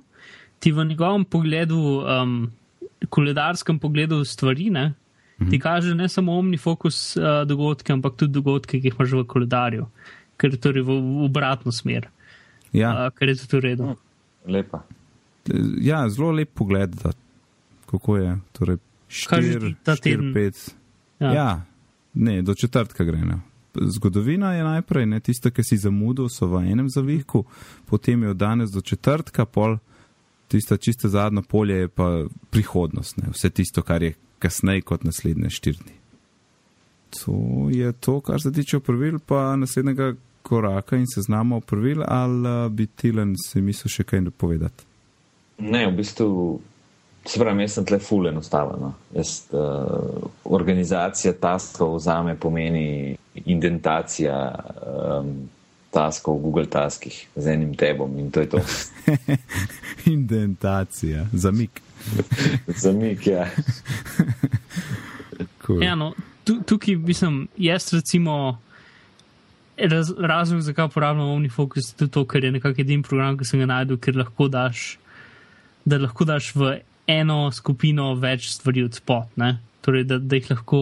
ti 0.59 0.71
v 0.71 0.85
njegovem 0.85 1.25
pogledu, 1.25 1.79
um, 2.05 2.51
koledarskem 3.09 3.79
pogledu 3.79 4.25
stvari, 4.25 4.69
ne, 4.69 4.93
ti 5.49 5.59
kaže 5.59 5.95
ne 5.95 6.09
samo 6.09 6.35
omnifokus 6.37 7.17
uh, 7.17 7.23
dogodke, 7.47 7.93
ampak 7.93 8.15
tudi 8.15 8.33
dogodke, 8.37 8.77
ki 8.77 8.91
jih 8.91 8.99
imaš 8.99 9.15
v 9.17 9.23
koledarju, 9.25 9.87
ker 10.37 10.53
je 10.53 10.59
torej 10.61 10.85
v, 10.85 10.99
v 11.01 11.25
obratno 11.25 11.73
smer, 11.73 12.11
Ja, 12.71 12.91
uh, 12.93 13.09
ker 13.17 13.31
je 13.33 13.39
tudi 13.41 13.57
v 13.57 13.63
redu. 13.65 13.95
Lepa. 14.45 14.83
ja, 15.81 16.05
zelo 16.09 16.29
lep 16.31 16.53
pogled, 16.53 16.93
da, 17.01 17.15
kako 17.91 18.17
je. 18.17 18.37
Torej, 18.51 18.77
Kaj 19.27 19.41
že 19.41 19.51
štir, 19.51 19.61
ti 19.61 19.75
ta 19.83 19.95
štir, 19.95 20.17
teden? 20.19 20.33
pet. 20.33 20.75
Ja. 21.19 21.31
ja, 21.33 21.61
ne, 22.13 22.41
do 22.41 22.55
četrtka 22.55 23.03
gre. 23.03 23.21
Ne. 23.25 23.39
Zgodovina 23.75 24.53
je 24.53 24.63
najprej, 24.63 25.05
ne 25.05 25.19
tiste, 25.19 25.51
ki 25.51 25.63
si 25.63 25.77
zamudil, 25.77 26.29
so 26.29 26.47
v 26.47 26.63
enem 26.71 26.89
zavihku, 26.89 27.45
potem 27.85 28.23
je 28.23 28.29
od 28.29 28.37
danes 28.37 28.71
do 28.71 28.81
četrtka, 28.81 29.45
pol 29.45 29.77
tista 30.51 30.77
čiste 30.77 31.07
zadnjo 31.09 31.41
polje 31.41 31.75
je 31.75 31.87
pa 31.87 32.25
prihodnost, 32.49 33.17
ne. 33.17 33.31
vse 33.31 33.49
tisto, 33.49 33.81
kar 33.81 34.03
je 34.03 34.13
kasneje 34.39 34.81
kot 34.81 35.03
naslednje 35.03 35.49
štirni. 35.49 35.95
To 37.19 37.67
je 37.71 37.91
to, 37.93 38.19
kar 38.21 38.41
se 38.41 38.51
tiče 38.51 38.79
pravil, 38.79 39.19
pa 39.19 39.55
naslednjega 39.55 40.13
koraka 40.41 40.97
in 40.97 41.05
seznama 41.15 41.59
pravil, 41.59 42.03
ali 42.07 42.49
eh, 42.49 42.69
bi 42.69 42.87
Tilen 42.87 43.35
si 43.45 43.61
mislil 43.61 43.91
še 43.91 44.03
kaj 44.03 44.25
povedati? 44.37 44.83
Ne, 45.61 45.85
v 45.87 45.95
bistvu, 45.99 46.59
se 47.25 47.39
pravi, 47.39 47.61
jaz 47.61 47.77
sem 47.77 47.85
tle 47.85 47.99
ful 47.99 48.27
enostaven. 48.27 48.81
No. 48.81 48.93
Jaz, 49.15 49.43
uh, 49.53 50.29
organizacija 50.43 51.33
taskov 51.33 51.99
za 51.99 52.21
me 52.23 52.35
pomeni 52.35 53.15
indentacija 53.45 54.35
um, 55.19 55.49
taskov 55.91 56.39
v 56.39 56.41
Google 56.41 56.65
taskih 56.65 57.27
z 57.35 57.53
enim 57.53 57.75
tebom 57.75 58.17
in 58.19 58.31
to 58.31 58.39
je 58.39 58.49
to. 58.49 58.59
Indentacija, 60.15 61.27
zamik. 61.33 61.81
Zamik, 62.83 63.27
ja. 63.27 63.47
Cool. 65.65 65.83
Ja, 65.83 65.95
no, 65.95 66.13
tu, 66.43 66.61
tukaj 66.65 66.95
mislim, 66.95 67.47
jaz 67.57 67.93
recimo. 67.93 68.59
Raz, 69.77 70.11
razlog, 70.17 70.61
zakaj 70.61 70.85
uporabljam 70.85 71.29
OmniFocus, 71.29 71.89
je 71.89 71.97
tudi 71.97 72.11
to, 72.11 72.25
ker 72.27 72.43
je 72.43 72.51
nekako 72.51 72.81
edini 72.81 73.03
program, 73.03 73.37
ki 73.37 73.45
sem 73.45 73.61
ga 73.63 73.65
najdel, 73.65 73.97
ker 73.97 74.17
lahko 74.17 74.45
daš, 74.51 74.99
da 75.85 75.97
lahko 75.97 76.25
daš 76.29 76.51
v 76.55 76.75
eno 77.11 77.51
skupino 77.51 78.13
več 78.19 78.49
stvari 78.55 78.85
od 78.87 78.97
spot. 78.97 79.35
Ne? 79.41 79.55
Torej, 79.85 80.05
da, 80.09 80.19
da 80.19 80.39
jih 80.39 80.51
lahko 80.53 80.81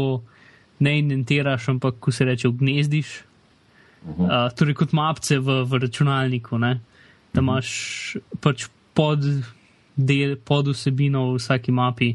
ne 0.80 0.98
indentiraš, 1.00 1.70
ampak 1.74 2.00
ko 2.00 2.12
se 2.16 2.28
reče, 2.28 2.52
gnezdiš. 2.60 3.16
Uh, 4.00 4.48
torej, 4.56 4.78
kot 4.80 4.94
mapce 4.96 5.40
v, 5.44 5.62
v 5.68 5.82
računalniku, 5.84 6.60
ne? 6.62 6.78
da 7.34 7.44
imaš 7.44 7.72
pač 8.42 8.70
pod, 8.98 9.26
del, 9.96 10.38
pod 10.40 10.72
vsebino 10.72 11.28
v 11.34 11.40
vsaki 11.40 11.74
mapi, 11.76 12.14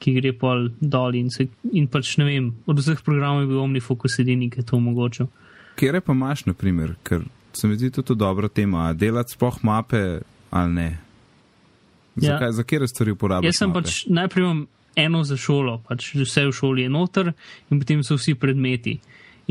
ki 0.00 0.14
gre 0.18 0.32
pol 0.36 0.68
dol 0.80 1.16
in, 1.18 1.30
se, 1.32 1.48
in 1.72 1.88
pač 1.92 2.14
ne 2.20 2.28
vem, 2.28 2.50
od 2.68 2.80
vseh 2.80 3.00
programov 3.04 3.44
je 3.44 3.50
bil 3.50 3.62
OmniFocus 3.64 4.20
edini, 4.22 4.48
ki 4.52 4.62
je 4.62 4.68
to 4.70 4.78
omogočil. 4.78 5.28
Kjer 5.76 6.00
pa 6.04 6.16
imaš, 6.16 6.46
na 6.48 6.54
primer, 6.56 6.94
ker 7.04 7.24
se 7.56 7.68
mi 7.68 7.76
zdi 7.76 7.90
to 7.90 8.14
dobra 8.14 8.48
tema, 8.48 8.92
delati 8.92 9.36
sploh 9.36 9.58
mape 9.64 10.02
ali 10.50 10.72
ne? 10.72 10.88
Ja. 12.16 12.36
Zakaj, 12.36 12.52
za 12.52 12.64
kere 12.64 12.88
stvari 12.88 13.12
uporabljaš? 13.12 13.52
Jaz 13.52 13.60
sem 13.60 13.70
mape? 13.70 13.82
pač 13.84 14.04
najprej 14.08 14.44
imam 14.44 14.66
eno 14.96 15.20
za 15.24 15.36
šolo, 15.36 15.78
pač 15.88 16.14
vse 16.16 16.46
v 16.48 16.54
šoli 16.56 16.86
je 16.86 16.92
noter 16.92 17.32
in 17.70 17.80
potem 17.80 18.02
so 18.04 18.16
vsi 18.16 18.34
predmeti. 18.34 18.96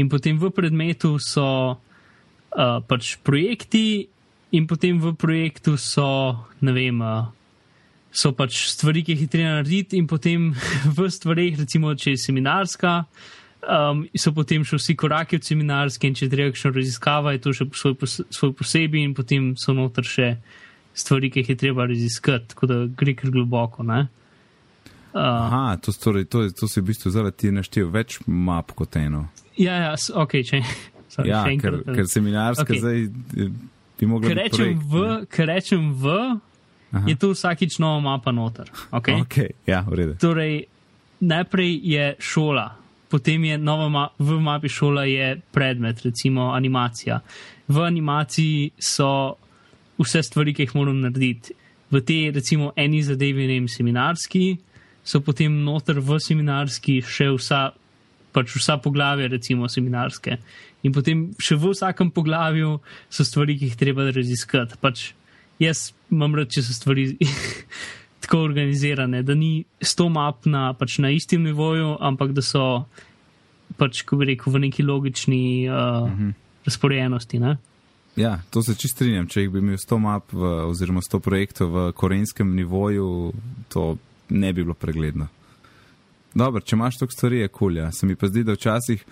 In 0.01 0.09
potem 0.09 0.39
v 0.41 0.49
predmetu 0.51 1.16
so 1.22 1.45
uh, 1.78 2.82
pač 2.88 3.16
projekti 3.24 4.07
in 4.51 4.68
potem 4.68 4.99
v 4.99 5.13
projektu 5.13 5.78
so, 5.78 6.07
ne 6.61 6.74
vem, 6.74 7.01
uh, 7.01 7.30
so 8.16 8.32
pač 8.34 8.66
stvari, 8.72 9.03
ki 9.03 9.16
jih 9.16 9.26
je 9.26 9.32
treba 9.32 9.55
narediti 9.59 9.99
in 9.99 10.07
potem 10.07 10.51
v 10.97 11.09
stvarih, 11.11 11.59
recimo, 11.59 11.93
če 11.93 12.16
je 12.16 12.24
seminarska, 12.26 12.97
um, 13.61 14.05
so 14.18 14.34
potem 14.36 14.66
še 14.66 14.80
vsi 14.80 14.95
koraki 14.97 15.39
od 15.39 15.47
seminarske 15.47 16.07
in 16.07 16.16
če 16.18 16.26
je 16.26 16.34
treba 16.34 16.53
kakšno 16.53 16.74
raziskava, 16.76 17.36
je 17.36 17.43
to 17.45 17.55
še 17.55 17.70
svoj, 17.76 17.97
pos 17.99 18.20
svoj 18.34 18.55
posebej 18.57 19.05
in 19.05 19.13
potem 19.18 19.53
so 19.59 19.76
noter 19.76 20.07
še 20.07 20.30
stvari, 20.95 21.29
ki 21.31 21.43
jih 21.43 21.49
je 21.49 21.55
treba 21.59 21.85
raziskati, 21.85 22.53
tako 22.53 22.69
da 22.71 22.79
gre 22.87 23.15
kar 23.15 23.31
globoko. 23.31 23.83
Ne? 23.83 24.07
Uh, 25.15 25.21
Aha, 25.21 25.77
to, 25.77 25.91
torej, 25.91 26.25
to, 26.25 26.43
to 26.51 26.67
si 26.67 26.81
v 26.81 26.89
bistvu 26.89 27.11
zdaj 27.13 27.31
ti 27.39 27.51
naštel 27.51 27.87
več 27.87 28.17
map 28.27 28.73
kot 28.75 28.97
eno. 28.99 29.27
ja, 29.57 29.77
ja, 29.79 29.95
ok, 29.95 30.41
če. 30.43 30.59
Sorry, 31.15 31.29
Ja, 31.31 31.45
ker, 31.61 31.77
ker 31.87 32.07
seminarska 32.11 32.65
Ok. 32.65 32.73
okay. 32.73 32.79
zdaj 32.81 32.97
eh, 33.45 33.51
bi 33.99 34.07
mogla 34.09 34.27
Ker 34.27 34.39
rečem, 34.41 34.65
projekt, 34.65 34.81
v, 34.91 35.27
ker 35.31 35.47
rečem 35.47 35.85
v, 35.95 36.15
Aha. 36.91 37.05
je 37.07 37.15
to 37.15 37.29
vsakič 37.31 37.77
nova 37.79 38.01
mapa 38.03 38.33
noter. 38.35 38.67
Okay? 38.91 39.21
Ok, 39.23 39.37
ja. 39.69 39.85
Torej, 40.19 40.65
najprej 41.23 41.71
je 41.87 42.09
šola, 42.19 42.65
potem 43.07 43.47
je 43.47 43.55
nova 43.57 43.87
ma 43.87 44.09
v 44.19 44.39
mapi 44.43 44.67
šola 44.67 45.05
je 45.07 45.39
predmet, 45.55 46.03
recimo 46.03 46.51
animacija. 46.51 47.21
V 47.71 47.79
animaciji 47.79 48.75
so 48.75 49.39
vse 50.01 50.23
stvari, 50.23 50.53
ki 50.53 50.65
jih 50.65 50.75
moram 50.75 50.99
narediti. 51.03 51.55
V 51.93 52.01
tej, 52.01 52.31
recimo, 52.35 52.71
eni 52.75 53.03
zadevi, 53.05 53.45
ne 53.47 53.59
vem, 53.59 53.67
seminarski, 53.69 54.57
so 55.05 55.21
potem 55.21 55.53
noter 55.63 55.99
v 56.01 56.17
seminarski 56.19 56.99
še 57.05 57.29
vsa, 57.35 57.69
pač 58.33 58.55
vsa 58.57 58.79
poglavja, 58.81 59.29
recimo, 59.31 59.69
seminarske. 59.69 60.39
In 60.83 60.93
potem 60.93 61.27
še 61.39 61.55
v 61.55 61.71
vsakem 61.73 62.09
poglavju 62.11 62.79
so 63.09 63.23
stvari, 63.25 63.55
ki 63.57 63.69
jih 63.69 63.77
treba 63.79 64.09
raziskati. 64.11 64.79
Pač 64.81 65.11
jaz 65.61 65.91
imam 66.11 66.35
rad, 66.35 66.49
če 66.51 66.65
so 66.65 66.73
stvari 66.75 67.13
tako 68.25 68.41
organizirane, 68.49 69.21
da 69.23 69.35
ni 69.37 69.65
sto 69.81 70.09
map 70.09 70.45
na, 70.49 70.73
pač 70.73 70.97
na 70.99 71.13
istem 71.13 71.45
nivoju, 71.45 71.95
ampak 72.01 72.33
da 72.33 72.41
so 72.41 72.85
pač, 73.77 74.01
ko 74.05 74.17
bi 74.17 74.33
rekel, 74.33 74.53
v 74.53 74.65
neki 74.67 74.83
logični 74.85 75.43
uh, 75.69 76.09
Mhm. 76.09 76.33
razporejenosti. 76.65 77.39
Ne? 77.39 77.57
Ja, 78.16 78.39
to 78.49 78.63
se 78.63 78.76
čist 78.80 78.95
strinjam. 78.95 79.28
Če 79.28 79.43
jih 79.45 79.51
bi 79.51 79.59
imel 79.59 79.80
100 79.82 79.99
map 79.99 80.32
v, 80.32 80.51
oziroma 80.70 81.03
100 81.03 81.20
projektov 81.24 81.74
v 81.74 81.88
korejskem 81.97 82.53
nivoju, 82.55 83.34
to 83.70 83.95
ne 84.30 84.53
bi 84.53 84.63
bilo 84.63 84.74
pregledno. 84.74 85.28
Dobro, 86.36 86.61
če 86.61 86.76
imaš 86.76 86.99
toliko 86.99 87.16
stvari, 87.16 87.41
je 87.43 87.51
kul. 87.51 87.78
Ja. 87.80 87.91
Se 87.91 88.07
mi 88.07 88.16
pa 88.16 88.28
zdi, 88.32 88.43
da 88.43 88.55
včasih 88.55 89.03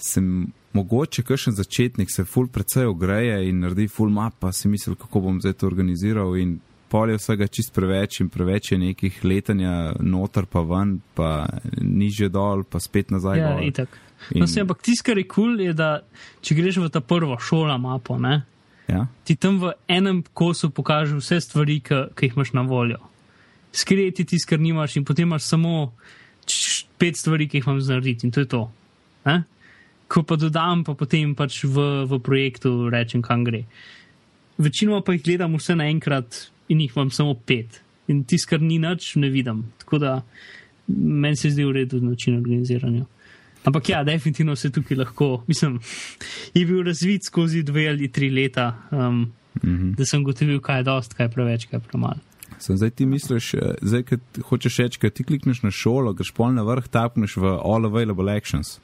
sem 0.00 0.48
mogoče 0.72 1.22
kakšen 1.26 1.56
začetnik, 1.56 2.10
se 2.12 2.24
ful 2.24 2.48
precej 2.48 2.88
ogreje 2.88 3.36
in 3.48 3.60
naredi 3.64 3.88
ful 3.88 4.10
map, 4.12 4.38
pa 4.40 4.52
si 4.52 4.68
misli, 4.68 4.96
kako 4.96 5.24
bom 5.26 5.40
zdaj 5.40 5.58
to 5.60 5.68
organiziral 5.68 6.36
in 6.38 6.58
pol 6.90 7.10
je 7.10 7.18
vsega 7.20 7.46
čist 7.46 7.72
preveč 7.74 8.20
in 8.20 8.28
preveč 8.32 8.72
je 8.72 8.78
nekih 8.78 9.20
letanja 9.24 9.92
noter 10.00 10.46
pa 10.50 10.62
ven, 10.66 10.98
pa 11.14 11.46
niže 11.80 12.30
dol, 12.32 12.64
pa 12.64 12.80
spet 12.82 13.12
nazaj. 13.14 13.38
Ja, 13.38 13.52
gor. 13.54 13.64
itak. 13.66 13.98
No, 14.34 14.46
se, 14.46 14.60
ampak 14.60 14.82
tisto, 14.82 15.06
kar 15.06 15.18
je 15.18 15.24
kul, 15.24 15.54
cool, 15.56 15.60
je, 15.64 15.74
da 15.74 16.02
če 16.44 16.54
greš 16.54 16.80
v 16.82 16.90
ta 16.92 17.00
prvo 17.00 17.38
šola 17.40 17.78
mapo, 17.80 18.18
ne, 18.20 18.42
ja? 18.88 19.06
ti 19.24 19.36
tam 19.36 19.58
v 19.62 19.72
enem 19.88 20.22
kosu 20.36 20.70
pokaže 20.74 21.16
vse 21.18 21.40
stvari, 21.40 21.80
ki 21.80 22.28
jih 22.28 22.36
imaš 22.36 22.52
na 22.56 22.66
voljo. 22.68 23.00
Skriti 23.72 24.26
tisto, 24.26 24.50
kar 24.50 24.60
nimaš, 24.60 24.98
in 24.98 25.06
potem 25.08 25.28
imaš 25.28 25.46
samo 25.48 25.92
pet 26.98 27.16
stvari, 27.16 27.48
ki 27.48 27.60
jih 27.60 27.68
imam 27.68 27.80
narediti, 27.80 28.26
in 28.26 28.34
to 28.34 28.44
je 28.44 28.50
to. 28.50 28.62
Ne? 29.26 29.42
Ko 30.10 30.22
pa 30.26 30.36
dodam, 30.36 30.84
pa 30.84 30.94
potem 30.98 31.34
pač 31.38 31.62
v, 31.64 32.06
v 32.10 32.20
projektu 32.22 32.90
rečem, 32.90 33.22
kam 33.22 33.44
gre. 33.46 33.64
Večinoma 34.60 35.04
pa 35.06 35.14
jih 35.14 35.24
gledam 35.24 35.54
vse 35.56 35.78
naenkrat 35.78 36.50
in 36.68 36.82
jih 36.82 36.96
imam 36.96 37.12
samo 37.14 37.34
pet. 37.34 37.80
In 38.10 38.24
tisto, 38.28 38.50
kar 38.52 38.60
ni 38.64 38.80
nič, 38.82 39.14
ne 39.22 39.30
vidim. 39.30 39.68
Tako 39.80 40.02
da 40.02 40.18
meni 40.90 41.38
se 41.38 41.52
zdi 41.54 41.64
v 41.64 41.72
redu 41.78 42.00
način 42.02 42.36
organiziranja. 42.36 43.06
Ampak 43.64 43.88
ja, 43.88 44.04
definitivno 44.04 44.56
se 44.56 44.70
tukaj 44.72 44.96
lahko, 44.96 45.44
mislim, 45.46 45.80
je 46.54 46.66
bil 46.66 46.82
razvit 46.82 47.26
skozi 47.26 47.62
dve 47.62 47.88
ali 47.88 48.08
tri 48.12 48.30
leta, 48.30 48.72
um, 48.90 49.32
Mm 49.62 49.76
-hmm. 49.76 49.96
da 49.96 50.04
sem 50.04 50.24
gotovil, 50.24 50.60
kaj 50.60 50.78
je 50.78 50.82
dost, 50.82 51.14
kaj 51.14 51.26
je 51.26 51.30
preveč, 51.30 51.64
kaj 51.64 51.76
je 51.76 51.80
premalo. 51.80 52.18
Sem 52.58 52.76
zdaj 52.76 52.90
ti 52.90 53.06
misliš, 53.06 53.54
eh, 53.54 53.58
zdaj, 53.82 54.02
kad 54.02 54.20
hočeš 54.44 54.76
reči, 54.76 54.98
kad 54.98 55.12
ti 55.12 55.24
klikneš 55.24 55.62
na 55.62 55.70
šolo, 55.70 56.12
greš 56.12 56.32
pol 56.32 56.52
na 56.52 56.62
vrh, 56.62 56.88
tapneš 56.88 57.36
v 57.36 57.44
All 57.44 57.86
Available 57.86 58.36
Actions. 58.36 58.80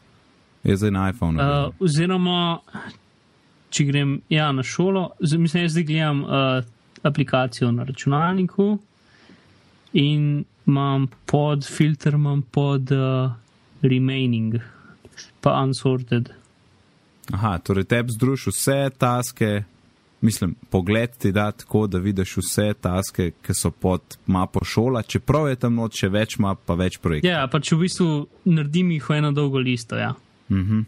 Je 0.65 0.77
zdaj 0.77 0.91
na 0.91 1.11
iPhonu. 1.11 1.39
Uh, 1.41 1.75
oziroma, 1.79 2.59
če 3.71 3.85
grem 3.85 4.21
ja, 4.29 4.53
na 4.53 4.63
šolo, 4.63 5.11
mislim, 5.21 5.63
jaz 5.63 5.73
zdaj 5.73 5.85
gledam 5.85 6.25
uh, 6.25 6.31
aplikacijo 7.03 7.73
na 7.73 7.85
računalniku 7.85 8.79
in 9.93 10.45
imam 10.67 11.07
pod 11.27 11.67
filter, 11.67 12.15
imam 12.15 12.43
pod 12.43 12.91
uh, 12.93 13.33
remaining, 13.89 14.59
pa 15.41 15.57
unsorted. 15.63 16.33
Aha, 17.33 17.57
torej 17.59 17.89
tebi 17.91 18.15
združ 18.15 18.47
vse 18.53 18.91
taske, 18.99 19.65
mislim, 20.21 20.55
pogled 20.71 21.17
ti 21.19 21.33
da 21.33 21.51
tako, 21.53 21.87
da 21.87 21.99
vidiš 21.99 22.37
vse 22.37 22.75
taske, 22.81 23.31
ki 23.43 23.55
so 23.55 23.71
pod 23.71 24.19
mapo 24.27 24.65
šola, 24.65 25.03
čeprav 25.03 25.49
je 25.49 25.57
tam 25.57 25.75
noč 25.75 26.03
še 26.03 26.11
več 26.13 26.39
map, 26.39 26.63
pa 26.67 26.75
več 26.79 27.01
projektov. 27.03 27.31
Ja, 27.31 27.47
pač 27.51 27.73
v 27.73 27.83
bistvu 27.87 28.11
naredim 28.45 28.93
jih 28.95 29.09
v 29.09 29.19
eno 29.19 29.33
dolgo 29.35 29.63
listo. 29.63 29.99
Ja. 29.99 30.15
Mhm. 30.49 30.85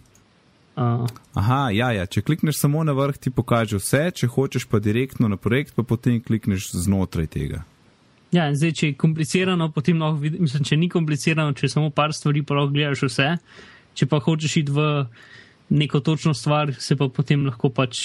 Uh, 0.79 1.09
Aha, 1.35 1.73
ja, 1.75 1.89
ja, 1.91 2.05
če 2.07 2.23
klikneš 2.23 2.61
samo 2.61 2.85
na 2.87 2.93
vrh, 2.95 3.17
ti 3.19 3.33
pokaže 3.35 3.81
vse, 3.81 4.13
če 4.15 4.29
hočeš 4.31 4.69
pa 4.71 4.79
direktno 4.79 5.27
na 5.27 5.35
projekt, 5.35 5.75
pa 5.75 5.83
potem 5.83 6.21
klikneš 6.23 6.71
znotraj 6.71 7.27
tega. 7.35 7.65
Ja, 8.33 8.45
in 8.51 8.57
zdaj, 8.61 8.75
če 8.77 8.91
je 8.91 8.99
komplicirano, 9.01 9.71
potem 9.73 10.03
lahko 10.03 10.21
vidiš, 10.21 10.41
mislim, 10.45 10.65
če 10.69 10.77
ni 10.77 10.89
komplicirano, 10.93 11.55
če 11.57 11.71
samo 11.73 11.91
par 11.95 12.13
stvari, 12.13 12.43
pa 12.45 12.59
lahko 12.59 12.75
gledaš 12.75 13.07
vse. 13.09 13.29
Če 13.97 14.09
pa 14.11 14.21
hočeš 14.23 14.57
iti 14.61 14.75
v 14.75 14.85
neko 15.81 16.01
točno 16.05 16.35
stvar, 16.37 16.75
se 16.79 16.97
pa 16.97 17.09
potem 17.09 17.47
lahko 17.47 17.71
pač 17.73 18.03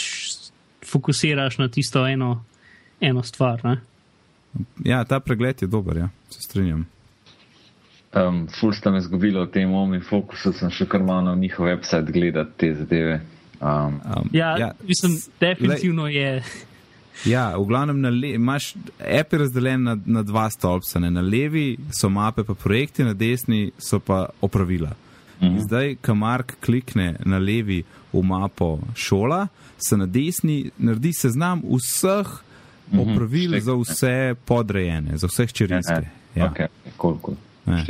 fokusiraš 0.87 1.59
na 1.59 1.67
tisto 1.71 2.05
eno, 2.07 2.37
eno 3.03 3.23
stvar. 3.23 3.61
Ne? 3.67 3.77
Ja, 4.85 5.03
ta 5.03 5.19
pregled 5.19 5.61
je 5.61 5.67
dober, 5.67 5.97
ja. 6.05 6.09
se 6.29 6.41
strinjam. 6.41 6.87
Um, 8.13 8.43
ful 8.47 8.73
sta 8.77 8.91
me 8.93 9.01
zgubila 9.01 9.47
v 9.47 9.51
tem 9.55 9.71
omi 9.73 9.99
fokusu, 9.99 10.53
sem 10.53 10.69
še 10.69 10.85
kar 10.85 11.01
malo 11.01 11.31
na 11.31 11.39
njihov 11.39 11.65
website 11.65 12.13
gledati 12.13 12.59
te 12.61 12.73
zadeve. 12.77 13.21
Um, 13.57 13.97
um, 14.05 14.29
ja, 14.35 14.53
ja, 14.59 14.71
mislim, 14.85 15.17
definitivno 15.41 16.05
le, 16.05 16.13
je. 16.13 16.43
Ja, 17.25 17.57
v 17.57 17.65
glavnem 17.69 18.23
imaš 18.23 18.73
app 18.99 19.33
razdeljen 19.33 19.83
na, 19.83 19.97
na 20.05 20.23
dva 20.23 20.49
stolpca. 20.49 20.99
Ne? 20.99 21.11
Na 21.11 21.21
levi 21.21 21.77
so 21.91 22.09
mape 22.09 22.43
pa 22.43 22.53
projekti, 22.53 23.03
na 23.03 23.13
desni 23.13 23.71
so 23.77 23.99
pa 23.99 24.25
opravila. 24.41 24.95
Mhm. 25.41 25.59
Zdaj, 25.59 25.95
ko 26.01 26.15
Mark 26.15 26.55
klikne 26.63 27.15
na 27.25 27.37
levi 27.37 27.83
v 28.13 28.23
mapo 28.23 28.79
šola, 28.95 29.47
se 29.77 29.97
na 29.97 30.05
desni 30.05 30.71
naredi 30.77 31.13
seznam 31.13 31.63
vseh 31.65 32.27
mhm. 32.91 32.99
opravil 32.99 33.59
za 33.59 33.75
vse 33.75 34.35
podrejene, 34.45 35.17
za 35.17 35.27
vse 35.27 35.47
črnske. 35.47 36.09
Ja. 36.35 36.49
Okay. 36.49 36.67
Cool, 36.97 37.17
cool. 37.21 37.37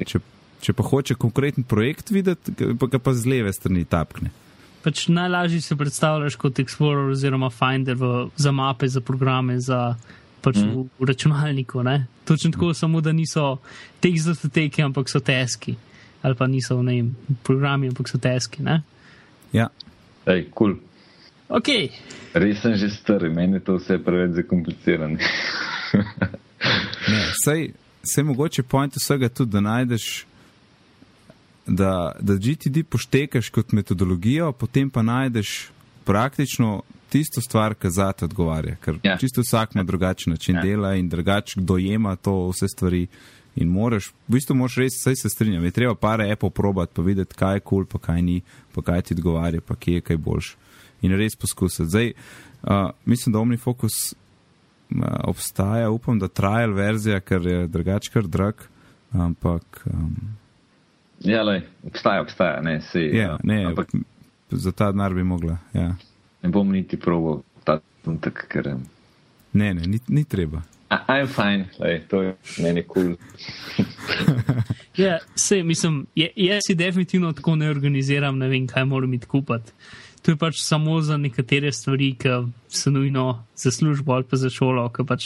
Če, 0.05 0.19
če 0.61 0.73
pa 0.73 0.83
hoče 0.83 1.15
konkreten 1.15 1.63
projekt 1.63 2.11
videti, 2.11 2.53
pa 2.79 2.87
ga 2.87 2.99
pa 2.99 3.13
z 3.13 3.29
leve 3.29 3.53
strani 3.53 3.85
tapkne. 3.85 4.31
Pač 4.83 5.07
najlažje 5.07 5.61
si 5.63 5.75
predstavljaš 5.79 6.35
kot 6.35 6.59
Explorer 6.59 7.13
oziroma 7.13 7.49
Finder 7.49 7.95
v, 7.95 8.11
za 8.35 8.51
mape, 8.51 8.87
za 8.87 9.01
programe, 9.01 9.59
za 9.59 9.95
pač 10.43 10.59
mm. 10.59 10.71
v, 10.75 10.85
v 10.99 11.07
računalniku. 11.07 11.83
Ne? 11.83 12.05
Točno 12.27 12.51
tako, 12.51 12.73
mm. 12.73 12.79
samo 12.79 13.01
da 13.01 13.11
niso 13.15 13.57
teh 14.03 14.19
zatoteki, 14.19 14.83
ampak 14.83 15.09
so 15.09 15.23
teski. 15.23 15.75
Ali 16.23 16.35
pa 16.35 16.47
niso 16.47 16.81
ne, 16.83 16.99
programi, 17.43 17.91
ampak 17.91 18.11
so 18.11 18.19
teski. 18.19 18.63
Ne? 18.63 18.81
Ja. 19.55 19.69
Ej, 20.27 20.49
kul. 20.51 20.75
Cool. 20.75 20.81
Ok. 21.53 21.69
Res 22.33 22.61
sem 22.63 22.75
že 22.79 22.89
star, 22.89 23.21
meni 23.29 23.59
je 23.59 23.65
to 23.67 23.77
vse 23.77 23.99
preveč 24.01 24.39
zakomplicirano. 24.41 25.19
Sej, 27.43 27.73
se 28.03 28.23
mogoče 28.23 28.63
point 28.63 28.95
vsega 28.95 29.29
tudi, 29.29 29.51
da 29.51 29.61
najdeš, 29.61 30.25
da, 31.67 32.11
da 32.19 32.35
GTD 32.35 32.83
poštekaš 32.89 33.49
kot 33.49 33.71
metodologijo, 33.71 34.51
potem 34.51 34.89
pa 34.89 35.01
najdeš 35.01 35.71
praktično 36.05 36.81
tisto 37.09 37.41
stvar, 37.41 37.75
ki 37.75 37.89
za 37.89 38.11
te 38.11 38.25
odgovarja. 38.25 38.75
Ker 38.81 38.97
ja. 39.03 39.17
čisto 39.17 39.41
vsak 39.41 39.75
ima 39.75 39.83
drugačen 39.83 40.33
način 40.33 40.55
ja. 40.55 40.61
dela 40.61 40.95
in 40.95 41.09
drugač 41.09 41.55
dojema 41.55 42.15
to 42.15 42.49
vse 42.49 42.67
stvari. 42.67 43.07
In 43.55 43.69
moraš, 43.69 44.07
v 44.27 44.33
bistvu 44.33 44.55
moraš 44.57 44.75
res, 44.81 44.95
vse 44.97 45.13
se 45.15 45.29
strinjam, 45.29 45.63
je 45.63 45.71
treba 45.71 45.93
pare 45.95 46.31
Apple 46.31 46.49
probati, 46.49 46.93
pa 46.95 47.01
videti, 47.01 47.35
kaj 47.37 47.55
je 47.55 47.59
kul, 47.59 47.83
cool, 47.83 47.85
pa 47.85 47.99
kaj 48.01 48.21
ni, 48.21 48.39
pa 48.73 48.81
kaj 48.81 49.01
ti 49.01 49.13
odgovarja, 49.13 49.61
pa 49.61 49.75
kje 49.75 49.99
je 49.99 50.01
kaj 50.01 50.17
boljš. 50.17 50.55
In 51.05 51.13
res 51.13 51.35
poskusiti. 51.37 51.85
Zdaj, 51.85 52.11
uh, 52.63 52.89
mislim, 53.05 53.33
da 53.33 53.39
OmniFocus 53.39 54.15
obstaja, 55.23 55.91
upam, 55.91 56.19
da 56.19 56.27
trial 56.27 56.73
verzija, 56.73 57.19
ker 57.19 57.45
je 57.45 57.67
drugač 57.67 58.09
kar 58.09 58.27
drag. 58.27 58.65
Ampak. 59.13 59.83
Um, 59.85 60.33
ja, 61.23 61.43
le, 61.43 61.61
obstaja, 61.87 62.21
obstaja, 62.21 62.61
ne, 62.61 62.81
si. 62.81 63.03
Ja, 63.17 63.37
ne, 63.43 63.63
ampak, 63.65 63.91
za 64.51 64.71
ta 64.71 64.91
denar 64.91 65.13
bi 65.13 65.23
mogla. 65.23 65.57
Ja. 65.73 65.95
Ne 66.43 66.49
bom 66.49 66.71
niti 66.71 66.99
proval 66.99 67.41
ta 67.63 67.79
trenutek, 68.03 68.45
ker. 68.51 68.75
Ne, 69.53 69.73
ne, 69.73 69.87
ni, 69.87 69.99
ni 70.07 70.23
treba. 70.23 70.63
I'm 70.93 71.27
fine, 71.27 71.69
like, 71.79 72.05
to 72.09 72.21
je 72.21 72.35
meni 72.61 72.83
kul. 72.83 73.15
Cool. 73.15 74.35
ja, 75.05 75.17
se, 75.35 75.63
mislim, 75.63 76.05
jaz 76.15 76.67
si 76.67 76.75
definitivno 76.75 77.31
tako 77.33 77.55
ne 77.55 77.69
organiziram, 77.69 78.37
ne 78.37 78.47
vem, 78.47 78.67
kaj 78.67 78.85
moram 78.85 79.13
iti 79.13 79.27
kupati 79.27 79.71
to 80.23 80.31
je 80.31 80.39
pač 80.39 80.61
samo 80.63 81.01
za 81.01 81.17
nekatere 81.17 81.71
stvari, 81.71 82.13
ki 82.15 82.29
so 82.71 82.91
nujno 82.91 83.43
za 83.55 83.71
službo 83.71 84.13
ali 84.13 84.23
pa 84.23 84.39
za 84.39 84.49
šolo, 84.49 84.87
ki 84.89 85.05
pač 85.07 85.25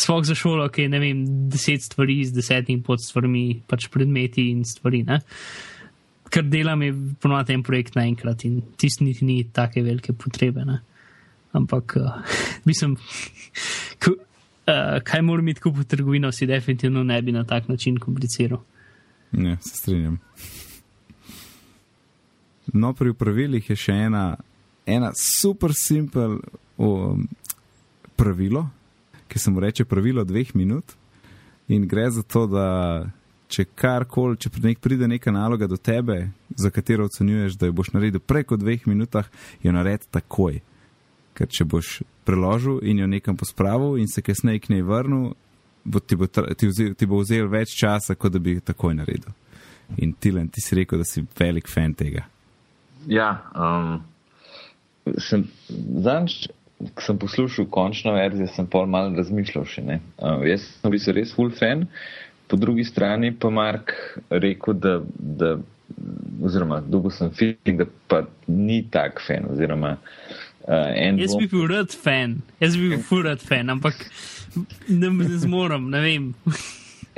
sploh 0.00 0.24
za 0.24 0.34
šolo, 0.34 0.68
ki 0.72 0.86
je 0.86 0.92
ne 0.92 1.00
vem, 1.02 1.24
deset 1.52 1.84
stvari 1.84 2.20
z 2.24 2.34
desetimi 2.36 2.82
pod 2.82 3.02
stvarmi, 3.04 3.62
pač 3.68 3.88
predmeti 3.92 4.48
in 4.52 4.64
stvari. 4.64 5.02
Ne? 5.06 5.20
Ker 6.30 6.46
delam 6.46 6.82
je 6.82 6.94
ponovadi 7.20 7.56
en 7.56 7.64
projekt 7.66 7.98
naenkrat 7.98 8.44
in 8.48 8.60
tisti 8.78 9.12
ni 9.26 9.42
take 9.52 9.82
velike 9.82 10.14
potrebe. 10.16 10.64
Ne? 10.66 10.80
Ampak, 11.52 11.96
uh, 11.98 12.38
mislim, 12.68 12.96
ko, 14.02 14.14
uh, 14.14 14.98
kaj 15.04 15.22
moram 15.26 15.48
imeti 15.48 15.64
kup 15.64 15.78
v 15.78 15.88
trgovino, 15.90 16.32
si 16.32 16.46
definitivno 16.46 17.04
ne 17.04 17.20
bi 17.22 17.34
na 17.34 17.44
tak 17.44 17.68
način 17.68 17.98
kompliciral. 17.98 18.62
Ne, 19.32 19.56
se 19.62 19.76
strinjam. 19.76 20.18
No, 22.72 22.92
pri 22.94 23.12
pravilih 23.14 23.70
je 23.70 23.76
še 23.78 23.94
ena, 24.06 24.24
ena 24.86 25.10
super 25.18 25.74
simpel 25.74 26.38
um, 26.78 27.24
pravilo, 28.18 28.68
ki 29.30 29.38
se 29.38 29.50
mu 29.50 29.62
reče 29.62 29.86
pravilo 29.86 30.24
dveh 30.26 30.54
minut. 30.54 30.96
In 31.68 31.86
gre 31.86 32.08
za 32.10 32.22
to, 32.22 32.46
da 32.50 32.66
če 33.50 33.66
karkoli, 33.78 34.38
če 34.38 34.50
nek 34.62 34.80
pride 34.82 35.06
neka 35.10 35.32
naloga 35.34 35.68
do 35.70 35.78
tebe, 35.78 36.30
za 36.58 36.70
katero 36.74 37.06
ocenjuješ, 37.06 37.58
da 37.58 37.68
jo 37.68 37.76
boš 37.78 37.92
naredil 37.94 38.22
preko 38.22 38.58
dveh 38.58 38.86
minutah, 38.90 39.30
jo 39.62 39.74
naredi 39.74 40.10
takoj. 40.10 40.60
Ker 41.38 41.50
če 41.50 41.66
boš 41.70 42.00
preložil 42.26 42.80
in 42.86 43.02
jo 43.02 43.06
nekam 43.10 43.38
pospravil 43.38 44.00
in 44.02 44.10
se 44.10 44.22
kasneje 44.22 44.64
k 44.64 44.74
njej 44.74 44.86
vrnil, 44.86 45.30
bo 45.84 46.02
ti, 46.02 46.18
bo, 46.18 46.26
ti, 46.26 46.68
vzel, 46.68 46.94
ti 46.98 47.06
bo 47.06 47.22
vzel 47.22 47.48
več 47.50 47.74
časa, 47.78 48.14
kot 48.18 48.34
da 48.34 48.42
bi 48.42 48.58
takoj 48.60 48.98
naredil. 48.98 49.30
In 49.98 50.12
Tilen, 50.12 50.50
ti 50.50 50.62
si 50.62 50.76
rekel, 50.78 51.02
da 51.02 51.06
si 51.08 51.24
velik 51.38 51.70
fan 51.70 51.94
tega. 51.98 52.26
Ja, 53.10 53.30
um, 53.54 53.96
sem, 55.18 55.46
zanč, 56.04 56.44
ko 56.94 57.02
sem 57.02 57.18
poslušal 57.18 57.66
končno 57.70 58.14
verzijo, 58.16 58.48
sem 58.54 58.66
pol 58.66 58.86
malo 58.90 59.12
razmišljal 59.16 59.66
še. 59.68 59.84
Um, 59.84 60.44
jaz 60.48 60.64
sem 60.80 60.92
bil 60.92 61.14
res 61.16 61.34
full 61.36 61.52
fan, 61.56 61.86
po 62.48 62.58
drugi 62.60 62.84
strani 62.88 63.32
pa 63.36 63.50
Mark 63.54 63.94
rekel, 64.30 64.74
da, 64.80 64.98
da 65.18 65.54
oziroma 66.42 66.80
dolgo 66.80 67.12
sem 67.14 67.32
feeling, 67.36 67.82
da 67.82 67.88
pa 68.08 68.22
ni 68.46 68.82
tak 68.90 69.20
fan. 69.26 69.48
Oziroma, 69.52 69.96
uh, 70.66 70.92
jaz 71.20 71.36
bi 71.38 71.48
bil 71.50 71.66
rad 71.70 71.94
fan, 71.94 72.40
jaz 72.62 72.78
bi 72.80 72.92
bil 72.94 73.02
full 73.06 73.26
rad 73.28 73.42
fan, 73.44 73.70
ampak 73.70 74.06
ne, 74.88 75.10
ne 75.10 75.40
zmorem, 75.44 75.90
ne 75.92 76.04
vem. 76.06 76.30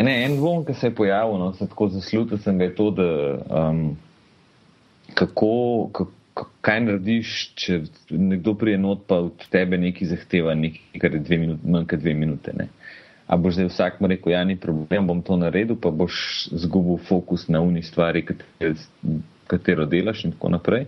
Ne, 0.02 0.24
en 0.24 0.32
dvom, 0.34 0.62
ki 0.66 0.74
se 0.74 0.88
je 0.88 0.94
pojavil, 0.98 1.36
no, 1.38 1.50
se 1.54 1.66
tako 1.68 1.86
zaslužil, 1.92 2.38
sem 2.42 2.56
ga 2.58 2.64
je 2.64 2.72
to, 2.74 2.86
da. 2.96 3.04
Um, 3.52 3.82
kako, 5.14 5.50
kako, 5.92 6.21
kaj 6.34 6.80
narediš, 6.80 7.32
če 7.58 7.80
nekdo 8.10 8.54
prije 8.54 8.78
not 8.78 9.04
pa 9.06 9.18
od 9.26 9.44
tebe 9.52 9.78
nekaj 9.78 10.08
zahteva, 10.14 10.54
nekaj, 10.54 11.00
kar 11.00 11.14
je 11.14 11.20
dve 11.20 11.38
minute, 11.38 11.68
manj 11.68 11.86
kot 11.90 12.00
dve 12.00 12.14
minute. 12.14 12.54
Ne? 12.56 12.68
A 13.26 13.36
boš 13.36 13.58
zdaj 13.58 13.68
vsak 13.70 14.00
mu 14.00 14.08
rekel, 14.10 14.32
ja, 14.32 14.44
ni 14.44 14.56
problem, 14.60 15.06
bom 15.06 15.22
to 15.22 15.36
naredil, 15.36 15.76
pa 15.80 15.90
boš 15.90 16.48
zgubil 16.64 16.98
fokus 17.08 17.48
na 17.48 17.60
uni 17.60 17.82
stvari, 17.82 18.24
katero, 18.26 18.74
katero 19.46 19.86
delaš 19.86 20.24
in 20.24 20.34
tako 20.36 20.52
naprej. 20.56 20.86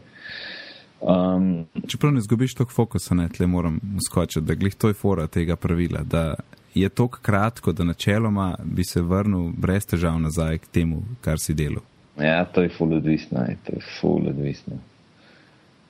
Um, 1.05 1.67
Čeprav 1.89 2.15
ne 2.15 2.21
zgubiš 2.25 2.55
toliko 2.55 2.73
fokusa, 2.73 3.15
ne 3.15 3.29
tle 3.29 3.47
moram 3.47 3.81
skočiti, 4.09 4.47
da 4.47 4.55
glih 4.55 4.75
to 4.75 4.89
je 4.89 4.97
fora 4.97 5.27
tega 5.27 5.57
pravila, 5.57 6.03
da 6.03 6.35
je 6.75 6.89
toliko 6.89 7.19
kratko, 7.23 7.73
da 7.73 7.85
načeloma 7.85 8.55
bi 8.65 8.85
se 8.85 9.03
vrnil 9.03 9.53
brez 9.57 9.87
težav 9.87 10.19
nazaj 10.21 10.59
k 10.59 10.73
temu, 10.73 11.03
kar 11.21 11.39
si 11.39 11.55
delal. 11.55 11.85
Ja, 12.19 12.45
to 12.45 12.63
je 12.63 12.71
full 12.79 12.95
odvisno, 12.95 13.45
je, 13.49 13.57
to 13.67 13.73
je 13.77 13.83
full 14.01 14.29
odvisno. 14.29 14.79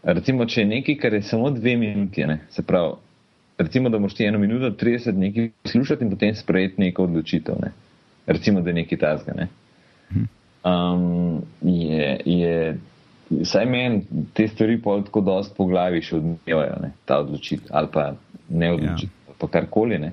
Recimo, 0.04 0.44
če 0.46 0.60
je 0.60 0.68
nekaj, 0.68 0.96
kar 1.00 1.14
je 1.16 1.22
samo 1.24 1.50
dve 1.50 1.76
minuti, 1.80 2.26
ne, 2.28 2.38
se 2.52 2.62
pravi, 2.62 2.92
recimo, 3.58 3.88
da 3.88 3.98
moš 3.98 4.14
ti 4.14 4.26
eno 4.28 4.38
minuto, 4.38 4.70
30 4.84 5.16
nekaj 5.16 5.50
poslušati 5.62 6.04
in 6.04 6.10
potem 6.10 6.34
sprejeti 6.34 6.80
neko 6.80 7.04
odločitev, 7.04 7.54
ne. 7.62 7.72
recimo, 8.26 8.60
da 8.60 8.70
je 8.70 8.74
nekaj 8.74 8.98
tazga, 8.98 9.32
ne. 9.36 9.48
Um, 10.64 11.42
je, 11.62 12.20
je, 12.24 12.78
saj 13.44 13.66
meni 13.66 14.02
te 14.32 14.48
stvari 14.48 14.78
pa 14.82 14.96
tako 15.04 15.20
dost 15.20 15.56
po 15.56 15.66
glavi 15.68 16.02
še 16.02 16.16
odmevajo, 16.16 16.76
ne, 16.82 16.92
ta 17.04 17.20
odločitev, 17.24 17.72
ali 17.72 17.92
pa 17.92 18.10
ne 18.48 18.72
odločitev, 18.72 19.28
ja. 19.28 19.38
pa 19.40 19.48
karkoli, 19.56 19.98
ne. 19.98 20.12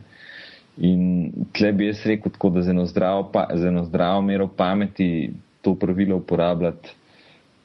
In 0.87 1.31
tle 1.51 1.73
bi 1.75 1.89
jaz 1.91 2.05
rekel 2.07 2.31
tako, 2.31 2.49
da 2.55 2.63
z 2.63 2.71
eno 2.71 2.85
zdravo, 2.87 3.27
pa, 3.33 3.49
z 3.55 3.67
eno 3.67 3.83
zdravo 3.85 4.21
mero 4.23 4.47
pameti 4.47 5.33
to 5.61 5.75
pravilo 5.75 6.17
uporabljati, 6.23 6.95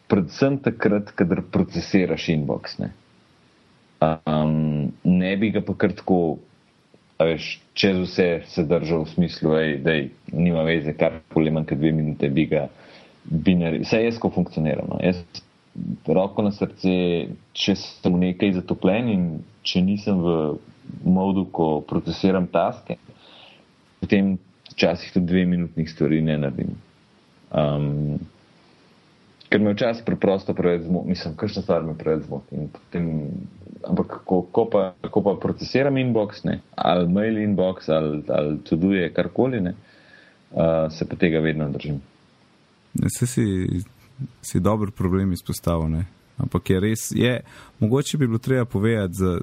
predvsem 0.08 0.58
takrat, 0.62 1.10
kadar 1.18 1.42
procesiraš 1.52 2.28
inbox. 2.34 2.78
Ne, 2.82 2.92
um, 4.00 4.92
ne 5.04 5.32
bi 5.36 5.50
ga 5.54 5.62
pa 5.64 5.74
kar 5.78 5.94
tako, 5.96 6.38
veš, 7.18 7.56
čez 7.74 7.98
vse 8.04 8.28
se 8.52 8.64
držal 8.68 9.04
v 9.06 9.12
smislu, 9.14 9.56
da 9.84 9.96
nima 10.32 10.62
veze, 10.68 10.94
kar 10.98 11.20
koli 11.34 11.50
manj 11.50 11.70
kot 11.70 11.80
dve 11.80 11.92
minute 11.96 12.30
bi 12.30 12.46
ga 12.50 12.68
binari. 13.24 13.82
Vse 13.84 14.04
jaz, 14.04 14.20
ko 14.22 14.30
funkcioniram. 14.34 14.88
No. 14.92 15.00
Jaz, 15.02 15.22
roko 16.06 16.44
na 16.46 16.52
srce, 16.54 16.94
če 17.56 17.76
sem 17.80 18.14
v 18.14 18.22
nekaj 18.28 18.56
zatopljen 18.60 19.10
in 19.12 19.26
če 19.66 19.82
nisem 19.84 20.22
v 20.22 20.36
modu, 21.04 21.46
ko 21.52 21.80
procesiram 21.88 22.46
taske, 22.50 22.98
potem 24.00 24.36
včasih 24.70 25.12
tudi 25.14 25.32
dve 25.32 25.44
minutnih 25.48 25.90
stvari 25.90 26.22
ne 26.22 26.38
naredim. 26.38 26.76
Um, 27.50 28.18
ker 29.48 29.62
me 29.62 29.72
včasih 29.74 30.04
preprosto 30.06 30.54
preveč 30.54 30.86
zmoti, 30.86 31.08
mislim, 31.08 31.36
kakšna 31.36 31.62
stvar 31.62 31.84
me 31.86 31.94
preveč 31.98 32.26
zmoti. 32.26 32.66
Ampak 33.86 34.20
ko, 34.24 34.40
ko, 34.52 34.64
pa, 34.72 34.94
ko 35.10 35.22
pa 35.22 35.36
procesiram 35.40 35.96
inbox, 36.00 36.42
ne, 36.44 36.60
ali 36.74 37.08
mail 37.12 37.38
inbox, 37.38 37.88
ali, 37.92 38.22
ali 38.28 38.58
tuduje 38.66 39.12
karkoli, 39.14 39.60
ne, 39.60 39.74
uh, 40.50 40.88
se 40.90 41.06
pa 41.06 41.16
tega 41.16 41.40
vedno 41.44 41.68
držim. 41.70 42.00
Ne, 42.94 43.10
se 43.18 43.26
si, 43.26 43.44
si 44.42 44.60
dober 44.60 44.90
problem 44.90 45.32
izpostavil, 45.36 46.00
ampak 46.36 46.70
je 46.70 46.80
res, 46.80 47.10
je, 47.14 47.36
mogoče 47.78 48.18
bi 48.18 48.26
bilo 48.26 48.42
treba 48.42 48.64
povedati, 48.64 49.14
za, 49.14 49.38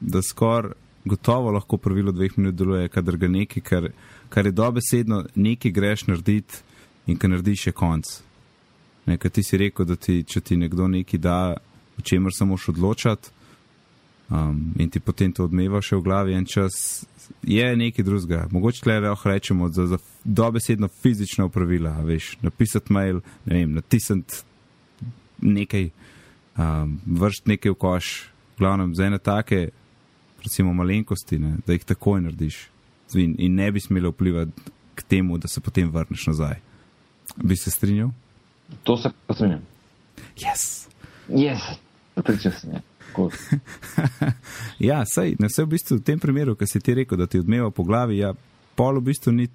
da 0.00 0.22
skoraj 0.22 0.76
gotovo 1.08 1.50
lahko 1.50 1.76
pravilo 1.76 2.12
dveh 2.12 2.38
minut 2.38 2.54
deluje, 2.54 2.88
kadar 2.88 3.16
ga 3.16 3.28
nekaj, 3.28 3.62
kar, 3.62 3.90
kar 4.28 4.46
je 4.46 4.52
dobesedno, 4.52 5.24
nekaj 5.34 5.72
greš 5.72 6.06
narediti 6.06 6.62
in 7.06 7.16
kar 7.16 7.30
narediš 7.32 7.68
še 7.68 7.72
konc. 7.72 8.10
Nekaj 9.08 9.30
ti 9.30 9.42
si 9.42 9.58
rekel, 9.60 9.86
da 9.88 9.96
ti, 9.96 10.20
če 10.28 10.40
ti 10.44 10.56
nekdo 10.56 10.88
nekaj 10.88 11.20
da, 11.24 11.38
o 11.98 12.04
čemer 12.04 12.34
se 12.36 12.44
moš 12.44 12.68
odločati 12.74 13.30
um, 14.28 14.74
in 14.78 14.90
ti 14.90 15.00
potem 15.00 15.32
to 15.32 15.46
odmeva 15.48 15.80
še 15.82 15.96
v 15.96 16.04
glavi 16.04 16.36
en 16.36 16.44
čas, 16.46 17.06
je 17.42 17.64
nekaj 17.76 18.04
drugega. 18.04 18.44
Mogoče 18.52 18.84
le 18.88 19.00
lahko 19.08 19.32
rečemo 19.32 19.68
za, 19.72 19.86
za 19.88 19.98
dobesedno 20.24 20.88
fizična 20.88 21.48
upravila, 21.48 21.96
veš, 22.04 22.36
napisati 22.44 22.92
mail, 22.92 23.22
ne 23.46 23.56
vem, 23.56 23.74
natisniti 23.80 24.44
nekaj, 25.40 25.90
um, 26.58 26.98
vršiti 27.06 27.56
nekaj 27.56 27.74
v 27.74 27.80
koš, 27.86 28.14
glavnem 28.58 28.94
za 28.94 29.08
ene 29.08 29.18
take 29.18 29.68
recimo, 30.44 30.72
malenkosti, 30.72 31.38
ne, 31.38 31.56
da 31.66 31.72
jih 31.72 31.84
takoj 31.84 32.20
narediš 32.20 32.68
in, 33.14 33.34
in 33.38 33.54
ne 33.54 33.70
bi 33.72 33.80
smelo 33.80 34.10
vplivati 34.10 34.52
k 34.94 35.02
temu, 35.02 35.38
da 35.38 35.48
se 35.48 35.60
potem 35.60 35.90
vrneš 35.90 36.26
nazaj. 36.26 36.60
Bi 37.36 37.56
se 37.56 37.70
strinjal? 37.70 38.10
To 38.82 38.96
se 38.96 39.10
pa 39.26 39.34
strinjam. 39.34 39.60
Yes. 40.36 40.88
Yes. 41.28 41.62
Pripričal 42.14 42.52
sem. 42.60 42.80
ja, 44.78 45.02
sej, 45.06 45.36
ne 45.38 45.48
vse 45.48 45.64
v 45.64 45.72
bistvu 45.74 45.96
v 45.98 46.04
tem 46.06 46.20
primeru, 46.20 46.54
ki 46.54 46.66
si 46.66 46.80
ti 46.80 46.94
rekel, 46.94 47.18
da 47.18 47.26
ti 47.26 47.40
odmeva 47.40 47.70
po 47.74 47.82
glavi, 47.82 48.20
ja, 48.20 48.34
pol 48.76 49.00
v 49.00 49.08
bistvu 49.10 49.32
ni, 49.32 49.48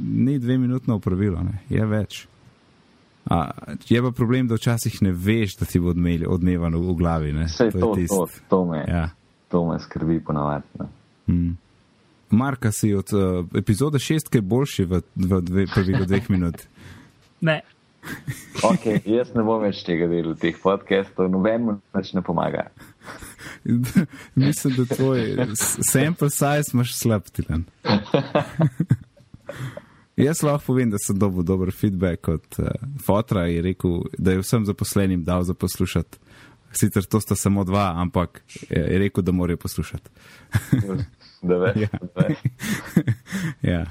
ni 0.00 0.38
dve 0.38 0.58
minutno 0.58 0.98
upravilo, 0.98 1.40
ne, 1.46 1.62
je 1.70 1.86
več. 1.86 2.26
A, 3.30 3.52
je 3.88 4.02
pa 4.02 4.10
problem, 4.16 4.48
da 4.50 4.58
včasih 4.58 4.98
ne 5.06 5.12
veš, 5.12 5.56
da 5.60 5.68
ti 5.68 5.80
bo 5.80 5.94
odmevano 5.94 6.80
v 6.82 6.96
glavi. 6.98 7.32
Vse 7.44 7.70
to, 7.70 7.94
to, 7.94 8.06
to, 8.08 8.26
to 8.48 8.64
me. 8.64 8.84
Ja 8.88 9.08
to 9.50 9.66
me 9.66 9.78
skrbi 9.78 10.20
ponavadi. 10.20 10.64
Hmm. 11.26 11.56
Marka 12.30 12.72
si 12.72 12.94
od 12.94 13.12
uh, 13.12 13.46
epizode 13.58 13.98
šest, 13.98 14.28
ki 14.28 14.38
je 14.38 14.42
boljši 14.42 14.84
v, 14.84 15.00
v 15.14 15.40
dve, 15.42 15.66
prvih 15.74 16.06
dveh 16.06 16.30
minut. 16.30 16.62
Ne. 17.40 17.60
Okay, 18.62 19.00
jaz 19.04 19.34
ne 19.34 19.44
bom 19.46 19.62
več 19.62 19.82
tega 19.86 20.08
delal, 20.10 20.36
teh 20.40 20.56
podcastov, 20.62 21.30
nobenemu 21.32 21.78
več 21.96 22.12
ne 22.16 22.22
pomaga. 22.26 22.68
Mislim, 24.40 24.74
da 24.78 24.94
tvoj 24.94 25.54
sample 25.56 26.30
size 26.30 26.74
imaš 26.74 26.96
slab 26.96 27.30
tilen. 27.34 27.66
Jaz 30.20 30.42
lahko 30.44 30.66
povem, 30.66 30.90
da 30.92 30.98
sem 31.00 31.16
dobil 31.18 31.44
dober 31.46 31.70
feedback 31.72 32.28
od 32.28 32.58
uh, 32.58 32.66
Fotra 33.04 33.46
in 33.48 33.62
rekel, 33.64 34.02
da 34.18 34.34
je 34.34 34.42
vsem 34.42 34.66
zaposlenim 34.68 35.24
dal 35.24 35.42
za 35.48 35.54
poslušati. 35.54 36.18
Sicer 36.72 37.04
to 37.04 37.20
sta 37.20 37.34
samo 37.34 37.64
dva, 37.64 37.94
ampak 37.96 38.42
je 38.70 38.98
rekel, 38.98 39.24
da 39.24 39.32
morajo 39.32 39.56
poslušati. 39.56 40.10
da 41.42 41.56
veš. 41.56 41.76
ja. 41.80 41.88
ja. 43.72 43.86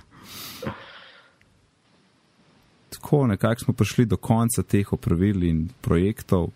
Tako 3.01 3.27
nekako 3.27 3.59
smo 3.59 3.73
prišli 3.73 4.05
do 4.05 4.17
konca 4.17 4.63
teh 4.63 4.93
opravil 4.93 5.43
in 5.43 5.69
projektov 5.81 6.49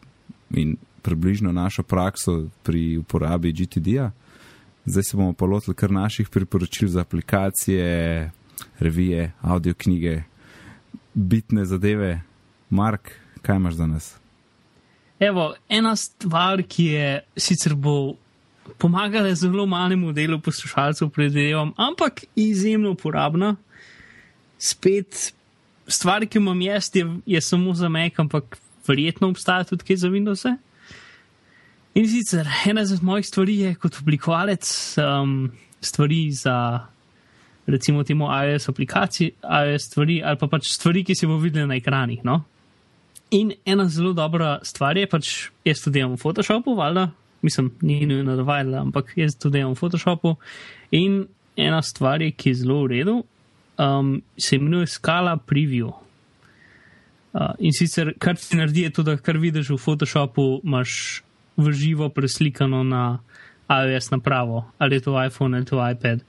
in 0.51 0.75
približno 1.01 1.51
našo 1.51 1.83
prakso 1.83 2.47
pri 2.63 2.97
uporabi 2.97 3.51
GTD-ja. 3.51 4.11
Zdaj 4.85 5.03
se 5.03 5.17
bomo 5.17 5.33
pa 5.33 5.45
lotili 5.45 5.75
kar 5.75 5.91
naših 5.91 6.29
priporočil 6.29 6.89
za 6.89 7.01
aplikacije, 7.01 8.31
revije, 8.79 9.31
audio 9.41 9.73
knjige, 9.73 10.23
bitne 11.13 11.65
zadeve. 11.65 12.21
Mark, 12.69 13.11
kaj 13.41 13.55
imaš 13.55 13.73
za 13.73 13.87
nas? 13.87 14.15
Evo, 15.19 15.53
ena 15.69 15.95
stvar, 15.95 16.63
ki 16.67 16.85
je 16.85 17.23
sicer 17.37 17.75
bo 17.75 18.15
pomagala 18.77 19.35
zelo 19.35 19.65
malemu 19.65 20.11
delu 20.11 20.39
poslušalcev, 20.39 21.09
predvidevam, 21.09 21.73
ampak 21.77 22.23
izjemno 22.35 22.91
uporabna. 22.91 23.55
Spet 24.57 25.33
stvar, 25.87 26.25
ki 26.25 26.37
imam 26.37 26.61
jaz, 26.61 26.89
je, 26.93 27.05
je 27.25 27.41
samo 27.41 27.73
za 27.73 27.89
Mac, 27.89 28.19
ampak 28.19 28.57
verjetno 28.87 29.29
obstaja 29.29 29.63
tudi 29.63 29.97
za 29.97 30.09
Windows. 30.09 30.45
-e. 30.45 30.57
In 31.93 32.07
sicer 32.09 32.47
ena 32.65 32.81
izmed 32.81 33.03
mojih 33.03 33.25
stvari 33.27 33.59
je 33.59 33.75
kot 33.75 33.99
oblikovalec 34.01 34.95
um, 34.97 35.51
stvari 35.81 36.31
za. 36.31 36.87
Recimo, 37.67 38.03
temu 38.03 38.27
iOS 38.27 38.69
aplikaciji, 38.69 39.31
iOS 39.67 39.85
stvari, 39.87 40.17
ali 40.25 40.37
pa 40.37 40.47
pač 40.51 40.67
stvari, 40.67 41.03
ki 41.07 41.15
se 41.15 41.27
bo 41.27 41.37
videli 41.39 41.67
na 41.67 41.77
ekranih. 41.79 42.19
No? 42.27 42.41
In 43.31 43.53
ena 43.65 43.85
zelo 43.87 44.11
dobra 44.13 44.57
stvar 44.67 44.97
je, 44.97 45.07
pač 45.07 45.29
jaz 45.63 45.79
to 45.79 45.93
delam 45.93 46.17
v 46.17 46.19
Photoshopu, 46.19 46.75
valjda, 46.75 47.05
mislim, 47.41 47.71
ni 47.81 48.01
nujno 48.05 48.35
da 48.35 48.43
valjda, 48.43 48.81
ampak 48.81 49.13
jaz 49.15 49.37
to 49.39 49.49
delam 49.49 49.77
v 49.77 49.79
Photoshopu. 49.79 50.35
In 50.91 51.21
ena 51.55 51.79
stvar 51.81 52.21
je, 52.21 52.33
ki 52.35 52.51
je 52.51 52.59
zelo 52.65 52.81
v 52.83 52.91
redu, 52.97 53.15
um, 53.77 54.21
se 54.37 54.55
imenuje 54.55 54.87
skala 54.87 55.37
preview. 55.37 55.91
Uh, 57.33 57.53
in 57.59 57.73
sicer, 57.73 58.13
kar 58.19 58.37
ti 58.37 58.57
naredi, 58.57 58.85
je 58.85 58.89
to, 58.93 59.03
da 59.03 59.17
kar 59.17 59.37
vidiš 59.41 59.73
v 59.73 59.77
Photoshopu, 59.81 60.61
imaš 60.63 61.23
v 61.57 61.71
živo 61.73 62.09
preslikano 62.09 62.83
na 62.83 63.19
iOS 63.69 64.11
napravo, 64.11 64.65
ali 64.77 64.95
je 64.95 65.01
to 65.01 65.17
iPhone 65.25 65.57
ali 65.57 65.65
to 65.65 65.81
iPad, 65.89 66.21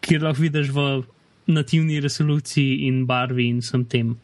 kjer 0.00 0.22
lahko 0.22 0.42
vidiš 0.42 0.70
v 0.70 1.02
nativni 1.46 2.00
resoluciji 2.00 2.86
in 2.86 3.06
barvi 3.06 3.48
in 3.48 3.58
vsem 3.62 3.84
tem. 3.84 4.14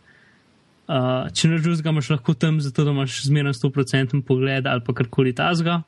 Uh, 0.87 1.31
če 1.33 1.49
ne 1.49 1.59
žužga, 1.63 1.91
imaš 1.91 2.11
lahko 2.11 2.35
tam, 2.35 2.61
zato 2.61 2.85
da 2.85 2.91
imaš 2.91 3.23
zmerno 3.27 3.53
100% 3.55 4.23
pogled 4.27 4.67
ali 4.67 4.83
pa 4.85 4.95
karkoli 4.95 5.33
tasga, 5.35 5.83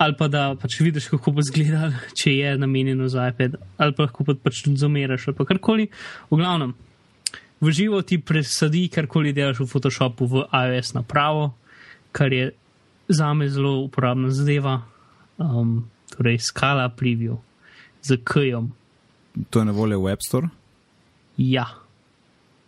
ali 0.00 0.16
pa 0.16 0.28
da 0.32 0.54
pač 0.56 0.78
vidiš, 0.80 1.10
kako 1.12 1.34
bo 1.36 1.42
izgledal, 1.44 1.92
če 2.16 2.32
je 2.32 2.52
namenjeno 2.58 3.08
za 3.12 3.28
iPad, 3.28 3.58
ali 3.76 3.92
pa 3.96 4.06
lahko 4.06 4.24
pač 4.32 4.62
tudi 4.64 4.80
zameraš 4.80 5.28
ali 5.28 5.36
pa 5.36 5.44
karkoli. 5.44 5.90
V 6.30 6.38
glavnem, 6.40 6.72
v 7.60 7.74
živo 7.76 8.00
ti 8.02 8.16
presadi 8.16 8.86
karkoli 8.88 9.34
delaš 9.36 9.60
v 9.60 9.68
Photoshopu 9.68 10.24
v 10.24 10.46
iOS 10.48 10.94
napravo, 10.96 11.50
kar 12.16 12.32
je 12.32 12.48
za 13.12 13.28
me 13.34 13.48
zelo 13.52 13.82
uporabna 13.84 14.30
zadeva, 14.32 14.80
um, 15.36 15.84
torej 16.16 16.40
skala 16.48 16.88
preview 16.88 17.36
z 18.00 18.16
K-jem. 18.24 18.70
To 19.50 19.60
je 19.60 19.68
na 19.68 19.74
voljo 19.76 20.00
v 20.00 20.14
App 20.14 20.24
Store? 20.24 20.48
Ja. 21.36 21.66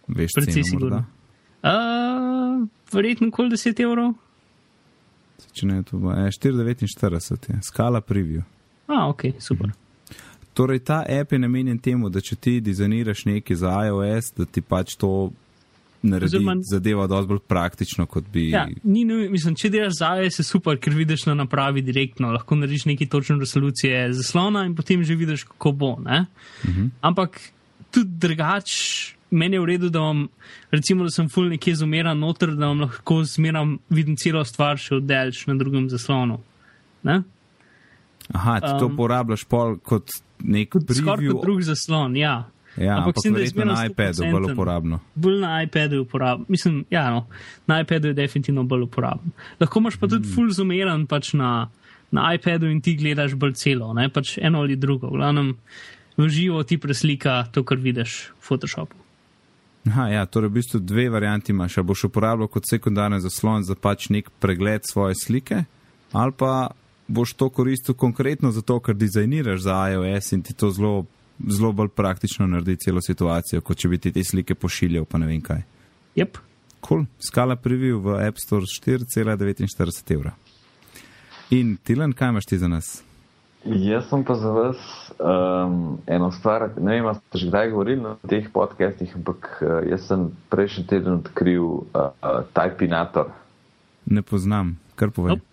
Veš, 0.09 0.37
precej 0.37 0.69
sigurno. 0.69 1.07
Uh, 1.65 2.69
verjetno 2.93 3.33
kol 3.33 3.49
10 3.49 3.81
evrov. 3.81 4.13
Če 5.53 5.67
ne, 5.67 5.83
to 5.83 5.97
je 5.97 6.33
4,49, 6.39 7.63
skala 7.67 8.01
preview. 8.01 8.43
A, 8.87 9.09
ok, 9.09 9.33
super. 9.39 9.73
Mhm. 9.73 9.79
Torej, 10.53 10.83
ta 10.85 11.01
app 11.09 11.33
je 11.33 11.39
namenjen 11.39 11.79
temu, 11.79 12.11
da 12.13 12.21
če 12.21 12.37
ti 12.37 12.59
dizajniraš 12.61 13.25
nekaj 13.25 13.57
za 13.57 13.73
iOS, 13.87 14.35
da 14.37 14.45
ti 14.45 14.61
pač 14.61 14.99
to 15.01 15.31
naredi 16.03 16.37
Zuma, 16.37 16.57
zadeva 16.67 17.07
dosti 17.09 17.31
bolj 17.31 17.41
praktično, 17.49 18.07
kot 18.11 18.27
bi. 18.33 18.51
Ja, 18.51 18.67
ni, 18.85 19.05
mislim, 19.33 19.57
če 19.57 19.71
delaš 19.73 19.97
za 20.01 20.11
iOS, 20.21 20.43
je 20.43 20.45
super, 20.45 20.77
ker 20.83 20.93
vidiš 20.99 21.25
na 21.31 21.39
napravi 21.41 21.81
direktno, 21.87 22.35
lahko 22.35 22.59
narediš 22.59 22.85
neki 22.91 23.09
točne 23.09 23.39
resolucije 23.41 24.05
zaslona 24.19 24.67
in 24.69 24.77
potem 24.77 25.05
že 25.05 25.17
vidiš, 25.17 25.47
kako 25.55 25.73
bo. 25.73 25.93
Uh 25.97 26.69
mhm. 26.69 26.87
Ampak 27.01 27.41
tudi 27.91 28.19
drugače 28.27 29.22
meni 29.33 29.57
je 29.57 29.61
v 29.61 29.69
redu, 29.73 29.91
da 29.93 30.05
vam, 30.05 30.27
recimo, 30.71 31.09
da 31.09 31.11
sem 31.11 31.29
full 31.33 31.51
nekje 31.53 31.75
zumeran 31.81 32.19
noter, 32.21 32.55
da 32.57 32.69
vam 32.71 32.85
lahko 32.85 33.23
zmeram 33.25 33.79
vidim 33.91 34.17
celo 34.21 34.45
stvar 34.45 34.81
še 34.81 34.99
oddelč 35.01 35.47
na 35.51 35.57
drugem 35.59 35.89
zaslonu. 35.93 36.39
Ne? 37.09 37.23
Aha, 38.33 38.61
ti 38.61 38.71
um, 38.71 38.79
to 38.79 38.89
uporabljaš 38.93 39.45
pol 39.51 39.77
kot 39.83 40.13
nek 40.43 40.75
skoraj 40.77 41.33
kot 41.33 41.47
drug 41.47 41.63
zaslon, 41.67 42.17
ja. 42.21 42.43
Ja, 42.77 43.03
ampak 43.03 43.19
mislim, 43.19 43.35
da 43.35 43.41
je 43.61 43.67
na 43.69 43.87
iPadu 43.87 44.29
bolj 44.33 44.53
uporabno. 44.53 44.99
Bolj 45.15 45.41
na 45.43 45.63
iPadu 45.63 45.99
je 45.99 46.01
uporabno. 46.07 46.47
Mislim, 46.49 46.85
ja, 46.91 47.11
no, 47.11 47.27
na 47.67 47.83
iPadu 47.83 48.09
je 48.09 48.17
definitivno 48.17 48.65
bolj 48.65 48.87
uporabno. 48.87 49.33
Lahko 49.61 49.83
imaš 49.83 49.99
pa 50.01 50.09
tudi 50.09 50.29
mm. 50.29 50.35
full 50.35 50.55
zumeran 50.57 51.05
pač 51.07 51.35
na, 51.37 51.69
na 52.11 52.31
iPadu 52.35 52.71
in 52.73 52.81
ti 52.81 52.97
gledaš 52.97 53.35
bolj 53.37 53.59
celo, 53.61 53.93
ne 53.95 54.09
pač 54.09 54.39
eno 54.41 54.65
ali 54.65 54.77
drugo. 54.77 55.11
V 55.13 55.21
glavnem, 55.21 55.53
v 56.17 56.29
živo 56.33 56.63
ti 56.65 56.81
preslika 56.81 57.43
to, 57.53 57.65
kar 57.65 57.77
vidiš 57.77 58.33
v 58.33 58.49
Photoshopu. 58.49 59.02
Aha, 59.87 60.09
ja, 60.09 60.27
torej 60.27 60.49
v 60.49 60.59
bistvu 60.61 60.79
dve 60.81 61.09
varianti 61.11 61.53
imaš. 61.53 61.79
Ali 61.79 61.87
boš 61.87 62.05
uporabljal 62.05 62.49
kot 62.49 62.69
sekundarni 62.71 63.21
zaslon 63.21 63.65
za 63.67 63.75
pač 63.75 64.09
nek 64.15 64.31
pregled 64.41 64.87
svoje 64.87 65.19
slike, 65.19 65.65
ali 66.13 66.33
pa 66.39 66.71
boš 67.09 67.33
to 67.35 67.49
koristil 67.51 67.95
konkretno 67.95 68.53
zato, 68.53 68.79
ker 68.81 68.95
dizajniraš 68.95 69.61
za 69.61 69.81
iOS 69.91 70.33
in 70.33 70.43
ti 70.43 70.55
to 70.55 70.71
zelo 70.71 71.05
zelo 71.49 71.73
bolj 71.73 71.89
praktično 71.89 72.47
naredi 72.47 72.77
celo 72.77 73.01
situacijo, 73.03 73.61
kot 73.61 73.79
če 73.79 73.89
bi 73.89 73.99
ti 73.99 74.13
te 74.13 74.25
slike 74.25 74.55
pošiljal, 74.55 75.05
pa 75.05 75.19
ne 75.19 75.27
vem 75.27 75.41
kaj. 75.43 75.63
Yep. 76.17 76.39
Cool. 76.83 77.07
Skala 77.23 77.57
preview 77.57 78.01
v 78.03 78.19
App 78.27 78.39
Store 78.43 78.67
4,49 78.67 80.15
evra. 80.15 80.35
In 81.51 81.77
Tilan, 81.85 82.13
kaj 82.13 82.33
imaš 82.35 82.49
ti 82.51 82.59
za 82.59 82.69
nas? 82.69 83.03
Jaz 83.65 84.09
sem 84.11 84.25
pa 84.27 84.35
za 84.35 84.51
vas 84.51 84.79
um, 85.23 85.99
eno 86.07 86.33
stvar, 86.35 86.71
ne 86.83 86.99
vem, 86.99 87.15
ste 87.15 87.39
že 87.39 87.47
kdaj 87.47 87.71
govorili 87.71 88.03
na 88.03 88.17
teh 88.27 88.49
podcastih, 88.51 89.15
ampak 89.15 89.63
uh, 89.63 89.87
jaz 89.87 90.03
sem 90.11 90.35
prejšnji 90.51 90.83
teden 90.91 91.23
odkril 91.23 91.63
uh, 91.63 92.11
uh, 92.11 92.43
Typinator. 92.51 93.31
Ne 94.11 94.23
poznam, 94.27 94.75
kar 94.99 95.15
povem. 95.15 95.39
Nope. 95.39 95.47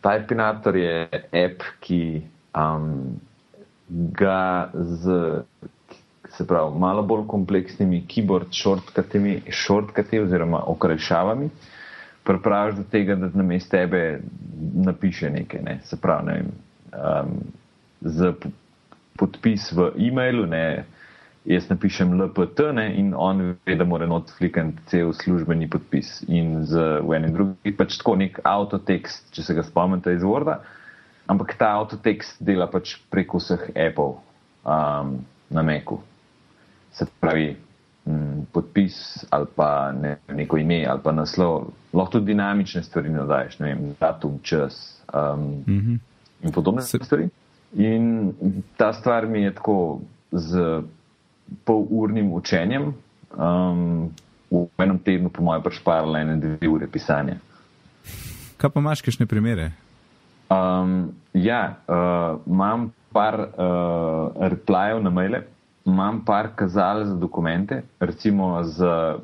Typinator 0.00 0.72
je 0.80 1.04
app, 1.28 1.60
ki 1.84 2.24
um, 2.56 3.20
ga 4.16 4.72
z, 4.72 5.44
se 6.32 6.48
pravi, 6.48 6.80
malo 6.80 7.04
bolj 7.04 7.26
kompleksnimi 7.28 8.06
keyboard 8.08 8.56
shortcutami, 8.56 9.42
shortcuti 9.52 10.22
oziroma 10.24 10.64
okrajšavami, 10.72 11.52
pripraviš 12.24 12.80
do 12.80 12.88
tega, 12.88 13.20
da 13.20 13.28
na 13.36 13.44
mestu 13.44 13.76
tebe 13.76 14.24
napiše 14.80 15.28
nekaj, 15.28 15.60
ne? 15.60 15.78
se 15.84 16.00
pravi, 16.00 16.24
ne 16.24 16.40
vem 16.40 16.50
um, 16.92 17.38
z 18.00 18.32
podpis 19.20 19.72
v 19.72 19.92
e-mailu, 20.08 20.46
ne, 20.48 20.84
jaz 21.44 21.68
napišem 21.68 22.12
LPT 22.20 22.72
ne, 22.72 22.86
in 22.96 23.12
on 23.16 23.56
ve, 23.66 23.76
da 23.76 23.84
mora 23.84 24.06
not 24.06 24.32
flikati 24.38 24.76
cel 24.92 25.12
službeni 25.12 25.68
podpis. 25.70 26.20
In 26.28 26.64
z 26.64 27.00
enim 27.16 27.32
drugim, 27.36 27.76
pač 27.76 27.98
tako 28.00 28.16
nek 28.20 28.40
avtotekst, 28.44 29.30
če 29.36 29.44
se 29.44 29.56
ga 29.56 29.64
spomnite 29.66 30.14
iz 30.16 30.24
Worda, 30.26 30.60
ampak 31.30 31.56
ta 31.60 31.74
avtotekst 31.80 32.40
dela 32.44 32.68
pač 32.70 32.96
preko 33.12 33.40
vseh 33.40 33.70
Apple 33.74 34.16
um, 34.64 35.18
na 35.50 35.64
Meku. 35.66 36.00
Se 36.96 37.06
pravi, 37.20 37.54
m, 38.08 38.46
podpis 38.52 39.26
ali 39.30 39.46
pa 39.56 39.92
ne, 39.94 40.16
neko 40.32 40.58
ime 40.58 40.82
ali 40.88 41.04
pa 41.04 41.12
naslov, 41.14 41.70
lahko 41.92 42.18
tudi 42.18 42.32
dinamične 42.32 42.82
stvari 42.82 43.12
nadajes, 43.12 43.60
ne 43.60 43.74
vem, 43.74 43.92
datum, 44.00 44.40
čas. 44.42 45.00
Um, 45.12 45.64
Mm 45.66 45.80
-hmm 45.80 46.09
in 46.42 46.52
podobne 46.52 46.82
Se... 46.82 46.98
stvari. 47.02 47.28
In 47.78 48.32
ta 48.76 48.92
stvar 48.92 49.26
mi 49.26 49.42
je 49.42 49.54
tako 49.54 50.00
z 50.32 50.82
polurnim 51.64 52.32
učenjem, 52.32 52.94
um, 53.38 54.10
v 54.50 54.66
enem 54.82 54.98
tednu, 54.98 55.30
po 55.30 55.42
mojem, 55.42 55.62
pač 55.62 55.78
parala 55.84 56.22
ene 56.24 56.36
dve 56.42 56.68
ure 56.68 56.88
pisanja. 56.90 57.38
Kaj 58.58 58.72
pa 58.74 58.82
imaš, 58.82 59.02
kakšne 59.06 59.26
primere? 59.30 59.70
Um, 60.50 61.14
ja, 61.32 61.78
uh, 61.86 62.42
imam 62.46 62.90
par 63.14 63.38
uh, 63.38 64.34
replajev 64.50 65.02
na 65.02 65.10
maile, 65.14 65.44
imam 65.86 66.24
par 66.26 66.50
kazal 66.58 67.04
za 67.06 67.14
dokumente, 67.14 67.82
recimo 68.00 68.58
za 68.66 69.18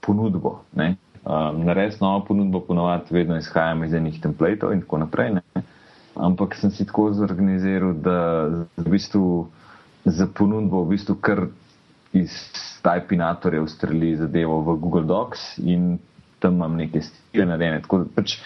ponudbo. 0.00 0.62
Um, 0.78 1.64
Narediti 1.66 1.98
novo 2.00 2.22
ponudbo, 2.24 2.60
ponovadi 2.60 3.10
vedno 3.10 3.36
izhajam 3.36 3.84
iz 3.84 3.94
enih 3.94 4.20
templatov 4.22 4.72
in 4.72 4.80
tako 4.86 5.02
naprej. 5.02 5.34
Ne? 5.34 5.62
Ampak 6.18 6.56
sem 6.58 6.70
si 6.70 6.86
tako 6.86 7.12
zorganiziral, 7.16 7.94
da 7.94 8.18
v 8.76 8.88
bistvu 8.90 9.48
za 10.04 10.26
ponudbo 10.26 10.84
v 10.84 10.96
bistvu 10.96 11.18
kar 11.20 11.46
iz 12.12 12.32
Typinatorja 12.82 13.62
ustreli 13.62 14.16
zadevo 14.16 14.60
v 14.62 14.78
Google 14.80 15.04
Docs 15.04 15.58
in 15.58 15.98
tam 16.38 16.54
imam 16.54 16.76
neke 16.76 17.02
stile 17.02 17.46
narejene. 17.46 17.82
Pač, 18.14 18.38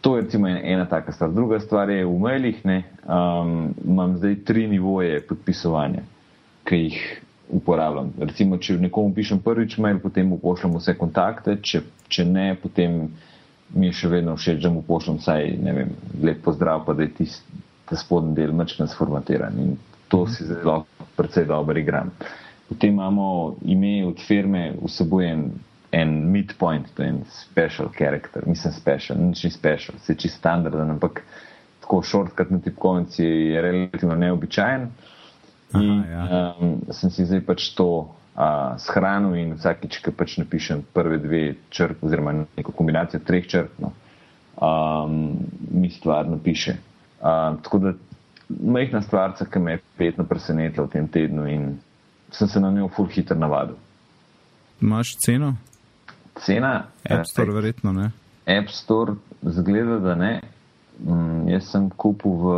to 0.00 0.16
je 0.16 0.22
recimo 0.22 0.48
ena, 0.48 0.60
ena 0.62 0.86
taka 0.88 1.12
stvar. 1.12 1.30
Druga 1.32 1.60
stvar 1.60 1.90
je 1.90 2.04
v 2.06 2.18
mailih, 2.18 2.64
ne, 2.64 2.84
um, 3.06 3.74
imam 3.86 4.16
zdaj 4.18 4.42
tri 4.44 4.66
nivoje 4.68 5.20
podpisovanja, 5.26 6.02
ki 6.66 6.76
jih 6.76 7.00
uporabljam. 7.50 8.12
Recimo, 8.18 8.58
če 8.58 8.78
nekomu 8.78 9.14
pišem 9.14 9.40
prvič 9.42 9.78
mail, 9.78 9.98
potem 10.02 10.28
mu 10.30 10.38
pošljem 10.38 10.76
vse 10.78 10.94
kontakte, 10.98 11.56
če, 11.62 11.82
če 12.08 12.26
ne, 12.26 12.52
potem 12.62 13.08
mi 13.74 13.86
je 13.90 13.96
še 14.02 14.08
vedno 14.08 14.36
všeč, 14.36 14.62
da 14.62 14.70
mu 14.70 14.82
pošljem 14.86 15.18
vsaj 15.20 15.50
vem, 15.62 15.94
lep 16.22 16.42
pozdrav, 16.44 16.84
pa 16.86 16.94
da 16.94 17.06
je 17.06 17.14
tisti 17.20 17.62
ta 17.90 17.96
spodnji 17.98 18.36
del 18.38 18.52
mečkan 18.54 18.88
sformatiran 18.88 19.56
in 19.58 19.74
to 20.10 20.26
si 20.26 20.46
zelo 20.46 20.84
precej 21.16 21.44
dobro 21.46 21.78
igram. 21.78 22.10
Potem 22.68 22.94
imamo 22.94 23.56
ime 23.66 24.06
od 24.06 24.20
firme, 24.22 24.72
vsebuje 24.82 25.30
en, 25.32 25.44
en 25.92 26.12
midpoint, 26.30 26.86
to 26.94 27.02
je 27.02 27.08
en 27.08 27.22
special 27.30 27.90
character, 27.98 28.46
mislim 28.46 28.74
special, 28.74 29.18
nič 29.18 29.44
ni 29.44 29.50
special, 29.50 29.98
se 29.98 30.14
čist 30.14 30.38
standarden, 30.38 30.90
ampak 30.90 31.22
tako 31.80 32.02
shortcut 32.02 32.50
na 32.50 32.60
tipkovnici 32.62 33.24
je 33.24 33.62
relativno 33.62 34.14
neobičajen. 34.14 34.86
In 35.74 35.90
Aha, 35.90 36.10
ja. 36.10 36.54
um, 36.60 36.78
sem 36.90 37.10
si 37.10 37.26
zdaj 37.26 37.42
pač 37.46 37.72
to 37.74 38.10
uh, 38.34 38.78
shranil 38.78 39.34
in 39.34 39.54
vsakič, 39.58 40.00
ki 40.04 40.12
pač 40.14 40.36
napišem 40.40 40.84
prve 40.94 41.18
dve 41.22 41.42
črke, 41.70 42.04
oziroma 42.06 42.34
neko 42.56 42.74
kombinacijo 42.76 43.22
treh 43.26 43.46
črk, 43.48 43.80
no, 43.82 43.92
um, 44.56 45.36
mi 45.70 45.90
stvar 45.90 46.28
napiše. 46.28 46.76
Uh, 47.20 47.58
tako 47.64 47.78
da 47.78 47.94
majhna 48.48 49.02
stvar, 49.02 49.34
ki 49.34 49.58
me 49.58 49.76
je 49.76 49.82
petno 49.98 50.24
presenetila 50.24 50.86
v 50.86 50.90
tem 50.90 51.08
tednu 51.08 51.46
in 51.48 51.66
sem 52.32 52.48
se 52.48 52.60
na 52.60 52.70
njo 52.70 52.88
full 52.88 53.08
hitro 53.10 53.36
navadil. 53.36 53.76
Imaš 54.80 55.16
ceno? 55.24 55.56
Cena? 56.40 56.86
App 57.04 57.26
Store, 57.28 57.50
eh, 57.50 57.54
verjetno 57.54 57.92
ne. 57.92 58.10
App 58.46 58.70
Store, 58.72 59.14
zgleda, 59.42 59.98
da 59.98 60.14
ne. 60.14 60.40
Mm, 61.04 61.48
jaz 61.48 61.68
sem 61.68 61.90
kupil 61.90 62.32
v, 62.32 62.54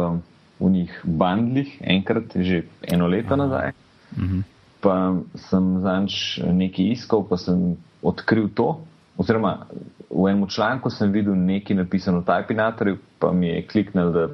v 0.61 0.71
njih 0.71 1.01
bandlih, 1.03 1.75
enkrat, 1.81 2.37
že 2.37 2.63
eno 2.87 3.09
leto 3.11 3.35
Aha. 3.35 3.43
nazaj. 3.43 3.73
Uh 4.13 4.23
mhm. 4.23 4.39
-huh 4.39 4.52
pa 4.83 5.15
sem 5.49 5.67
zanč 5.83 6.39
nekaj 6.43 6.93
iskal, 6.97 7.23
pa 7.29 7.39
sem 7.39 7.77
odkril 8.03 8.51
to. 8.51 8.83
Oziroma, 9.17 9.67
v 10.11 10.29
enem 10.29 10.49
članku 10.51 10.91
sem 10.91 11.13
videl 11.13 11.37
nekaj 11.39 11.77
napisano 11.77 12.21
v 12.21 12.27
Typinatorju, 12.27 12.99
pa 13.23 13.33
mi 13.33 13.49
je 13.49 13.63
kliknil, 13.67 14.11
da 14.13 14.25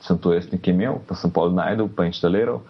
sem 0.00 0.18
to 0.18 0.32
jaz 0.32 0.48
nekaj 0.52 0.74
imel, 0.74 1.00
pa 1.06 1.14
sem 1.18 1.30
pol 1.30 1.52
najdel, 1.54 1.90
pa 1.92 2.08
inštaliral. 2.08 2.62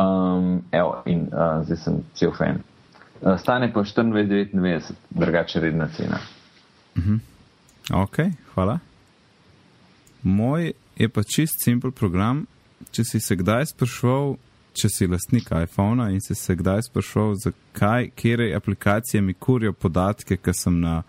Um, 0.00 0.62
evo, 0.72 1.02
in 1.06 1.28
uh, 1.28 1.60
zdaj 1.64 1.78
sem 1.84 2.02
cel 2.16 2.32
fan. 2.34 2.62
Uh, 3.20 3.36
stane 3.40 3.72
pa 3.72 3.84
24,99, 3.84 4.92
drugače 5.10 5.60
redna 5.60 5.88
cena. 5.88 6.18
Uh 6.96 7.04
-huh. 7.04 7.20
Ok, 7.92 8.16
hvala. 8.54 8.78
Moj 10.22 10.72
je 10.96 11.08
pa 11.08 11.22
čist 11.22 11.64
simpel 11.64 11.90
program. 11.90 12.46
Če 12.90 13.04
si 13.04 13.20
se 13.20 13.36
kdaj 13.36 13.66
sprašval, 13.66 14.36
če 14.72 14.88
si 14.88 15.06
lastnik 15.06 15.50
iPhona 15.62 16.10
in 16.10 16.20
si 16.20 16.34
se 16.34 16.54
kdaj 16.56 16.82
sprašval, 16.88 17.34
zakaj, 17.34 18.10
kje 18.16 18.52
aplikacije 18.56 19.22
mi 19.22 19.34
kurijo 19.34 19.72
podatke, 19.72 20.38
na, 20.66 21.02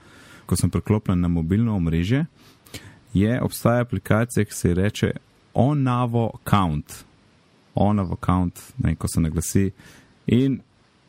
ko 0.45 0.55
sem 0.55 0.69
priklopljen 0.69 1.21
na 1.21 1.27
mobilno 1.27 1.75
omrežje, 1.75 2.25
je 3.13 3.41
obstaja 3.41 3.81
aplikacija, 3.81 4.45
ki 4.45 4.53
se 4.53 4.69
ji 4.69 4.73
reče 4.73 5.11
Onavo 5.53 6.31
Count. 6.49 7.03
Onavo 7.75 8.17
Count, 8.25 8.59
ne, 8.77 8.95
ko 8.95 9.07
se 9.07 9.21
naglasi. 9.21 9.71
In 10.27 10.61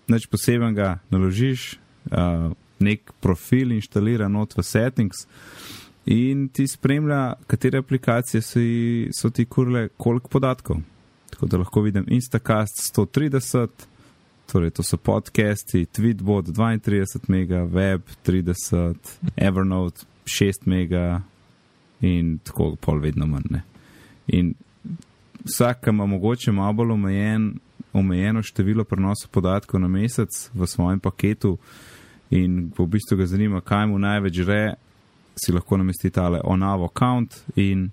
neč 0.09 0.27
poseben 0.27 0.75
ga 0.75 0.99
naložiš, 1.11 1.79
uh, 2.11 2.51
nek 2.83 3.13
profil 3.21 3.73
inštalira 3.73 4.29
not 4.29 4.57
v 4.57 4.65
settings. 4.67 5.27
In 6.07 6.49
ti 6.49 6.67
spremlja, 6.67 7.37
katere 7.47 7.79
aplikacije 7.79 8.43
so 9.15 9.31
ti 9.31 9.45
kurile, 9.45 9.89
koliko 9.97 10.29
podatkov. 10.29 10.83
Tako 11.43 11.51
da 11.51 11.59
lahko 11.59 11.81
vidim 11.81 12.05
Instacast 12.09 12.97
130, 12.97 13.69
torej 14.53 14.71
to 14.71 14.83
so 14.83 14.97
podcasti, 14.97 15.87
Tweetbot 15.87 16.47
32 16.47 17.19
mega, 17.29 17.65
Web 17.65 18.01
30, 18.27 18.95
Evernote 19.37 20.05
6 20.25 20.53
mega 20.65 21.21
in 22.01 22.39
tako 22.39 22.77
pol 22.81 22.99
vedno 22.99 23.27
manj. 23.27 23.59
In 24.27 24.55
vsak 25.45 25.87
ima 25.87 26.07
mogoče 26.07 26.53
malo 26.53 26.73
bolj 26.73 26.91
omejen, 26.91 27.59
omejeno 27.93 28.43
število 28.43 28.85
prenosov 28.85 29.31
podatkov 29.31 29.81
na 29.81 29.89
mesec 29.89 30.51
v 30.55 30.67
svojem 30.67 31.01
paketu 31.01 31.59
in 32.31 32.71
v 32.79 32.87
bistvu 32.87 33.17
ga 33.17 33.27
zanima, 33.27 33.61
kaj 33.61 33.87
mu 33.87 33.99
največ 33.99 34.45
gre, 34.45 34.75
si 35.35 35.53
lahko 35.53 35.77
namesti 35.77 36.11
tale 36.11 36.41
onavo 36.45 36.85
account 36.85 37.35
in 37.57 37.91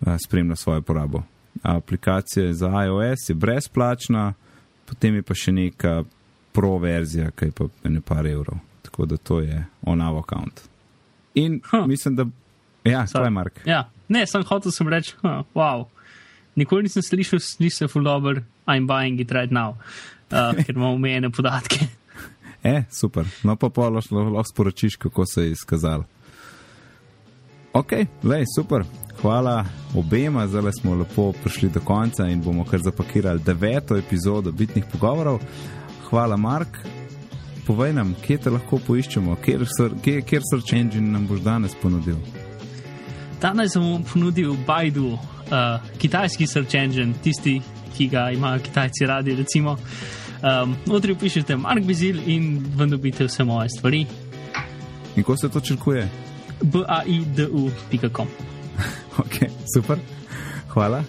uh, 0.00 0.16
spremlja 0.16 0.56
svojo 0.56 0.82
porabo 0.82 1.22
aplikacija 1.62 2.52
za 2.52 2.70
iOS 2.84 3.28
je 3.28 3.34
brezplačna, 3.34 4.34
potem 4.86 5.14
je 5.14 5.22
pa 5.22 5.34
še 5.34 5.52
neka 5.52 6.02
pro 6.52 6.78
verzija, 6.78 7.30
ki 7.30 7.50
je 7.50 7.52
pa 7.52 7.68
nekaj 7.84 8.32
evrov. 8.32 8.58
Tako 8.82 9.06
da 9.06 9.16
to 9.16 9.40
je 9.40 9.64
onavo 9.82 10.18
account. 10.18 10.60
In 11.34 11.60
huh. 11.70 11.86
mislim, 11.86 12.16
da. 12.16 12.26
Ja, 12.84 13.06
kaj 13.06 13.26
je 13.26 13.30
Mark? 13.30 13.60
Ja, 13.66 13.90
ne, 14.08 14.26
sem 14.26 14.44
hotel 14.48 14.72
sem 14.72 14.88
reči, 14.88 15.14
huh, 15.22 15.44
wow. 15.54 15.86
Nikoli 16.58 16.88
nisem 16.88 17.02
slišal, 17.02 17.42
nisem 17.60 17.88
full 17.88 18.04
dobro, 18.04 18.42
I'm 18.66 18.86
buying 18.86 19.20
it 19.20 19.30
right 19.32 19.52
now, 19.52 19.76
uh, 20.32 20.56
ker 20.64 20.74
imam 20.74 20.96
omejene 20.96 21.30
podatke. 21.30 21.86
E, 22.64 22.82
super. 22.90 23.28
No, 23.46 23.54
pa 23.56 23.70
pa 23.70 23.88
lahko 23.88 24.42
sporočiš, 24.50 24.96
kako 24.96 25.26
se 25.26 25.44
je 25.44 25.50
izkazalo. 25.50 26.04
Ok, 27.72 27.92
lej, 28.22 28.44
super. 28.56 28.82
Hvala 29.22 29.64
obema, 29.94 30.46
zdaj 30.46 30.72
smo 30.80 30.94
lepo 30.94 31.32
prišli 31.42 31.68
do 31.68 31.80
konca 31.80 32.26
in 32.26 32.42
bomo 32.42 32.64
kar 32.64 32.80
zapakirali 32.80 33.40
deveto 33.40 33.96
epizodo 33.96 34.52
bitnih 34.52 34.84
pogovorov. 34.92 35.40
Hvala, 36.10 36.36
Mark. 36.36 36.78
Povej 37.66 37.92
nam, 37.92 38.14
kje 38.26 38.38
te 38.38 38.50
lahko 38.50 38.78
poiščemo, 38.86 39.36
kjer, 39.44 39.64
kjer, 40.02 40.22
kjer 40.24 40.42
search 40.50 40.72
engine 40.72 41.12
nam 41.12 41.26
boš 41.28 41.42
danes 41.44 41.74
ponudil. 41.82 42.16
Danes 43.42 43.74
sem 43.76 44.04
ponudil 44.12 44.54
Baidu, 44.66 45.12
uh, 45.12 45.90
kitajski 46.00 46.46
search 46.46 46.74
engine, 46.74 47.12
tisti, 47.22 47.58
ki 47.96 48.08
ga 48.08 48.30
imajo 48.32 48.62
Kitajci 48.64 49.06
radi. 49.06 49.34
Recimo, 49.36 49.76
um, 50.40 50.76
notri 50.86 51.14
pišete 51.14 51.56
Mark 51.56 51.84
Bizil 51.84 52.22
in 52.26 52.64
vam 52.76 52.90
dobite 52.90 53.28
vse 53.28 53.44
moje 53.44 53.68
stvari. 53.76 54.06
In 55.16 55.24
ko 55.24 55.36
se 55.36 55.48
to 55.48 55.60
črkuje? 55.60 56.08
baidu.com. 56.62 58.57
ok, 59.22 59.50
super. 59.74 59.98
Hvala. 60.68 61.02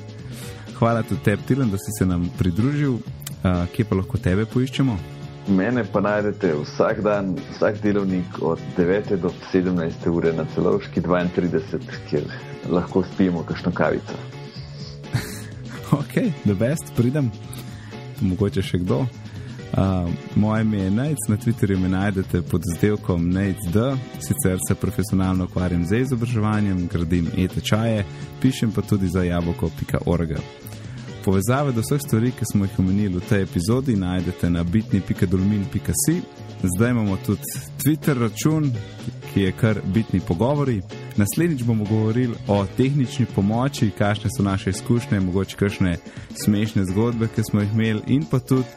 Hvala 0.79 1.03
tudi 1.03 1.23
tebi, 1.23 1.43
Tilan, 1.47 1.69
da 1.69 1.77
si 1.77 1.91
se 1.99 2.05
nam 2.05 2.29
pridružil. 2.37 2.93
Uh, 3.39 3.65
kje 3.75 3.85
pa 3.85 3.95
lahko 3.95 4.17
tebe 4.17 4.45
poiščemo? 4.45 4.97
Mene 5.49 5.83
pa 5.91 6.01
najdete 6.03 6.51
vsak 6.59 6.99
dan, 7.01 7.31
vsak 7.53 7.79
delovnik 7.81 8.41
od 8.41 8.59
9 8.77 9.15
do 9.21 9.31
17 9.53 10.09
ure 10.11 10.33
na 10.33 10.45
celovški 10.55 11.01
32, 11.01 11.79
kjer 12.09 12.27
lahko 12.69 13.03
spijemo 13.13 13.43
kakšno 13.43 13.71
kavico. 13.71 14.17
ok, 15.99 16.13
the 16.45 16.53
best, 16.53 16.91
pridem, 16.95 17.31
mogoče 18.21 18.61
še 18.61 18.83
kdo. 18.83 19.05
Uh, 19.77 20.09
moje 20.35 20.61
ime 20.61 20.77
je 20.77 20.91
Nec, 20.91 21.17
na 21.27 21.37
Twitterju 21.37 21.79
me 21.79 21.89
najdete 21.89 22.41
pod 22.41 22.61
izdelkom 22.73 23.29
NECD, 23.29 23.75
sicer 24.19 24.57
se 24.67 24.75
profesionalno 24.75 25.45
ukvarjam 25.45 25.85
z 25.85 25.99
izobraževanjem, 25.99 26.87
gradim 26.91 27.27
e-tečaje, 27.37 28.05
pišem 28.41 28.71
pa 28.71 28.81
tudi 28.81 29.07
za 29.07 29.23
jabolko.org. 29.23 30.29
Povezave 31.25 31.71
do 31.71 31.81
vseh 31.81 32.01
stvari, 32.01 32.31
ki 32.31 32.45
smo 32.51 32.65
jih 32.65 32.79
omenili 32.79 33.17
v 33.17 33.27
tej 33.29 33.43
epizodi, 33.43 33.95
najdete 33.95 34.49
na 34.49 34.63
bitni.dolmin.si. 34.63 36.21
Zdaj 36.75 36.91
imamo 36.91 37.17
tudi 37.25 37.41
Twitter 37.83 38.19
račun, 38.19 38.71
ki 39.33 39.41
je 39.41 39.51
kar 39.51 39.81
bitni 39.85 40.19
pogovori. 40.19 40.81
Naslednjič 41.17 41.63
bomo 41.63 41.85
govorili 41.85 42.35
o 42.47 42.65
tehnični 42.77 43.25
pomoči, 43.35 43.91
kakšne 43.97 44.29
so 44.37 44.43
naše 44.43 44.69
izkušnje, 44.69 45.19
mogoče 45.19 45.57
kakšne 45.57 45.97
smešne 46.45 46.85
zgodbe, 46.85 47.27
ki 47.35 47.43
smo 47.51 47.61
jih 47.61 47.73
imeli, 47.73 48.01
in 48.07 48.25
pa 48.31 48.39
tudi 48.39 48.67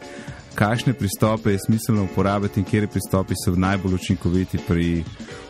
kakšne 0.54 0.92
pristope 0.92 1.52
je 1.52 1.58
smiselno 1.66 2.04
uporabiti 2.04 2.60
in 2.60 2.66
kje 2.66 2.86
pristopi 2.86 3.34
so 3.44 3.54
najbolj 3.56 3.94
učinkoviti 3.94 4.58
pri 4.68 5.04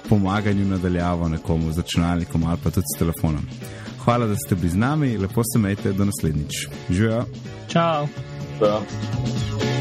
pomaganju 0.08 0.64
nadaljavo 0.66 1.28
nekomu 1.28 1.72
z 1.72 1.76
računalnikom 1.76 2.44
ali 2.44 2.58
pa 2.64 2.70
tudi 2.70 2.86
s 2.96 2.98
telefonom. 2.98 3.46
Hvala, 4.04 4.26
da 4.26 4.36
ste 4.36 4.54
bili 4.54 4.68
z 4.68 4.76
nami, 4.76 5.18
lepo 5.18 5.42
se 5.52 5.58
majte, 5.58 5.92
do 5.92 6.04
naslednjič. 6.04 6.68
Živijo. 6.90 7.24
Čau. 7.68 8.06
Čau. 8.58 9.71